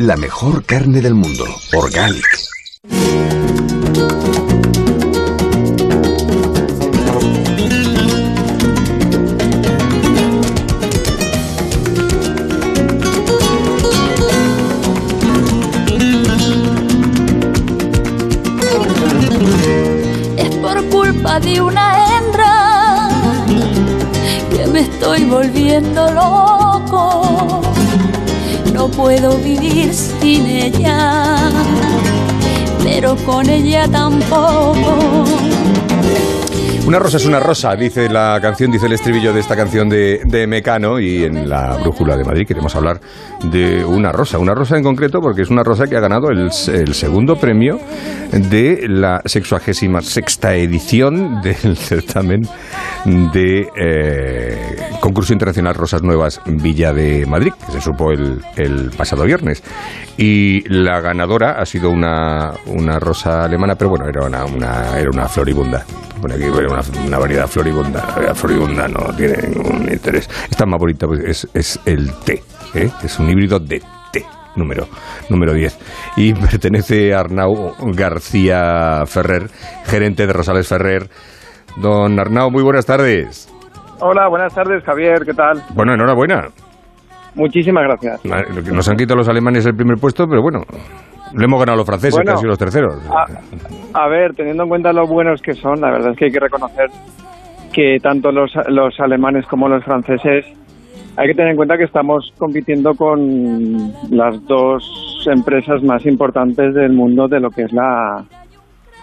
La 0.00 0.16
mejor 0.16 0.64
carne 0.64 1.02
del 1.02 1.12
mundo, 1.12 1.44
Organic. 1.74 2.24
Es 20.38 20.56
por 20.56 20.82
culpa 20.88 21.40
de 21.40 21.60
una 21.60 22.16
hembra 22.16 23.10
que 24.50 24.66
me 24.66 24.80
estoy 24.80 25.24
volviendo 25.24 26.10
loco. 26.12 27.69
No 28.80 28.88
puedo 28.88 29.36
vivir 29.36 29.92
sin 29.92 30.46
ella, 30.46 31.36
pero 32.82 33.14
con 33.26 33.46
ella 33.50 33.86
tampoco. 33.86 35.26
Una 36.86 36.98
rosa 36.98 37.18
es 37.18 37.26
una 37.26 37.38
rosa, 37.38 37.76
dice 37.76 38.08
la 38.08 38.38
canción, 38.40 38.70
dice 38.70 38.86
el 38.86 38.92
estribillo 38.94 39.32
de 39.32 39.40
esta 39.40 39.54
canción 39.54 39.88
de, 39.88 40.22
de 40.24 40.46
Mecano 40.46 40.98
y 40.98 41.24
en 41.24 41.48
la 41.48 41.76
Brújula 41.76 42.16
de 42.16 42.24
Madrid 42.24 42.46
queremos 42.46 42.74
hablar 42.74 43.00
de 43.44 43.84
una 43.84 44.10
rosa, 44.10 44.38
una 44.38 44.54
rosa 44.54 44.76
en 44.76 44.82
concreto 44.82 45.20
porque 45.20 45.42
es 45.42 45.50
una 45.50 45.62
rosa 45.62 45.86
que 45.86 45.96
ha 45.96 46.00
ganado 46.00 46.30
el, 46.30 46.50
el 46.72 46.94
segundo 46.94 47.36
premio 47.36 47.78
de 48.32 48.86
la 48.88 49.20
sexuagésima 49.24 50.00
sexta 50.00 50.54
edición 50.54 51.40
del 51.42 51.76
certamen 51.76 52.42
de 53.04 53.68
eh, 53.76 54.76
concurso 55.00 55.32
internacional 55.32 55.74
Rosas 55.74 56.02
Nuevas 56.02 56.40
Villa 56.46 56.92
de 56.92 57.24
Madrid, 57.26 57.52
que 57.66 57.72
se 57.72 57.80
supo 57.80 58.10
el, 58.10 58.40
el 58.56 58.90
pasado 58.96 59.24
viernes. 59.24 59.62
Y 60.16 60.68
la 60.68 61.00
ganadora 61.00 61.52
ha 61.60 61.64
sido 61.64 61.90
una, 61.90 62.52
una 62.66 62.98
rosa 62.98 63.44
alemana, 63.44 63.74
pero 63.76 63.90
bueno, 63.90 64.06
era 64.08 64.26
una, 64.26 64.98
era 64.98 65.10
una 65.12 65.28
floribunda. 65.28 65.84
Pone 66.20 66.34
aquí, 66.34 66.44
era 66.44 66.68
una, 66.70 67.06
una 67.06 67.18
variedad 67.18 67.46
floribunda. 67.46 68.16
La 68.20 68.34
floribunda 68.34 68.88
no 68.88 69.14
tiene 69.16 69.48
ningún 69.48 69.90
interés. 69.90 70.28
Esta 70.50 70.66
más 70.66 70.78
bonita 70.78 71.06
pues, 71.06 71.20
es, 71.20 71.48
es 71.54 71.80
el 71.86 72.12
té, 72.24 72.42
¿eh? 72.74 72.90
es 73.02 73.18
un 73.18 73.28
híbrido 73.28 73.58
de 73.58 73.82
té. 74.12 74.24
Número, 74.56 74.86
número 75.28 75.52
10. 75.52 75.78
Y 76.16 76.34
pertenece 76.50 77.14
a 77.14 77.20
Arnau 77.20 77.74
García 77.92 79.04
Ferrer, 79.06 79.48
gerente 79.84 80.26
de 80.26 80.32
Rosales 80.32 80.68
Ferrer. 80.68 81.08
Don 81.76 82.18
Arnau, 82.18 82.50
muy 82.50 82.62
buenas 82.62 82.86
tardes. 82.86 83.48
Hola, 84.00 84.28
buenas 84.28 84.54
tardes, 84.54 84.82
Javier, 84.84 85.24
¿qué 85.24 85.34
tal? 85.34 85.62
Bueno, 85.74 85.94
enhorabuena. 85.94 86.48
Muchísimas 87.34 87.84
gracias. 87.84 88.24
Nos 88.72 88.88
han 88.88 88.96
quitado 88.96 89.18
los 89.18 89.28
alemanes 89.28 89.64
el 89.66 89.74
primer 89.74 89.98
puesto, 89.98 90.26
pero 90.26 90.42
bueno, 90.42 90.62
le 91.34 91.44
hemos 91.44 91.60
ganado 91.60 91.78
los 91.78 91.86
franceses, 91.86 92.14
Bueno, 92.14 92.26
que 92.26 92.32
han 92.32 92.38
sido 92.38 92.48
los 92.50 92.58
terceros. 92.58 92.94
A, 93.08 94.04
a 94.04 94.08
ver, 94.08 94.34
teniendo 94.34 94.64
en 94.64 94.68
cuenta 94.68 94.92
lo 94.92 95.06
buenos 95.06 95.40
que 95.42 95.54
son, 95.54 95.80
la 95.80 95.90
verdad 95.90 96.12
es 96.12 96.18
que 96.18 96.26
hay 96.26 96.30
que 96.30 96.40
reconocer 96.40 96.90
que 97.72 97.98
tanto 98.02 98.32
los, 98.32 98.52
los 98.68 98.98
alemanes 99.00 99.46
como 99.46 99.68
los 99.68 99.84
franceses, 99.84 100.44
hay 101.16 101.28
que 101.28 101.34
tener 101.34 101.50
en 101.50 101.56
cuenta 101.56 101.76
que 101.76 101.84
estamos 101.84 102.32
compitiendo 102.38 102.94
con 102.94 103.92
las 104.10 104.44
dos 104.46 104.82
empresas 105.30 105.82
más 105.82 106.04
importantes 106.06 106.74
del 106.74 106.92
mundo 106.92 107.28
de 107.28 107.40
lo 107.40 107.50
que 107.50 107.62
es 107.62 107.72
la, 107.72 108.24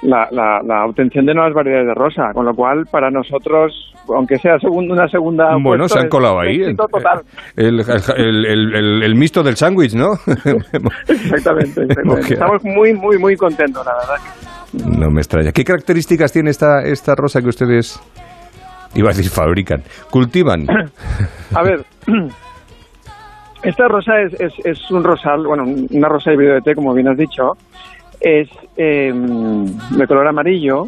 la, 0.04 0.28
la, 0.32 0.62
la 0.64 0.86
obtención 0.86 1.26
de 1.26 1.34
nuevas 1.34 1.54
variedades 1.54 1.88
de 1.88 1.94
rosa, 1.94 2.32
con 2.34 2.46
lo 2.46 2.54
cual 2.54 2.86
para 2.92 3.10
nosotros, 3.10 3.94
aunque 4.16 4.38
sea 4.38 4.60
segundo, 4.60 4.94
una 4.94 5.08
segunda 5.08 5.56
Bueno, 5.62 5.84
puesto, 5.84 5.88
se 5.90 6.00
han 6.00 6.10
colado 6.10 6.40
ahí. 6.40 6.62
éxito 6.62 6.86
total. 6.88 7.22
El, 7.56 7.80
el, 7.80 8.46
el- 8.46 8.76
el- 8.76 9.04
el 9.04 9.16
mixto 9.16 9.42
del 9.44 9.56
sándwich, 9.56 9.94
¿no? 9.96 10.12
Exactamente. 11.08 11.86
Estamos 12.30 12.64
muy, 12.64 12.94
muy, 12.94 13.18
muy 13.18 13.36
contentos, 13.36 13.86
la 13.86 13.94
verdad. 13.94 14.98
No 15.00 15.10
me 15.10 15.22
extraña. 15.22 15.52
¿Qué 15.52 15.64
características 15.64 16.32
tiene 16.32 16.50
esta, 16.52 16.82
esta 16.84 17.16
rosa 17.16 17.42
que 17.42 17.48
ustedes, 17.48 18.00
iba 18.96 19.10
a 19.10 19.14
decir, 19.14 19.32
fabrican, 19.32 19.82
cultivan? 20.12 20.66
A 21.56 21.64
ver, 21.64 21.84
esta 23.64 23.88
rosa 23.88 24.22
es, 24.22 24.34
es, 24.40 24.54
es 24.66 24.92
un 24.92 25.04
rosal, 25.04 25.46
bueno, 25.48 25.64
una 25.92 26.08
rosa 26.10 26.32
híbrido 26.32 26.54
de 26.56 26.62
té, 26.62 26.76
como 26.76 26.94
bien 26.94 27.08
has 27.08 27.18
dicho, 27.18 27.54
es 28.20 28.50
eh, 28.78 29.12
de 29.14 30.08
color 30.08 30.28
amarillo 30.28 30.88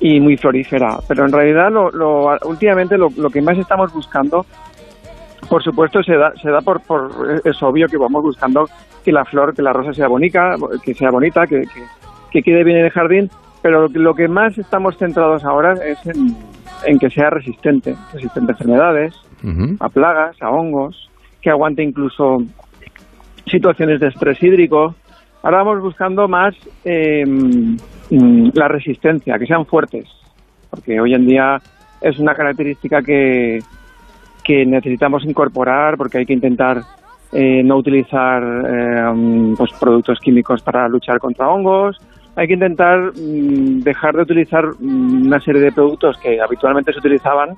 y 0.00 0.18
muy 0.20 0.36
florífera, 0.36 0.98
pero 1.06 1.26
en 1.26 1.32
realidad 1.32 1.70
lo, 1.70 1.90
lo- 1.90 2.36
últimamente 2.46 2.96
lo, 2.96 3.08
lo 3.16 3.28
que 3.30 3.42
más 3.42 3.58
estamos 3.58 3.92
buscando, 3.92 4.46
por 5.48 5.62
supuesto, 5.62 6.02
se 6.02 6.14
da, 6.16 6.32
se 6.40 6.50
da 6.50 6.60
por, 6.60 6.80
por, 6.80 7.40
es 7.44 7.62
obvio 7.62 7.86
que 7.86 7.96
vamos 7.98 8.22
buscando 8.22 8.68
que 9.04 9.12
la 9.12 9.24
flor, 9.24 9.54
que 9.54 9.62
la 9.62 9.72
rosa 9.72 9.92
sea 9.92 10.08
bonita, 10.08 10.56
que 10.82 10.94
sea 10.94 11.10
bonita, 11.10 11.46
que, 11.46 11.60
que, 11.62 11.82
que 12.30 12.42
quede 12.42 12.64
bien 12.64 12.78
en 12.78 12.84
el 12.86 12.90
jardín, 12.90 13.30
pero 13.62 13.88
lo 13.88 14.14
que, 14.14 14.26
más 14.28 14.56
estamos 14.58 14.96
centrados 14.96 15.44
ahora 15.44 15.74
es 15.84 15.98
en, 16.06 16.34
en 16.86 16.98
que 16.98 17.10
sea 17.10 17.30
resistente, 17.30 17.94
resistente 18.12 18.52
a 18.52 18.54
enfermedades, 18.54 19.14
a 19.80 19.88
plagas, 19.88 20.36
a 20.42 20.50
hongos, 20.50 21.10
que 21.42 21.50
aguante 21.50 21.82
incluso 21.82 22.38
situaciones 23.46 24.00
de 24.00 24.08
estrés 24.08 24.42
hídrico. 24.42 24.94
Ahora 25.42 25.62
vamos 25.62 25.82
buscando 25.82 26.28
más 26.28 26.54
eh, 26.84 27.24
la 28.10 28.68
resistencia, 28.68 29.38
que 29.38 29.46
sean 29.46 29.64
fuertes, 29.64 30.06
porque 30.68 31.00
hoy 31.00 31.14
en 31.14 31.26
día 31.26 31.60
es 32.00 32.18
una 32.18 32.34
característica 32.34 33.02
que, 33.02 33.60
que 34.44 34.66
necesitamos 34.66 35.24
incorporar 35.24 35.96
porque 35.96 36.18
hay 36.18 36.26
que 36.26 36.34
intentar 36.34 36.82
eh, 37.32 37.62
no 37.62 37.76
utilizar 37.76 38.42
eh, 38.42 39.54
productos 39.78 40.18
químicos 40.20 40.62
para 40.62 40.88
luchar 40.88 41.18
contra 41.18 41.48
hongos, 41.48 41.96
hay 42.36 42.46
que 42.46 42.54
intentar 42.54 43.12
mm, 43.14 43.80
dejar 43.80 44.16
de 44.16 44.22
utilizar 44.22 44.64
mm, 44.78 45.26
una 45.26 45.40
serie 45.40 45.62
de 45.62 45.72
productos 45.72 46.18
que 46.18 46.40
habitualmente 46.40 46.92
se 46.92 46.98
utilizaban 46.98 47.56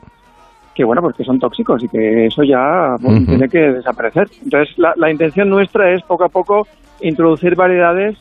que 0.75 0.85
bueno, 0.85 1.03
pues 1.03 1.15
que 1.17 1.25
son 1.25 1.39
tóxicos 1.39 1.83
y 1.85 1.89
que 1.89 2.27
eso 2.27 2.43
ya 2.43 2.97
bueno, 3.01 3.27
tiene 3.27 3.49
que 3.49 3.59
desaparecer. 3.59 4.29
Entonces, 4.43 4.77
la, 4.79 4.93
la 4.97 5.11
intención 5.11 5.49
nuestra 5.51 5.93
es 5.93 6.03
poco 6.05 6.25
a 6.25 6.29
poco 6.29 6.67
introducir 7.01 7.55
variedades 7.57 8.17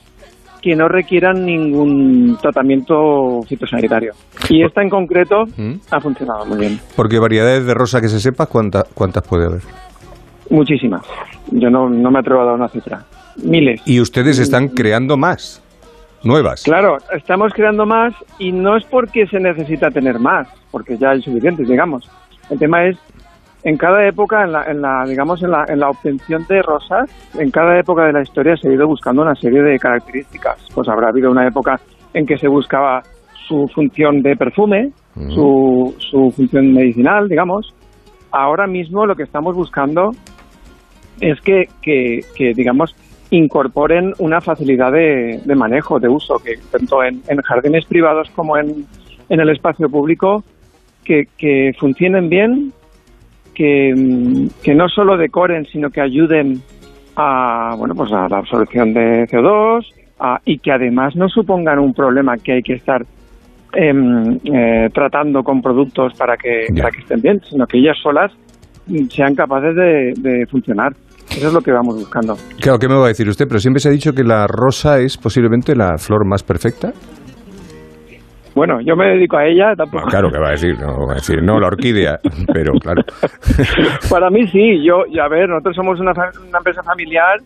que 0.62 0.76
no 0.76 0.88
requieran 0.88 1.44
ningún 1.46 2.38
tratamiento 2.42 3.42
fitosanitario. 3.48 4.14
Y 4.50 4.64
esta 4.64 4.82
en 4.84 4.90
concreto 4.90 5.46
ha 5.90 6.00
funcionado 6.00 6.46
muy 6.46 6.58
bien. 6.60 6.80
Porque 6.96 7.18
variedades 7.20 7.66
de 7.66 7.74
rosa 7.74 8.00
que 8.02 8.08
se 8.10 8.20
sepa, 8.20 8.46
¿cuánta- 8.46 8.86
¿cuántas 8.94 9.28
puede 9.28 9.46
haber? 9.48 9.62
Muchísimas. 10.50 11.04
Yo 11.52 11.70
no, 11.70 11.90
no 11.90 12.12
me 12.12 12.20
atrevo 12.20 12.42
a 12.42 12.46
dar 12.46 12.56
una 12.56 12.68
cifra. 12.68 13.04
Miles. 13.44 13.82
Y 13.86 14.00
ustedes 14.02 14.38
están 14.40 14.68
creando 14.68 15.16
más, 15.18 15.64
nuevas. 16.24 16.64
Claro, 16.64 16.98
estamos 17.16 17.54
creando 17.54 17.86
más 17.86 18.14
y 18.38 18.52
no 18.52 18.76
es 18.78 18.84
porque 18.86 19.26
se 19.28 19.40
necesita 19.40 19.90
tener 19.90 20.20
más, 20.20 20.48
porque 20.70 20.98
ya 20.98 21.12
hay 21.12 21.22
suficientes, 21.22 21.68
digamos. 21.68 22.10
El 22.50 22.60
tema 22.60 22.86
es, 22.86 22.98
en 23.64 23.78
cada 23.78 24.08
época, 24.08 24.44
en 24.44 24.52
la, 24.52 24.64
en 24.66 24.82
la 24.82 25.06
digamos, 25.08 25.42
en 25.44 25.52
la, 25.52 25.66
en 25.68 25.80
la 25.80 25.90
obtención 25.90 26.46
de 26.48 26.62
rosas, 26.62 27.10
en 27.38 27.52
cada 27.52 27.80
época 27.80 28.06
de 28.06 28.14
la 28.14 28.22
historia 28.22 28.58
se 28.58 28.70
ha 28.70 28.74
ido 28.74 28.88
buscando 28.88 29.22
una 29.22 29.36
serie 29.36 29.62
de 29.62 29.78
características. 29.78 30.58
Pues 30.74 30.88
habrá 30.90 31.10
habido 31.10 31.30
una 31.32 31.48
época 31.48 31.80
en 32.14 32.26
que 32.26 32.38
se 32.38 32.48
buscaba 32.48 33.02
su 33.48 33.68
función 33.74 34.22
de 34.22 34.36
perfume, 34.36 34.92
su, 35.30 35.94
su 35.98 36.32
función 36.32 36.74
medicinal, 36.74 37.28
digamos. 37.28 37.74
Ahora 38.32 38.66
mismo 38.66 39.06
lo 39.06 39.16
que 39.16 39.24
estamos 39.24 39.56
buscando 39.56 40.12
es 41.20 41.40
que, 41.42 41.66
que, 41.82 42.22
que, 42.36 42.54
digamos, 42.54 42.96
incorporen 43.30 44.14
una 44.20 44.42
facilidad 44.42 44.92
de, 44.92 45.42
de 45.44 45.56
manejo, 45.56 46.00
de 46.00 46.08
uso, 46.08 46.36
que 46.44 46.56
tanto 46.72 47.04
en, 47.04 47.22
en 47.28 47.42
jardines 47.42 47.86
privados 47.86 48.30
como 48.36 48.58
en, 48.58 48.86
en 49.30 49.40
el 49.40 49.50
espacio 49.50 49.90
público, 49.90 50.44
que, 51.04 51.24
que 51.38 51.72
funcionen 51.80 52.30
bien, 52.30 52.74
que, 53.54 53.94
mm, 53.96 54.48
que 54.64 54.74
no 54.76 54.88
solo 54.90 55.18
decoren, 55.18 55.66
sino 55.66 55.90
que 55.90 56.02
ayuden 56.02 56.62
a, 57.16 57.76
bueno, 57.78 57.94
pues 57.96 58.12
a 58.12 58.28
la 58.30 58.38
absorción 58.38 58.94
de 58.94 59.28
CO2 59.28 59.86
a- 60.20 60.40
y 60.46 60.60
que 60.60 60.72
además 60.72 61.16
no 61.16 61.28
supongan 61.28 61.80
un 61.80 61.94
problema 61.94 62.38
que 62.38 62.54
hay 62.54 62.62
que 62.64 62.74
estar 62.74 63.06
em, 63.74 64.38
eh, 64.44 64.90
tratando 64.94 65.44
con 65.44 65.62
productos 65.62 66.14
para 66.18 66.36
que, 66.36 66.68
para 66.76 66.92
que 66.92 67.00
estén 67.00 67.22
bien, 67.22 67.42
sino 67.50 67.66
que 67.66 67.78
ellas 67.78 67.98
solas 68.04 68.32
mm, 68.88 69.06
sean 69.10 69.34
capaces 69.36 69.76
de, 69.76 70.14
de 70.18 70.46
funcionar. 70.48 70.94
Eso 71.30 71.48
es 71.48 71.54
lo 71.54 71.62
que 71.62 71.72
vamos 71.72 71.96
buscando. 71.96 72.36
Claro, 72.60 72.78
¿qué 72.78 72.90
me 72.90 72.96
va 72.96 73.06
a 73.06 73.08
decir 73.08 73.30
usted? 73.30 73.48
Pero 73.48 73.62
siempre 73.62 73.80
se 73.80 73.88
ha 73.88 73.92
dicho 73.94 74.12
que 74.14 74.26
la 74.26 74.46
rosa 74.48 75.00
es 75.00 75.18
posiblemente 75.18 75.74
la 75.78 75.98
flor 75.98 76.26
más 76.26 76.44
perfecta. 76.44 76.92
Bueno, 78.56 78.80
yo 78.86 78.96
me 78.96 79.08
dedico 79.08 79.38
a 79.38 79.46
ella, 79.46 79.74
tampoco. 79.76 80.08
Claro, 80.08 80.30
¿qué 80.30 80.40
va 80.40 80.50
a 80.50 80.52
decir? 80.52 80.78
No, 80.80 81.06
va 81.08 81.14
a 81.14 81.16
decir, 81.16 81.42
no, 81.42 81.60
la 81.60 81.68
orquídea, 81.68 82.20
pero 82.54 82.74
claro. 82.74 83.02
Para 84.10 84.30
mí 84.30 84.46
sí, 84.48 84.84
yo, 84.86 85.04
a 85.22 85.28
ver, 85.30 85.50
nosotros 85.50 85.76
somos 85.76 86.00
una, 86.00 86.12
una 86.12 86.58
empresa 86.58 86.82
familiar 86.84 87.40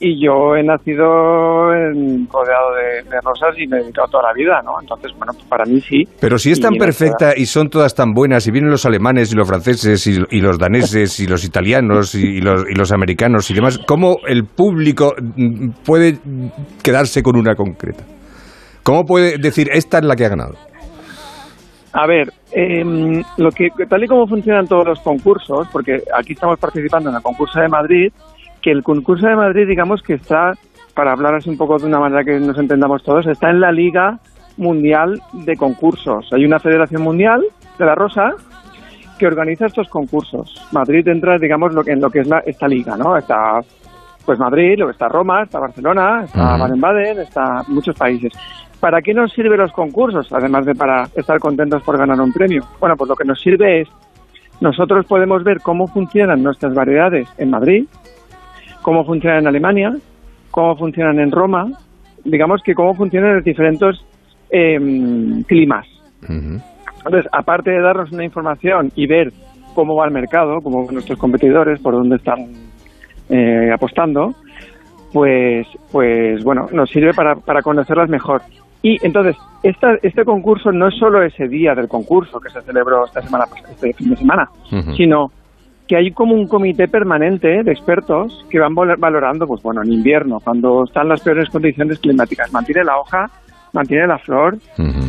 y 0.00 0.24
yo 0.24 0.54
he 0.54 0.62
nacido 0.62 1.74
en- 1.74 2.28
rodeado 2.32 2.72
de, 2.76 3.02
de 3.10 3.20
rosas 3.24 3.58
y 3.58 3.66
me 3.66 3.78
he 3.78 3.80
dedicado 3.80 4.06
toda 4.08 4.28
la 4.28 4.32
vida, 4.32 4.62
¿no? 4.64 4.80
Entonces, 4.80 5.10
bueno, 5.18 5.32
para 5.48 5.64
mí 5.64 5.80
sí. 5.80 6.04
Pero 6.20 6.38
si 6.38 6.52
es 6.52 6.60
tan 6.60 6.74
perfecta 6.74 7.32
y 7.36 7.46
son 7.46 7.68
todas 7.68 7.94
tan 7.96 8.12
buenas, 8.12 8.46
y 8.46 8.52
vienen 8.52 8.70
los 8.70 8.86
alemanes 8.86 9.32
y 9.32 9.36
los 9.36 9.48
franceses 9.48 10.06
y, 10.06 10.18
y 10.30 10.40
los 10.40 10.56
daneses 10.58 11.18
y 11.18 11.26
los 11.26 11.44
italianos 11.44 12.14
y 12.14 12.40
los, 12.40 12.64
y 12.70 12.74
los 12.74 12.92
americanos 12.92 13.50
y 13.50 13.54
demás, 13.54 13.78
¿cómo 13.88 14.18
el 14.26 14.44
público 14.44 15.14
mm, 15.18 15.70
puede 15.84 16.18
quedarse 16.82 17.20
con 17.22 17.36
una 17.36 17.56
concreta? 17.56 18.04
¿Cómo 18.88 19.04
puede 19.04 19.36
decir, 19.36 19.68
esta 19.70 19.98
es 19.98 20.04
la 20.04 20.16
que 20.16 20.24
ha 20.24 20.30
ganado? 20.30 20.54
A 21.92 22.06
ver, 22.06 22.32
em, 22.52 23.22
lo 23.36 23.50
que 23.50 23.68
tal 23.86 24.02
y 24.02 24.06
como 24.06 24.26
funcionan 24.26 24.66
todos 24.66 24.86
los 24.86 25.00
concursos, 25.00 25.68
porque 25.70 26.02
aquí 26.16 26.32
estamos 26.32 26.58
participando 26.58 27.10
en 27.10 27.16
el 27.16 27.20
concurso 27.20 27.60
de 27.60 27.68
Madrid, 27.68 28.10
que 28.62 28.70
el 28.70 28.82
concurso 28.82 29.26
de 29.26 29.36
Madrid, 29.36 29.68
digamos 29.68 30.00
que 30.00 30.14
está, 30.14 30.54
para 30.94 31.12
hablar 31.12 31.34
así 31.34 31.50
un 31.50 31.58
poco 31.58 31.76
de 31.76 31.84
una 31.84 32.00
manera 32.00 32.24
que 32.24 32.40
nos 32.40 32.56
entendamos 32.56 33.02
todos, 33.02 33.26
está 33.26 33.50
en 33.50 33.60
la 33.60 33.72
Liga 33.72 34.20
Mundial 34.56 35.20
de 35.34 35.54
Concursos. 35.54 36.32
Hay 36.32 36.46
una 36.46 36.58
Federación 36.58 37.02
Mundial 37.02 37.44
de 37.78 37.84
la 37.84 37.94
Rosa 37.94 38.36
que 39.18 39.26
organiza 39.26 39.66
estos 39.66 39.90
concursos. 39.90 40.66
Madrid 40.72 41.06
entra, 41.08 41.36
digamos, 41.36 41.74
lo 41.74 41.84
que, 41.84 41.92
en 41.92 42.00
lo 42.00 42.08
que 42.08 42.20
es 42.20 42.26
la, 42.26 42.38
esta 42.38 42.66
liga, 42.66 42.96
¿no? 42.96 43.18
Está 43.18 43.60
pues 44.24 44.38
Madrid, 44.38 44.74
luego 44.76 44.92
está 44.92 45.08
Roma, 45.08 45.42
está 45.42 45.58
Barcelona, 45.58 46.24
está. 46.24 46.58
Baden-Baden, 46.58 47.20
está 47.20 47.62
muchos 47.68 47.96
países. 47.96 48.30
¿Para 48.80 49.02
qué 49.02 49.12
nos 49.12 49.32
sirven 49.32 49.58
los 49.58 49.72
concursos? 49.72 50.32
Además 50.32 50.64
de 50.64 50.74
para 50.74 51.08
estar 51.16 51.38
contentos 51.40 51.82
por 51.82 51.98
ganar 51.98 52.20
un 52.20 52.32
premio. 52.32 52.62
Bueno, 52.78 52.96
pues 52.96 53.08
lo 53.08 53.16
que 53.16 53.24
nos 53.24 53.40
sirve 53.40 53.80
es, 53.80 53.88
nosotros 54.60 55.06
podemos 55.06 55.42
ver 55.42 55.60
cómo 55.60 55.86
funcionan 55.88 56.42
nuestras 56.42 56.74
variedades 56.74 57.28
en 57.38 57.50
Madrid, 57.50 57.86
cómo 58.82 59.04
funcionan 59.04 59.40
en 59.40 59.46
Alemania, 59.48 59.96
cómo 60.50 60.76
funcionan 60.76 61.18
en 61.18 61.32
Roma, 61.32 61.66
digamos 62.24 62.62
que 62.62 62.74
cómo 62.74 62.94
funcionan 62.94 63.30
en 63.30 63.36
los 63.36 63.44
diferentes 63.44 63.96
em, 64.50 65.42
climas. 65.44 65.86
Entonces, 66.28 67.30
aparte 67.32 67.70
de 67.70 67.80
darnos 67.80 68.12
una 68.12 68.24
información 68.24 68.92
y 68.94 69.06
ver 69.06 69.32
cómo 69.74 69.94
va 69.94 70.06
el 70.06 70.12
mercado, 70.12 70.60
cómo 70.62 70.84
van 70.84 70.94
nuestros 70.94 71.18
competidores, 71.18 71.80
por 71.80 71.94
dónde 71.94 72.16
están 72.16 72.48
eh, 73.28 73.70
apostando, 73.72 74.34
pues, 75.12 75.66
pues 75.92 76.42
bueno, 76.44 76.66
nos 76.72 76.90
sirve 76.90 77.14
para, 77.14 77.36
para 77.36 77.62
conocerlas 77.62 78.08
mejor. 78.08 78.42
Y 78.82 79.04
entonces, 79.04 79.36
esta, 79.62 79.94
este 80.02 80.24
concurso 80.24 80.70
no 80.70 80.88
es 80.88 80.94
solo 80.96 81.22
ese 81.22 81.48
día 81.48 81.74
del 81.74 81.88
concurso 81.88 82.38
que 82.38 82.50
se 82.50 82.62
celebró 82.62 83.04
esta 83.04 83.20
semana, 83.22 83.44
este 83.70 83.92
fin 83.92 84.10
de 84.10 84.16
semana, 84.16 84.48
sino 84.96 85.32
que 85.88 85.96
hay 85.96 86.10
como 86.12 86.34
un 86.34 86.46
comité 86.46 86.86
permanente 86.86 87.62
de 87.64 87.72
expertos 87.72 88.44
que 88.50 88.60
van 88.60 88.74
valorando, 88.74 89.46
pues 89.46 89.62
bueno, 89.62 89.82
en 89.82 89.92
invierno, 89.92 90.38
cuando 90.44 90.84
están 90.84 91.08
las 91.08 91.22
peores 91.22 91.48
condiciones 91.48 91.98
climáticas, 91.98 92.52
mantiene 92.52 92.84
la 92.84 92.98
hoja, 92.98 93.26
mantiene 93.72 94.06
la 94.06 94.18
flor, 94.18 94.58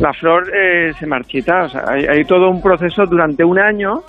la 0.00 0.12
flor 0.14 0.50
eh, 0.54 0.92
se 0.98 1.06
marchita, 1.06 1.64
o 1.64 1.68
sea, 1.68 1.84
hay, 1.86 2.06
hay 2.06 2.24
todo 2.24 2.48
un 2.48 2.62
proceso 2.62 3.04
durante 3.04 3.44
un 3.44 3.58
año 3.58 4.00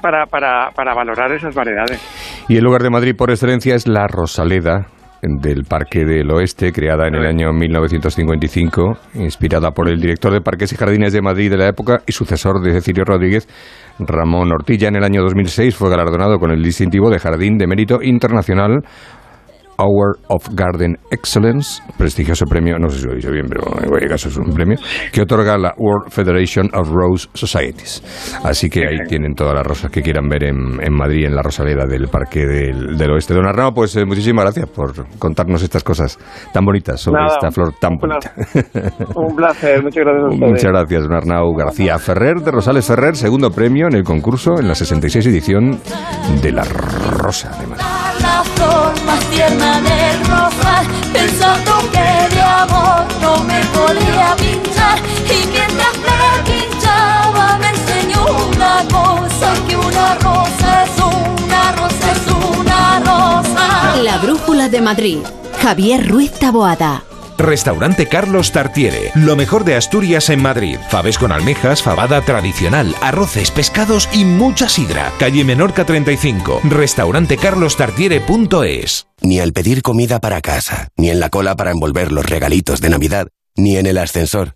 para, 0.00 0.26
para, 0.26 0.70
para 0.70 0.94
valorar 0.94 1.32
esas 1.32 1.54
variedades. 1.54 2.00
Y 2.48 2.56
el 2.56 2.64
lugar 2.64 2.82
de 2.82 2.90
Madrid 2.90 3.16
por 3.16 3.30
excelencia 3.30 3.74
es 3.74 3.88
la 3.88 4.06
Rosaleda 4.06 4.86
del 5.26 5.64
Parque 5.64 6.04
del 6.04 6.30
Oeste, 6.30 6.72
creada 6.72 7.08
en 7.08 7.16
el 7.16 7.26
año 7.26 7.52
1955, 7.52 8.98
inspirada 9.14 9.72
por 9.72 9.88
el 9.88 10.00
director 10.00 10.32
de 10.32 10.40
Parques 10.40 10.72
y 10.72 10.76
Jardines 10.76 11.12
de 11.12 11.20
Madrid 11.20 11.50
de 11.50 11.56
la 11.56 11.68
época 11.68 12.02
y 12.06 12.12
sucesor 12.12 12.60
de 12.62 12.72
Cecilio 12.72 13.04
Rodríguez, 13.04 13.48
Ramón 13.98 14.52
Ortilla. 14.52 14.88
En 14.88 14.96
el 14.96 15.04
año 15.04 15.22
2006 15.22 15.74
fue 15.74 15.90
galardonado 15.90 16.38
con 16.38 16.50
el 16.52 16.62
distintivo 16.62 17.10
de 17.10 17.18
Jardín 17.18 17.58
de 17.58 17.66
Mérito 17.66 17.98
Internacional 18.02 18.82
Hour 19.78 20.18
of 20.28 20.48
Garden 20.52 20.96
Excellence, 21.10 21.82
prestigioso 21.96 22.46
premio, 22.46 22.78
no 22.78 22.88
sé 22.88 22.98
si 22.98 23.06
lo 23.06 23.12
he 23.12 23.16
dicho 23.16 23.30
bien, 23.30 23.46
pero 23.48 23.62
en 23.80 23.88
cualquier 23.88 24.10
caso 24.10 24.28
es 24.28 24.36
un 24.36 24.52
premio, 24.52 24.78
que 25.12 25.22
otorga 25.22 25.56
la 25.58 25.74
World 25.76 26.10
Federation 26.10 26.68
of 26.74 26.88
Rose 26.90 27.28
Societies. 27.34 28.02
Así 28.44 28.68
que 28.68 28.86
ahí 28.86 29.06
tienen 29.08 29.34
todas 29.34 29.54
las 29.54 29.66
rosas 29.66 29.90
que 29.90 30.02
quieran 30.02 30.28
ver 30.28 30.44
en, 30.44 30.82
en 30.82 30.92
Madrid, 30.92 31.26
en 31.26 31.34
la 31.34 31.42
Rosaleda 31.42 31.86
del 31.86 32.08
Parque 32.08 32.46
del, 32.46 32.96
del 32.96 33.10
Oeste. 33.12 33.34
Don 33.34 33.46
Arnau, 33.46 33.72
pues 33.72 33.96
eh, 33.96 34.04
muchísimas 34.04 34.44
gracias 34.44 34.68
por 34.68 35.06
contarnos 35.18 35.62
estas 35.62 35.82
cosas 35.84 36.18
tan 36.52 36.64
bonitas 36.64 37.00
sobre 37.00 37.20
Nada, 37.22 37.34
esta 37.34 37.50
flor 37.50 37.74
tan 37.80 37.96
bonita. 37.96 38.32
Un 39.14 39.36
placer, 39.36 39.82
muchas 39.82 40.04
gracias 40.04 40.24
a 40.24 40.28
ustedes. 40.28 40.50
Muchas 40.50 40.72
gracias, 40.72 41.02
don 41.02 41.12
Arnau 41.14 41.54
García 41.54 41.98
Ferrer 41.98 42.36
de 42.40 42.50
Rosales 42.50 42.86
Ferrer, 42.86 43.16
segundo 43.16 43.50
premio 43.50 43.86
en 43.88 43.94
el 43.94 44.04
concurso 44.04 44.58
en 44.58 44.68
la 44.68 44.74
66 44.74 45.26
edición 45.26 45.78
de 46.42 46.52
la 46.52 46.64
Rosa 46.64 47.50
de 47.60 47.66
Madrid. 47.66 47.95
Tierna 49.36 49.80
del 49.82 50.18
rosal, 50.24 50.86
pensando 51.12 51.72
que 51.92 52.34
de 52.34 52.40
amor 52.40 53.04
no 53.20 53.44
me 53.44 53.60
podía 53.76 54.34
pinchar. 54.36 54.98
Y 55.36 55.46
mientras 55.48 55.94
me 56.06 56.50
pinchaba 56.50 57.58
me 57.58 57.68
enseñó 57.68 58.24
una 58.54 58.74
cosa, 58.90 59.48
que 59.68 59.76
una 59.76 60.14
rosa 60.26 60.84
es 60.84 60.96
una 60.98 61.72
rosa 61.72 62.12
es 62.16 62.24
una 62.58 63.00
rosa. 63.00 63.96
La 64.02 64.16
Brújula 64.18 64.68
de 64.70 64.80
Madrid. 64.80 65.18
Javier 65.62 66.08
Ruiz 66.08 66.32
Taboada. 66.32 67.02
Restaurante 67.38 68.06
Carlos 68.06 68.52
Tartiere, 68.52 69.10
lo 69.14 69.34
mejor 69.36 69.64
de 69.64 69.76
Asturias 69.76 70.28
en 70.30 70.42
Madrid. 70.42 70.78
Faves 70.88 71.18
con 71.18 71.32
almejas, 71.32 71.82
fabada 71.82 72.22
tradicional, 72.22 72.94
arroces, 73.00 73.50
pescados 73.50 74.08
y 74.12 74.24
mucha 74.24 74.68
sidra. 74.68 75.12
Calle 75.18 75.42
Menorca 75.44 75.84
35, 75.86 76.60
restaurantecarlostartiere.es. 76.64 79.06
Ni 79.20 79.40
al 79.40 79.52
pedir 79.52 79.82
comida 79.82 80.20
para 80.20 80.40
casa, 80.40 80.88
ni 80.96 81.10
en 81.10 81.20
la 81.20 81.28
cola 81.30 81.54
para 81.56 81.70
envolver 81.70 82.12
los 82.12 82.26
regalitos 82.26 82.80
de 82.80 82.90
Navidad, 82.90 83.28
ni 83.56 83.76
en 83.76 83.86
el 83.86 83.98
ascensor. 83.98 84.55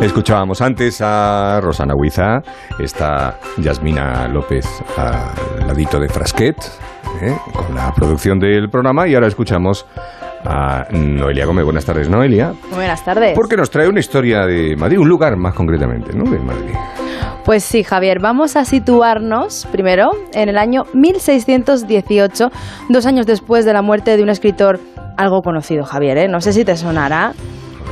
Escuchábamos 0.00 0.62
antes 0.62 1.00
a 1.02 1.60
Rosana 1.60 1.94
Huiza, 1.96 2.40
está 2.78 3.38
Yasmina 3.56 4.28
López 4.28 4.64
al 4.96 5.66
ladito 5.66 5.98
de 5.98 6.08
Frasquet, 6.08 6.56
¿eh? 7.20 7.36
con 7.52 7.74
la 7.74 7.92
producción 7.92 8.38
del 8.38 8.68
programa, 8.70 9.08
y 9.08 9.14
ahora 9.14 9.26
escuchamos 9.26 9.86
a 10.44 10.84
Noelia 10.92 11.46
Gómez. 11.46 11.64
Buenas 11.64 11.84
tardes, 11.84 12.08
Noelia. 12.08 12.52
Buenas 12.72 13.04
tardes. 13.04 13.34
Porque 13.34 13.56
nos 13.56 13.70
trae 13.70 13.88
una 13.88 13.98
historia 13.98 14.46
de 14.46 14.76
Madrid, 14.76 14.98
un 14.98 15.08
lugar 15.08 15.36
más 15.36 15.52
concretamente, 15.54 16.16
¿no? 16.16 16.30
De 16.30 16.38
Madrid. 16.38 16.74
Pues 17.44 17.64
sí, 17.64 17.82
Javier, 17.82 18.18
vamos 18.20 18.54
a 18.54 18.64
situarnos 18.64 19.66
primero 19.72 20.10
en 20.32 20.48
el 20.48 20.58
año 20.58 20.84
1618, 20.94 22.50
dos 22.88 23.04
años 23.04 23.26
después 23.26 23.64
de 23.64 23.72
la 23.72 23.82
muerte 23.82 24.16
de 24.16 24.22
un 24.22 24.28
escritor 24.28 24.78
algo 25.16 25.40
conocido, 25.42 25.84
Javier, 25.84 26.18
¿eh? 26.18 26.28
no 26.28 26.40
sé 26.40 26.52
si 26.52 26.64
te 26.64 26.76
sonará. 26.76 27.32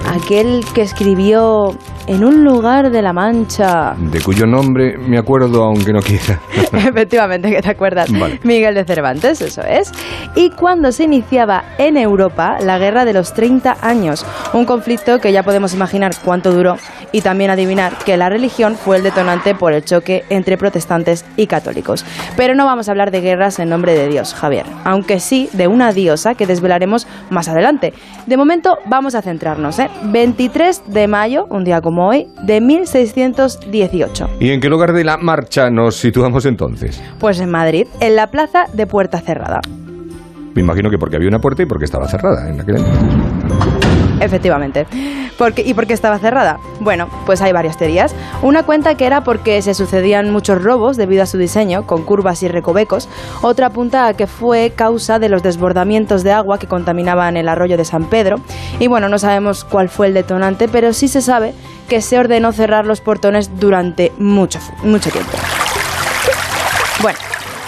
Aquel 0.09 0.65
que 0.75 0.83
escribió 0.83 1.71
en 2.07 2.25
un 2.25 2.45
lugar 2.45 2.91
de 2.91 3.03
la 3.03 3.13
Mancha. 3.13 3.95
De 3.99 4.21
cuyo 4.21 4.47
nombre 4.47 4.97
me 4.99 5.19
acuerdo 5.19 5.65
aunque 5.65 5.93
no 5.93 6.01
quiera. 6.01 6.41
Efectivamente, 6.73 7.51
que 7.51 7.63
te 7.63 7.71
acuerdas. 7.71 8.11
Vale. 8.11 8.41
Miguel 8.43 8.75
de 8.75 8.85
Cervantes, 8.85 9.41
eso 9.41 9.63
es. 9.63 9.93
Y 10.35 10.51
cuando 10.51 10.93
se 10.93 11.05
iniciaba 11.05 11.65
en 11.79 11.97
Europa 11.97 12.59
la 12.61 12.79
Guerra 12.79 13.05
de 13.05 13.13
los 13.13 13.35
30 13.35 13.79
años, 13.81 14.25
un 14.53 14.65
conflicto 14.65 15.21
que 15.21 15.33
ya 15.33 15.43
podemos 15.43 15.75
imaginar 15.75 16.13
cuánto 16.25 16.53
duró 16.53 16.77
y 17.13 17.21
también 17.21 17.51
adivinar 17.51 17.93
que 18.05 18.17
la 18.17 18.29
religión 18.29 18.77
fue 18.77 18.97
el 18.97 19.03
detonante 19.03 19.55
por 19.55 19.73
el 19.73 19.85
choque 19.85 20.25
entre 20.31 20.57
protestantes 20.57 21.25
y 21.37 21.47
católicos. 21.47 22.05
Pero 22.37 22.55
no 22.55 22.67
vamos 22.67 22.89
a 22.89 22.93
hablar 22.93 23.11
de 23.11 23.21
guerras 23.21 23.59
en 23.59 23.69
nombre 23.69 23.95
de 23.95 24.09
Dios, 24.09 24.35
Javier, 24.35 24.67
aunque 24.85 25.21
sí 25.21 25.49
de 25.53 25.69
una 25.69 25.93
diosa 25.93 26.35
que 26.35 26.47
desvelaremos 26.47 27.07
más 27.31 27.49
adelante. 27.49 27.93
De 28.27 28.37
momento 28.37 28.79
vamos 28.87 29.15
a 29.15 29.23
centrarnos, 29.23 29.79
¿eh? 29.79 29.89
23 30.05 30.83
de 30.87 31.09
mayo, 31.09 31.47
un 31.51 31.65
día 31.65 31.81
como 31.81 32.09
hoy, 32.09 32.29
de 32.43 32.61
1618. 32.61 34.29
¿Y 34.41 34.51
en 34.51 34.61
qué 34.61 34.69
lugar 34.69 34.93
de 34.93 35.05
la 35.05 35.17
marcha 35.17 35.71
nos 35.71 35.97
situamos 35.97 36.47
entonces? 36.47 37.03
Pues 37.19 37.41
en 37.41 37.51
Madrid, 37.51 37.87
en 38.01 38.17
la 38.17 38.29
plaza 38.29 38.65
de 38.73 38.87
Puerta 38.87 39.21
Cerrada. 39.21 39.61
Me 40.55 40.63
imagino 40.63 40.89
que 40.89 40.97
porque 40.97 41.17
había 41.17 41.29
una 41.29 41.39
puerta 41.39 41.63
y 41.63 41.67
porque 41.67 41.85
estaba 41.85 42.09
cerrada 42.09 42.49
en 42.49 42.61
aquel 42.61 42.77
entonces. 42.77 43.56
Efectivamente. 44.21 44.87
Porque, 45.39 45.63
¿Y 45.63 45.75
por 45.75 45.87
qué 45.87 45.93
estaba 45.93 46.19
cerrada? 46.19 46.59
Bueno, 46.81 47.09
pues 47.27 47.43
hay 47.43 47.53
varias 47.53 47.77
teorías. 47.77 48.15
Una 48.43 48.63
cuenta 48.63 48.95
que 48.95 49.07
era 49.07 49.23
porque 49.23 49.61
se 49.63 49.75
sucedían 49.75 50.31
muchos 50.31 50.63
robos 50.63 50.97
debido 50.97 51.23
a 51.23 51.27
su 51.27 51.39
diseño, 51.39 51.87
con 51.87 52.05
curvas 52.05 52.43
y 52.43 52.49
recovecos. 52.49 53.09
Otra 53.43 53.67
apunta 53.67 54.07
a 54.07 54.15
que 54.15 54.27
fue 54.27 54.73
causa 54.75 55.19
de 55.19 55.29
los 55.29 55.43
desbordamientos 55.43 56.23
de 56.23 56.33
agua 56.33 56.59
que 56.59 56.67
contaminaban 56.67 57.37
el 57.37 57.49
arroyo 57.49 57.77
de 57.77 57.85
San 57.85 58.07
Pedro. 58.07 58.41
Y 58.79 58.87
bueno, 58.87 59.09
no 59.09 59.19
sabemos 59.19 59.65
cuál 59.65 59.89
fue 59.89 60.07
el 60.07 60.15
detonante, 60.15 60.69
pero 60.69 60.93
sí 60.93 61.09
se 61.09 61.21
sabe 61.21 61.55
que 61.89 62.01
se 62.01 62.19
ordenó 62.19 62.53
cerrar 62.53 62.87
los 62.87 63.01
portones 63.01 63.59
durante 63.59 64.13
mucho, 64.19 64.59
mucho 64.83 65.11
tiempo. 65.11 65.33
Bueno, 67.03 67.19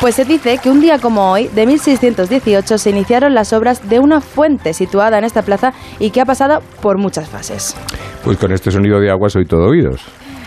pues 0.00 0.14
se 0.14 0.24
dice 0.24 0.58
que 0.58 0.70
un 0.70 0.80
día 0.80 0.98
como 0.98 1.32
hoy, 1.32 1.48
de 1.48 1.66
1618, 1.66 2.78
se 2.78 2.90
iniciaron 2.90 3.34
las 3.34 3.52
obras 3.52 3.88
de 3.88 3.98
una 3.98 4.20
fuente 4.20 4.72
situada 4.72 5.18
en 5.18 5.24
esta 5.24 5.42
plaza 5.42 5.72
y 5.98 6.10
que 6.10 6.20
ha 6.20 6.24
pasado 6.24 6.60
por 6.80 6.98
muchas 6.98 7.28
fases. 7.28 7.74
Pues 8.22 8.38
con 8.38 8.52
este 8.52 8.70
sonido 8.70 9.00
de 9.00 9.10
agua 9.10 9.28
soy 9.28 9.44
todo 9.44 9.68
oídos. 9.68 10.02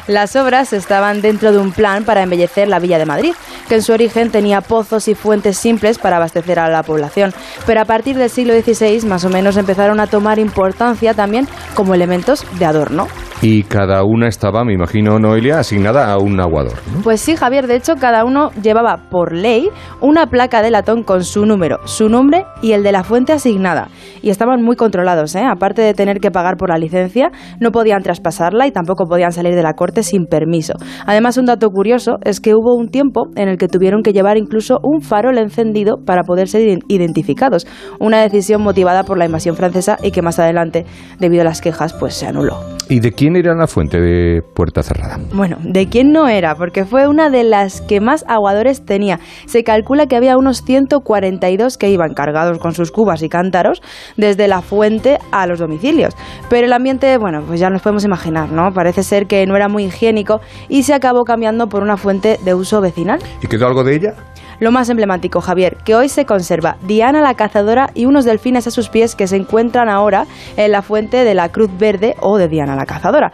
Las 0.08 0.36
obras 0.36 0.74
estaban 0.74 1.22
dentro 1.22 1.52
de 1.52 1.60
un 1.60 1.72
plan 1.72 2.04
para 2.06 2.24
embellecer 2.24 2.68
la 2.68 2.80
villa 2.80 2.98
de 2.98 3.06
Madrid, 3.06 3.34
que 3.70 3.76
en 3.76 3.82
su 3.82 3.94
origen 3.94 4.32
tenía 4.32 4.62
pozos 4.62 5.08
y 5.08 5.16
fuentes 5.16 5.58
simples 5.58 6.00
para 6.00 6.18
abastecer 6.18 6.60
a 6.60 6.70
la 6.70 6.84
población, 6.84 7.34
pero 7.66 7.82
a 7.82 7.86
partir 7.86 8.18
del 8.18 8.30
siglo 8.30 8.54
XVI 8.54 9.06
más 9.06 9.24
o 9.26 9.30
menos 9.30 9.58
empezaron 9.58 10.00
a 10.00 10.08
tomar 10.08 10.40
importancia 10.40 11.14
también 11.14 11.48
como 11.76 11.94
elementos 11.94 12.46
de 12.58 12.66
adorno. 12.66 13.08
Y 13.44 13.64
cada 13.64 14.04
una 14.04 14.28
estaba, 14.28 14.64
me 14.64 14.74
imagino, 14.74 15.18
Noelia, 15.18 15.58
asignada 15.60 16.12
a 16.12 16.18
un 16.20 16.40
aguador. 16.40 16.74
¿no? 16.96 17.02
Pues 17.02 17.22
sí, 17.22 17.36
Javier, 17.36 17.66
de 17.66 17.76
hecho 17.76 17.96
cada 17.96 18.24
uno 18.24 18.52
llevaba 18.62 19.10
por 19.10 19.34
ley 19.34 19.68
una 20.00 20.28
placa 20.28 20.62
de 20.62 20.70
latón 20.70 21.02
con 21.04 21.24
su 21.24 21.48
número, 21.48 21.80
su 21.86 22.08
nombre 22.08 22.46
y 22.62 22.74
el 22.74 22.84
de 22.84 22.92
la 22.92 23.04
fuente 23.04 23.34
asignada. 23.34 23.88
Y 24.22 24.30
estaban 24.30 24.62
muy 24.62 24.76
controlados, 24.76 25.34
¿eh? 25.36 25.44
aparte 25.44 25.82
de 25.82 25.96
tener 25.96 26.20
que 26.20 26.30
pagar 26.30 26.56
por 26.56 26.70
la 26.70 26.78
licencia, 26.78 27.32
no 27.60 27.72
podían 27.72 28.04
traspasarla 28.04 28.68
y 28.68 28.72
tampoco 28.72 29.06
podían 29.08 29.32
salir 29.32 29.56
de 29.56 29.64
la 29.64 29.74
corte 29.74 30.04
sin 30.04 30.26
permiso. 30.28 30.74
Además, 31.08 31.38
un 31.38 31.46
dato 31.48 31.70
curioso 31.70 32.18
es 32.24 32.42
que 32.42 32.54
hubo 32.54 32.76
un 32.76 32.90
tiempo 32.90 33.24
en 33.36 33.48
el 33.50 33.58
que 33.58 33.68
tuvieron 33.68 34.04
que 34.04 34.14
llevar 34.14 34.38
incluso 34.38 34.78
un 34.84 35.02
farol 35.02 35.40
encendido 35.40 35.96
para 36.06 36.22
poder 36.22 36.48
ser 36.48 36.62
ident- 36.62 36.86
identificados, 36.90 37.66
una 38.00 38.22
decisión 38.22 38.62
motivada 38.62 39.04
por 39.04 39.18
la 39.18 39.26
invasión 39.26 39.56
francesa 39.56 39.98
y 40.04 40.12
que 40.12 40.22
más 40.22 40.38
adelante, 40.38 40.86
debido 41.20 41.42
a 41.42 41.46
las 41.46 41.60
quejas, 41.60 41.94
pues 41.94 42.14
se 42.14 42.28
anuló. 42.28 42.60
¿Y 42.88 43.00
de 43.00 43.12
quién 43.14 43.31
era 43.36 43.56
la 43.56 43.68
fuente 43.68 44.00
de 44.00 44.42
Puerta 44.42 44.84
Cerrada? 44.84 45.20
Bueno, 45.34 45.58
¿de 45.62 45.88
quién 45.88 46.12
no 46.12 46.28
era? 46.28 46.56
Porque 46.56 46.86
fue 46.86 47.08
una 47.08 47.30
de 47.30 47.44
las 47.44 47.82
que 47.82 48.00
más 48.00 48.26
aguadores 48.28 48.86
tenía. 48.86 49.20
Se 49.46 49.64
calcula 49.64 50.08
que 50.08 50.16
había 50.16 50.38
unos 50.38 50.64
142 50.64 51.78
que 51.78 51.90
iban 51.90 52.14
cargados 52.14 52.60
con 52.60 52.74
sus 52.74 52.92
cubas 52.92 53.22
y 53.24 53.30
cántaros 53.30 53.82
desde 54.18 54.48
la 54.48 54.62
fuente 54.62 55.20
a 55.32 55.48
los 55.48 55.60
domicilios. 55.60 56.16
Pero 56.50 56.68
el 56.68 56.74
ambiente, 56.74 57.18
bueno, 57.18 57.44
pues 57.46 57.60
ya 57.60 57.70
nos 57.70 57.82
podemos 57.82 58.06
imaginar, 58.06 58.52
¿no? 58.52 58.72
Parece 58.74 59.04
ser 59.04 59.28
que 59.28 59.46
no 59.46 59.56
era 59.56 59.68
muy 59.68 59.86
higiénico 59.86 60.42
y 60.70 60.84
se 60.84 60.94
acabó 60.94 61.24
cambiando 61.24 61.68
por 61.68 61.84
una 61.84 61.98
fuente 61.98 62.40
de 62.44 62.54
uso 62.54 62.82
vecinal. 62.82 63.20
¿Y 63.42 63.48
quedó 63.48 63.68
algo 63.68 63.84
de 63.84 63.96
ella? 63.96 64.14
Lo 64.62 64.72
más 64.72 64.90
emblemático, 64.90 65.42
Javier, 65.42 65.78
que 65.78 65.96
hoy 65.96 66.08
se 66.08 66.28
conserva 66.28 66.78
Diana 66.84 67.20
la 67.20 67.34
cazadora 67.34 67.90
y 67.96 68.06
unos 68.06 68.26
delfines 68.26 68.68
a 68.68 68.72
sus 68.72 68.90
pies 68.90 69.16
que 69.16 69.26
se 69.26 69.36
encuentran 69.36 69.90
ahora 69.90 70.28
en 70.56 70.72
la 70.72 70.84
fuente 70.84 71.24
de 71.24 71.34
la 71.34 71.50
Cruz 71.50 71.72
Verde 71.80 72.16
o 72.20 72.38
de 72.38 72.48
Diana 72.48 72.76
la 72.76 72.86
cazadora 72.86 73.32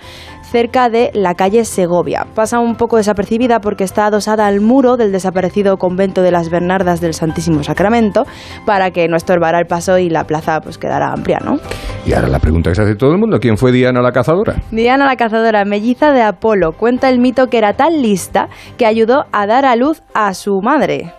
cerca 0.52 0.90
de 0.90 1.12
la 1.14 1.36
calle 1.36 1.66
Segovia. 1.66 2.26
Pasa 2.34 2.60
un 2.60 2.76
poco 2.76 2.98
desapercibida 2.98 3.60
porque 3.60 3.84
está 3.84 4.08
adosada 4.08 4.48
al 4.48 4.62
muro 4.62 4.98
del 4.98 5.12
desaparecido 5.12 5.78
convento 5.78 6.22
de 6.22 6.32
las 6.32 6.50
Bernardas 6.50 7.02
del 7.02 7.14
Santísimo 7.14 7.64
Sacramento 7.64 8.26
para 8.66 8.92
que 8.92 9.08
no 9.08 9.18
estorbara 9.18 9.60
el 9.60 9.66
paso 9.66 9.98
y 9.98 10.10
la 10.10 10.24
plaza 10.24 10.62
pues 10.62 10.78
quedara 10.78 11.12
amplia, 11.12 11.40
¿no? 11.44 11.58
Y 12.06 12.14
ahora 12.14 12.30
la 12.30 12.40
pregunta 12.40 12.72
que 12.72 12.76
se 12.76 12.82
hace 12.84 12.96
todo 12.96 13.12
el 13.12 13.18
mundo, 13.18 13.40
¿quién 13.40 13.58
fue 13.58 13.72
Diana 13.72 14.02
la 14.02 14.12
cazadora? 14.12 14.56
Diana 14.72 15.06
la 15.06 15.16
cazadora, 15.16 15.66
melliza 15.66 16.12
de 16.12 16.22
Apolo, 16.22 16.72
cuenta 16.72 17.10
el 17.10 17.20
mito 17.20 17.48
que 17.48 17.58
era 17.58 17.74
tan 17.74 18.02
lista 18.02 18.48
que 18.78 18.86
ayudó 18.86 19.26
a 19.32 19.46
dar 19.46 19.66
a 19.66 19.76
luz 19.76 20.02
a 20.14 20.34
su 20.34 20.62
madre. 20.62 21.14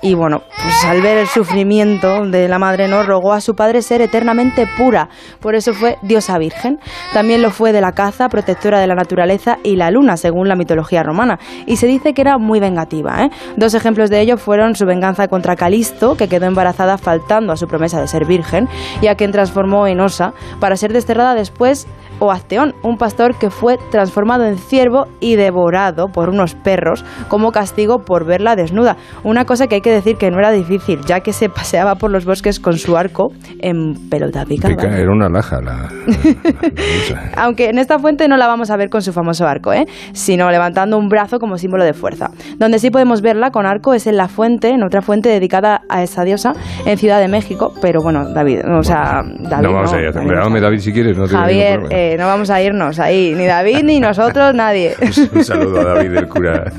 Y 0.00 0.14
bueno, 0.14 0.42
pues 0.62 0.84
al 0.84 1.02
ver 1.02 1.16
el 1.18 1.26
sufrimiento 1.26 2.24
de 2.24 2.48
la 2.48 2.60
madre, 2.60 2.86
no 2.86 3.02
rogó 3.02 3.32
a 3.32 3.40
su 3.40 3.54
padre 3.54 3.82
ser 3.82 4.00
eternamente 4.00 4.66
pura. 4.76 5.08
Por 5.40 5.56
eso 5.56 5.74
fue 5.74 5.96
diosa 6.02 6.38
virgen. 6.38 6.78
También 7.12 7.42
lo 7.42 7.50
fue 7.50 7.72
de 7.72 7.80
la 7.80 7.92
caza, 7.92 8.28
protectora 8.28 8.78
de 8.78 8.86
la 8.86 8.94
naturaleza 8.94 9.58
y 9.64 9.74
la 9.74 9.90
luna, 9.90 10.16
según 10.16 10.48
la 10.48 10.54
mitología 10.54 11.02
romana. 11.02 11.40
Y 11.66 11.76
se 11.76 11.88
dice 11.88 12.14
que 12.14 12.22
era 12.22 12.38
muy 12.38 12.60
vengativa. 12.60 13.24
¿eh? 13.24 13.30
Dos 13.56 13.74
ejemplos 13.74 14.08
de 14.08 14.20
ello 14.20 14.36
fueron 14.36 14.76
su 14.76 14.86
venganza 14.86 15.26
contra 15.26 15.56
Calisto, 15.56 16.16
que 16.16 16.28
quedó 16.28 16.46
embarazada 16.46 16.96
faltando 16.96 17.52
a 17.52 17.56
su 17.56 17.66
promesa 17.66 18.00
de 18.00 18.06
ser 18.06 18.24
virgen, 18.24 18.68
y 19.00 19.08
a 19.08 19.16
quien 19.16 19.32
transformó 19.32 19.88
en 19.88 20.00
osa 20.00 20.32
para 20.60 20.76
ser 20.76 20.92
desterrada 20.92 21.34
después 21.34 21.88
o 22.20 22.30
Acteón, 22.32 22.74
un 22.82 22.98
pastor 22.98 23.36
que 23.38 23.50
fue 23.50 23.78
transformado 23.90 24.44
en 24.44 24.58
ciervo 24.58 25.06
y 25.20 25.36
devorado 25.36 26.08
por 26.08 26.28
unos 26.28 26.54
perros 26.54 27.04
como 27.28 27.52
castigo 27.52 28.00
por 28.04 28.24
verla 28.24 28.56
desnuda. 28.56 28.96
Una 29.24 29.44
cosa 29.44 29.66
que 29.66 29.76
hay 29.76 29.80
que 29.80 29.92
decir 29.92 30.16
que 30.16 30.30
no 30.30 30.38
era 30.38 30.50
difícil, 30.50 31.00
ya 31.06 31.20
que 31.20 31.32
se 31.32 31.48
paseaba 31.48 31.94
por 31.96 32.10
los 32.10 32.24
bosques 32.24 32.60
con 32.60 32.76
su 32.78 32.96
arco 32.96 33.30
en 33.60 33.94
pelota 34.08 34.44
picada. 34.44 34.74
Pica- 34.74 34.98
Era 34.98 35.10
una 35.12 35.28
laja 35.28 35.60
la... 35.60 35.88
Aunque 37.36 37.68
en 37.68 37.78
esta 37.78 37.98
fuente 37.98 38.28
no 38.28 38.36
la 38.36 38.46
vamos 38.46 38.70
a 38.70 38.76
ver 38.76 38.88
con 38.90 39.02
su 39.02 39.12
famoso 39.12 39.46
arco, 39.46 39.72
¿eh? 39.72 39.86
sino 40.12 40.50
levantando 40.50 40.98
un 40.98 41.08
brazo 41.08 41.38
como 41.38 41.56
símbolo 41.58 41.84
de 41.84 41.94
fuerza. 41.94 42.30
Donde 42.58 42.78
sí 42.78 42.90
podemos 42.90 43.22
verla 43.22 43.50
con 43.50 43.66
arco 43.66 43.94
es 43.94 44.06
en 44.06 44.16
la 44.16 44.28
fuente, 44.28 44.70
en 44.70 44.82
otra 44.82 45.02
fuente 45.02 45.28
dedicada 45.28 45.82
a 45.88 46.02
esa 46.02 46.24
diosa 46.24 46.52
en 46.86 46.98
Ciudad 46.98 47.20
de 47.20 47.28
México, 47.28 47.72
pero 47.80 48.00
bueno, 48.02 48.28
David, 48.32 48.60
o 48.68 48.82
sea, 48.82 49.22
David, 49.24 49.66
no, 49.66 49.72
vamos 49.72 49.92
a 49.92 50.00
ir 50.00 50.06
a 50.08 50.12
David, 50.12 50.60
David 50.60 50.78
si 50.80 50.92
quieres. 50.92 51.16
No 51.16 51.26
Javier. 51.26 51.80
Que 52.08 52.16
no 52.16 52.26
vamos 52.26 52.48
a 52.50 52.62
irnos 52.62 52.98
ahí, 52.98 53.34
ni 53.34 53.44
David, 53.44 53.82
ni 53.84 54.00
nosotros, 54.00 54.54
nadie. 54.54 54.94
Un 55.34 55.44
saludo 55.44 55.80
a 55.80 55.94
David 55.94 56.10
del 56.10 56.28
cura. 56.28 56.64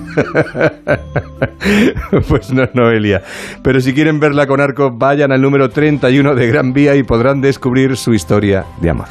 Pues 2.28 2.52
no, 2.52 2.64
Noelia. 2.74 3.22
Pero 3.64 3.82
si 3.82 3.94
quieren 3.94 4.20
verla 4.20 4.48
con 4.48 4.62
arco, 4.62 4.92
vayan 4.92 5.32
al 5.32 5.42
número 5.42 5.70
31 5.70 6.36
de 6.36 6.48
Gran 6.48 6.74
Vía 6.74 6.96
y 6.96 7.04
podrán 7.04 7.42
descubrir 7.42 7.96
su 7.98 8.14
historia 8.14 8.66
de 8.82 8.90
amor. 8.90 9.08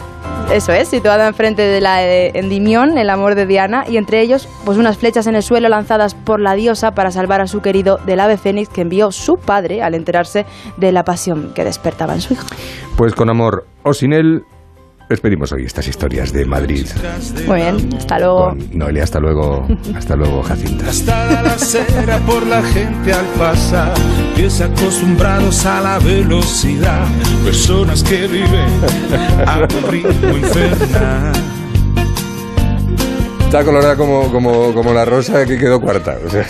Eso 0.53 0.73
es, 0.73 0.89
situada 0.89 1.29
enfrente 1.29 1.63
de 1.63 1.81
la 1.81 1.99
de 1.99 2.33
Endimión, 2.35 2.97
el 2.97 3.11
amor 3.11 3.35
de 3.35 3.47
Diana, 3.47 3.85
y 3.87 3.99
entre 3.99 4.21
ellos, 4.23 4.49
pues 4.65 4.79
unas 4.79 4.97
flechas 4.97 5.27
en 5.27 5.37
el 5.37 5.43
suelo 5.43 5.69
lanzadas 5.69 6.15
por 6.15 6.41
la 6.41 6.55
diosa 6.55 6.93
para 6.93 7.11
salvar 7.11 7.43
a 7.43 7.47
su 7.47 7.61
querido 7.61 7.99
del 8.07 8.21
ave 8.21 8.39
fénix 8.39 8.69
que 8.71 8.81
envió 8.81 9.13
su 9.13 9.37
padre 9.37 9.83
al 9.83 9.95
enterarse 9.95 10.47
de 10.79 10.91
la 10.91 11.05
pasión 11.05 11.53
que 11.55 11.65
despertaba 11.65 12.15
en 12.15 12.23
su 12.23 12.33
hijo. 12.33 12.47
Pues 12.97 13.15
con 13.15 13.29
amor 13.29 13.67
o 13.83 13.93
sin 13.93 14.13
él, 14.13 14.45
despedimos 15.09 15.53
hoy 15.53 15.65
estas 15.65 15.89
historias 15.89 16.33
de 16.33 16.45
Madrid. 16.45 16.87
Muy 17.47 17.57
bien, 17.57 17.95
hasta 17.97 18.19
luego. 18.19 18.49
Con 18.51 18.79
Noelia, 18.79 19.05
hasta 19.05 19.21
luego. 19.21 19.67
Hasta 19.95 20.17
luego, 20.17 20.43
Jacinta. 20.43 20.87
Gastada 20.87 21.43
la 21.43 21.53
acera 21.53 22.19
por 22.27 22.47
la 22.47 22.63
gente 22.63 23.13
al 23.13 23.27
pasar, 23.39 23.95
pies 24.37 24.61
acostumbrados 24.61 25.65
a 25.67 25.81
la 25.81 25.99
velocidad, 25.99 27.07
personas 27.45 28.03
que 28.03 28.27
viven 28.27 28.71
a 29.47 29.61
un 29.61 29.91
ritmo 29.91 30.37
infernal. 30.37 31.58
Está 33.49 33.65
colorada 33.65 33.97
como, 33.97 34.31
como, 34.31 34.75
como 34.75 34.93
la 34.93 35.07
rosa 35.07 35.47
que 35.47 35.57
quedó 35.57 35.81
cuarta. 35.81 36.19
o 36.23 36.29
sea. 36.29 36.47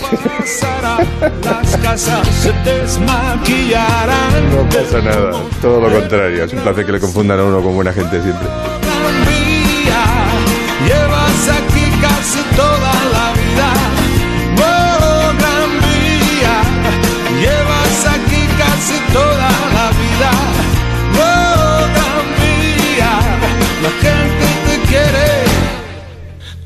Las 1.45 1.77
casas 1.77 2.27
se 2.27 2.53
desmaquillarán. 2.69 4.51
No 4.51 4.69
pasa 4.69 5.01
nada, 5.01 5.31
todo 5.63 5.81
lo 5.81 5.93
contrario. 5.93 6.43
Es 6.43 6.53
un 6.53 6.59
placer 6.59 6.85
que 6.85 6.91
le 6.91 6.99
confundan 6.99 7.39
a 7.39 7.45
uno 7.45 7.63
con 7.63 7.77
buena 7.77 7.93
gente 7.93 8.21
siempre. 8.21 8.49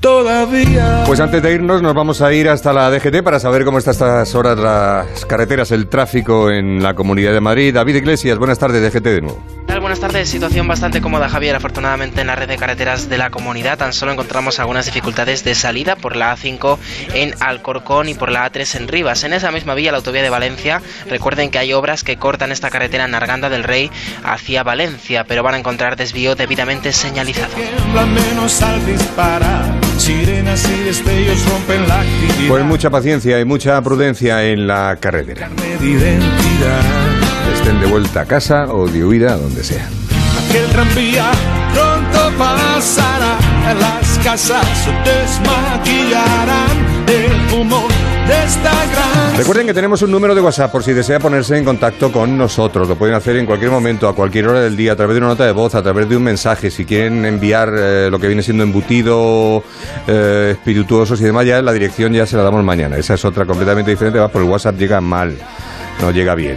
Todavía. 0.02 1.04
Pues 1.06 1.20
antes 1.20 1.42
de 1.42 1.54
irnos 1.54 1.80
nos 1.80 1.94
vamos 1.94 2.20
a 2.20 2.30
ir 2.34 2.50
hasta 2.50 2.74
la 2.74 2.90
DGT 2.90 3.22
para 3.22 3.40
saber 3.40 3.64
cómo 3.64 3.78
está 3.78 3.90
a 3.90 3.92
estas 3.92 4.34
horas 4.34 4.58
las 4.58 5.24
carreteras, 5.24 5.70
el 5.70 5.86
tráfico 5.86 6.50
en 6.50 6.82
la 6.82 6.94
Comunidad 6.94 7.32
de 7.32 7.40
Madrid. 7.40 7.72
David 7.72 7.96
Iglesias, 7.96 8.36
buenas 8.36 8.58
tardes, 8.58 8.82
DGT 8.82 9.04
de 9.04 9.22
nuevo. 9.22 9.42
Buenas 9.92 10.10
tardes. 10.10 10.30
Situación 10.30 10.66
bastante 10.66 11.02
cómoda, 11.02 11.28
Javier. 11.28 11.54
Afortunadamente 11.54 12.22
en 12.22 12.26
la 12.28 12.34
red 12.34 12.48
de 12.48 12.56
carreteras 12.56 13.10
de 13.10 13.18
la 13.18 13.28
comunidad 13.28 13.76
tan 13.76 13.92
solo 13.92 14.10
encontramos 14.10 14.58
algunas 14.58 14.86
dificultades 14.86 15.44
de 15.44 15.54
salida 15.54 15.96
por 15.96 16.16
la 16.16 16.34
A5 16.34 16.78
en 17.12 17.34
Alcorcón 17.40 18.08
y 18.08 18.14
por 18.14 18.30
la 18.30 18.50
A3 18.50 18.76
en 18.76 18.88
Rivas. 18.88 19.22
En 19.24 19.34
esa 19.34 19.52
misma 19.52 19.74
vía, 19.74 19.92
la 19.92 19.98
autovía 19.98 20.22
de 20.22 20.30
Valencia, 20.30 20.80
recuerden 21.10 21.50
que 21.50 21.58
hay 21.58 21.74
obras 21.74 22.04
que 22.04 22.16
cortan 22.16 22.52
esta 22.52 22.70
carretera 22.70 23.04
en 23.04 23.14
Arganda 23.14 23.50
del 23.50 23.64
Rey 23.64 23.90
hacia 24.24 24.62
Valencia, 24.62 25.24
pero 25.24 25.42
van 25.42 25.56
a 25.56 25.58
encontrar 25.58 25.96
desvío 25.96 26.36
debidamente 26.36 26.90
señalizado. 26.94 27.52
Pues 32.48 32.64
mucha 32.64 32.88
paciencia 32.88 33.38
y 33.40 33.44
mucha 33.44 33.78
prudencia 33.82 34.42
en 34.42 34.66
la 34.66 34.96
carretera. 34.98 35.50
Estén 37.62 37.80
de 37.80 37.86
vuelta 37.86 38.22
a 38.22 38.24
casa 38.26 38.66
o 38.74 38.88
de 38.88 39.04
huida, 39.04 39.36
donde 39.36 39.62
sea. 39.62 39.88
Aquel 40.48 40.68
tranvía 40.70 41.30
pronto 41.72 42.36
pasará. 42.36 43.38
Las 43.78 44.18
casas 44.18 44.66
se 44.78 44.90
desmaquillarán 45.08 47.06
del 47.06 47.54
humo 47.54 47.86
de 48.26 48.44
esta 48.44 48.72
gran. 48.72 49.36
Recuerden 49.36 49.68
que 49.68 49.74
tenemos 49.74 50.02
un 50.02 50.10
número 50.10 50.34
de 50.34 50.40
WhatsApp 50.40 50.72
por 50.72 50.82
si 50.82 50.92
desea 50.92 51.20
ponerse 51.20 51.56
en 51.56 51.64
contacto 51.64 52.10
con 52.10 52.36
nosotros. 52.36 52.88
Lo 52.88 52.96
pueden 52.96 53.14
hacer 53.14 53.36
en 53.36 53.46
cualquier 53.46 53.70
momento, 53.70 54.08
a 54.08 54.14
cualquier 54.16 54.48
hora 54.48 54.60
del 54.60 54.76
día, 54.76 54.94
a 54.94 54.96
través 54.96 55.14
de 55.14 55.18
una 55.18 55.28
nota 55.28 55.46
de 55.46 55.52
voz, 55.52 55.76
a 55.76 55.84
través 55.84 56.08
de 56.08 56.16
un 56.16 56.24
mensaje. 56.24 56.68
Si 56.68 56.84
quieren 56.84 57.24
enviar 57.24 57.72
eh, 57.78 58.08
lo 58.10 58.18
que 58.18 58.26
viene 58.26 58.42
siendo 58.42 58.64
embutido, 58.64 59.62
eh, 60.08 60.48
espirituosos 60.50 61.20
y 61.20 61.24
demás, 61.24 61.46
ya 61.46 61.62
la 61.62 61.72
dirección 61.72 62.12
ya 62.12 62.26
se 62.26 62.36
la 62.36 62.42
damos 62.42 62.64
mañana. 62.64 62.96
Esa 62.96 63.14
es 63.14 63.24
otra 63.24 63.46
completamente 63.46 63.92
diferente, 63.92 64.18
va 64.18 64.26
por 64.26 64.42
el 64.42 64.48
WhatsApp 64.48 64.76
llega 64.76 65.00
mal, 65.00 65.38
no 66.00 66.10
llega 66.10 66.34
bien. 66.34 66.56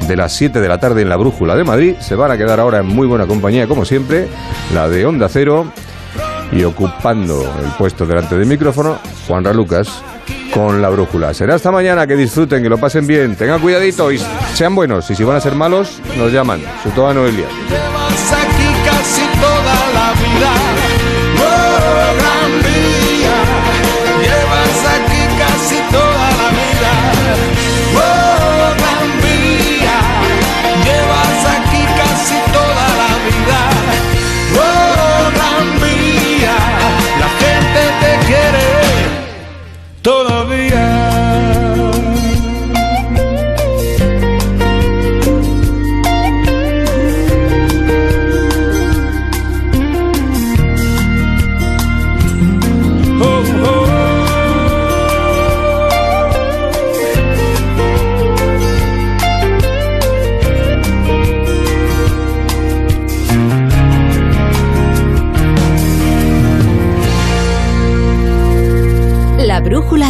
de 0.06 0.16
las 0.16 0.32
7 0.36 0.60
de 0.60 0.68
la 0.68 0.78
tarde 0.78 1.02
en 1.02 1.08
la 1.08 1.16
Brújula 1.16 1.56
de 1.56 1.64
Madrid. 1.64 1.96
Se 1.98 2.14
van 2.14 2.30
a 2.30 2.38
quedar 2.38 2.60
ahora 2.60 2.78
en 2.78 2.86
muy 2.86 3.08
buena 3.08 3.26
compañía, 3.26 3.66
como 3.66 3.84
siempre, 3.84 4.28
la 4.72 4.88
de 4.88 5.04
Onda 5.06 5.28
Cero. 5.28 5.55
Y 6.52 6.62
ocupando 6.64 7.42
el 7.62 7.70
puesto 7.78 8.06
delante 8.06 8.36
del 8.36 8.46
micrófono, 8.46 8.98
Juanra 9.26 9.52
Lucas 9.52 10.02
con 10.52 10.80
la 10.80 10.88
brújula. 10.88 11.34
Será 11.34 11.56
hasta 11.56 11.70
mañana, 11.70 12.06
que 12.06 12.16
disfruten, 12.16 12.62
que 12.62 12.68
lo 12.68 12.78
pasen 12.78 13.06
bien, 13.06 13.36
tengan 13.36 13.60
cuidadito 13.60 14.10
y 14.10 14.20
sean 14.54 14.74
buenos. 14.74 15.10
Y 15.10 15.14
si 15.14 15.24
van 15.24 15.36
a 15.36 15.40
ser 15.40 15.54
malos, 15.54 16.00
nos 16.16 16.32
llaman. 16.32 16.62
Su 16.82 16.90
toda 16.90 17.12
Noelia. 17.12 17.46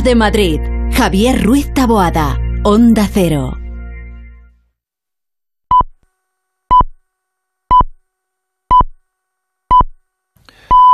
De 0.06 0.14
Madrid. 0.14 0.60
Javier 0.92 1.44
Ruiz 1.44 1.74
Taboada. 1.74 2.38
Onda 2.62 3.08
Cero. 3.12 3.65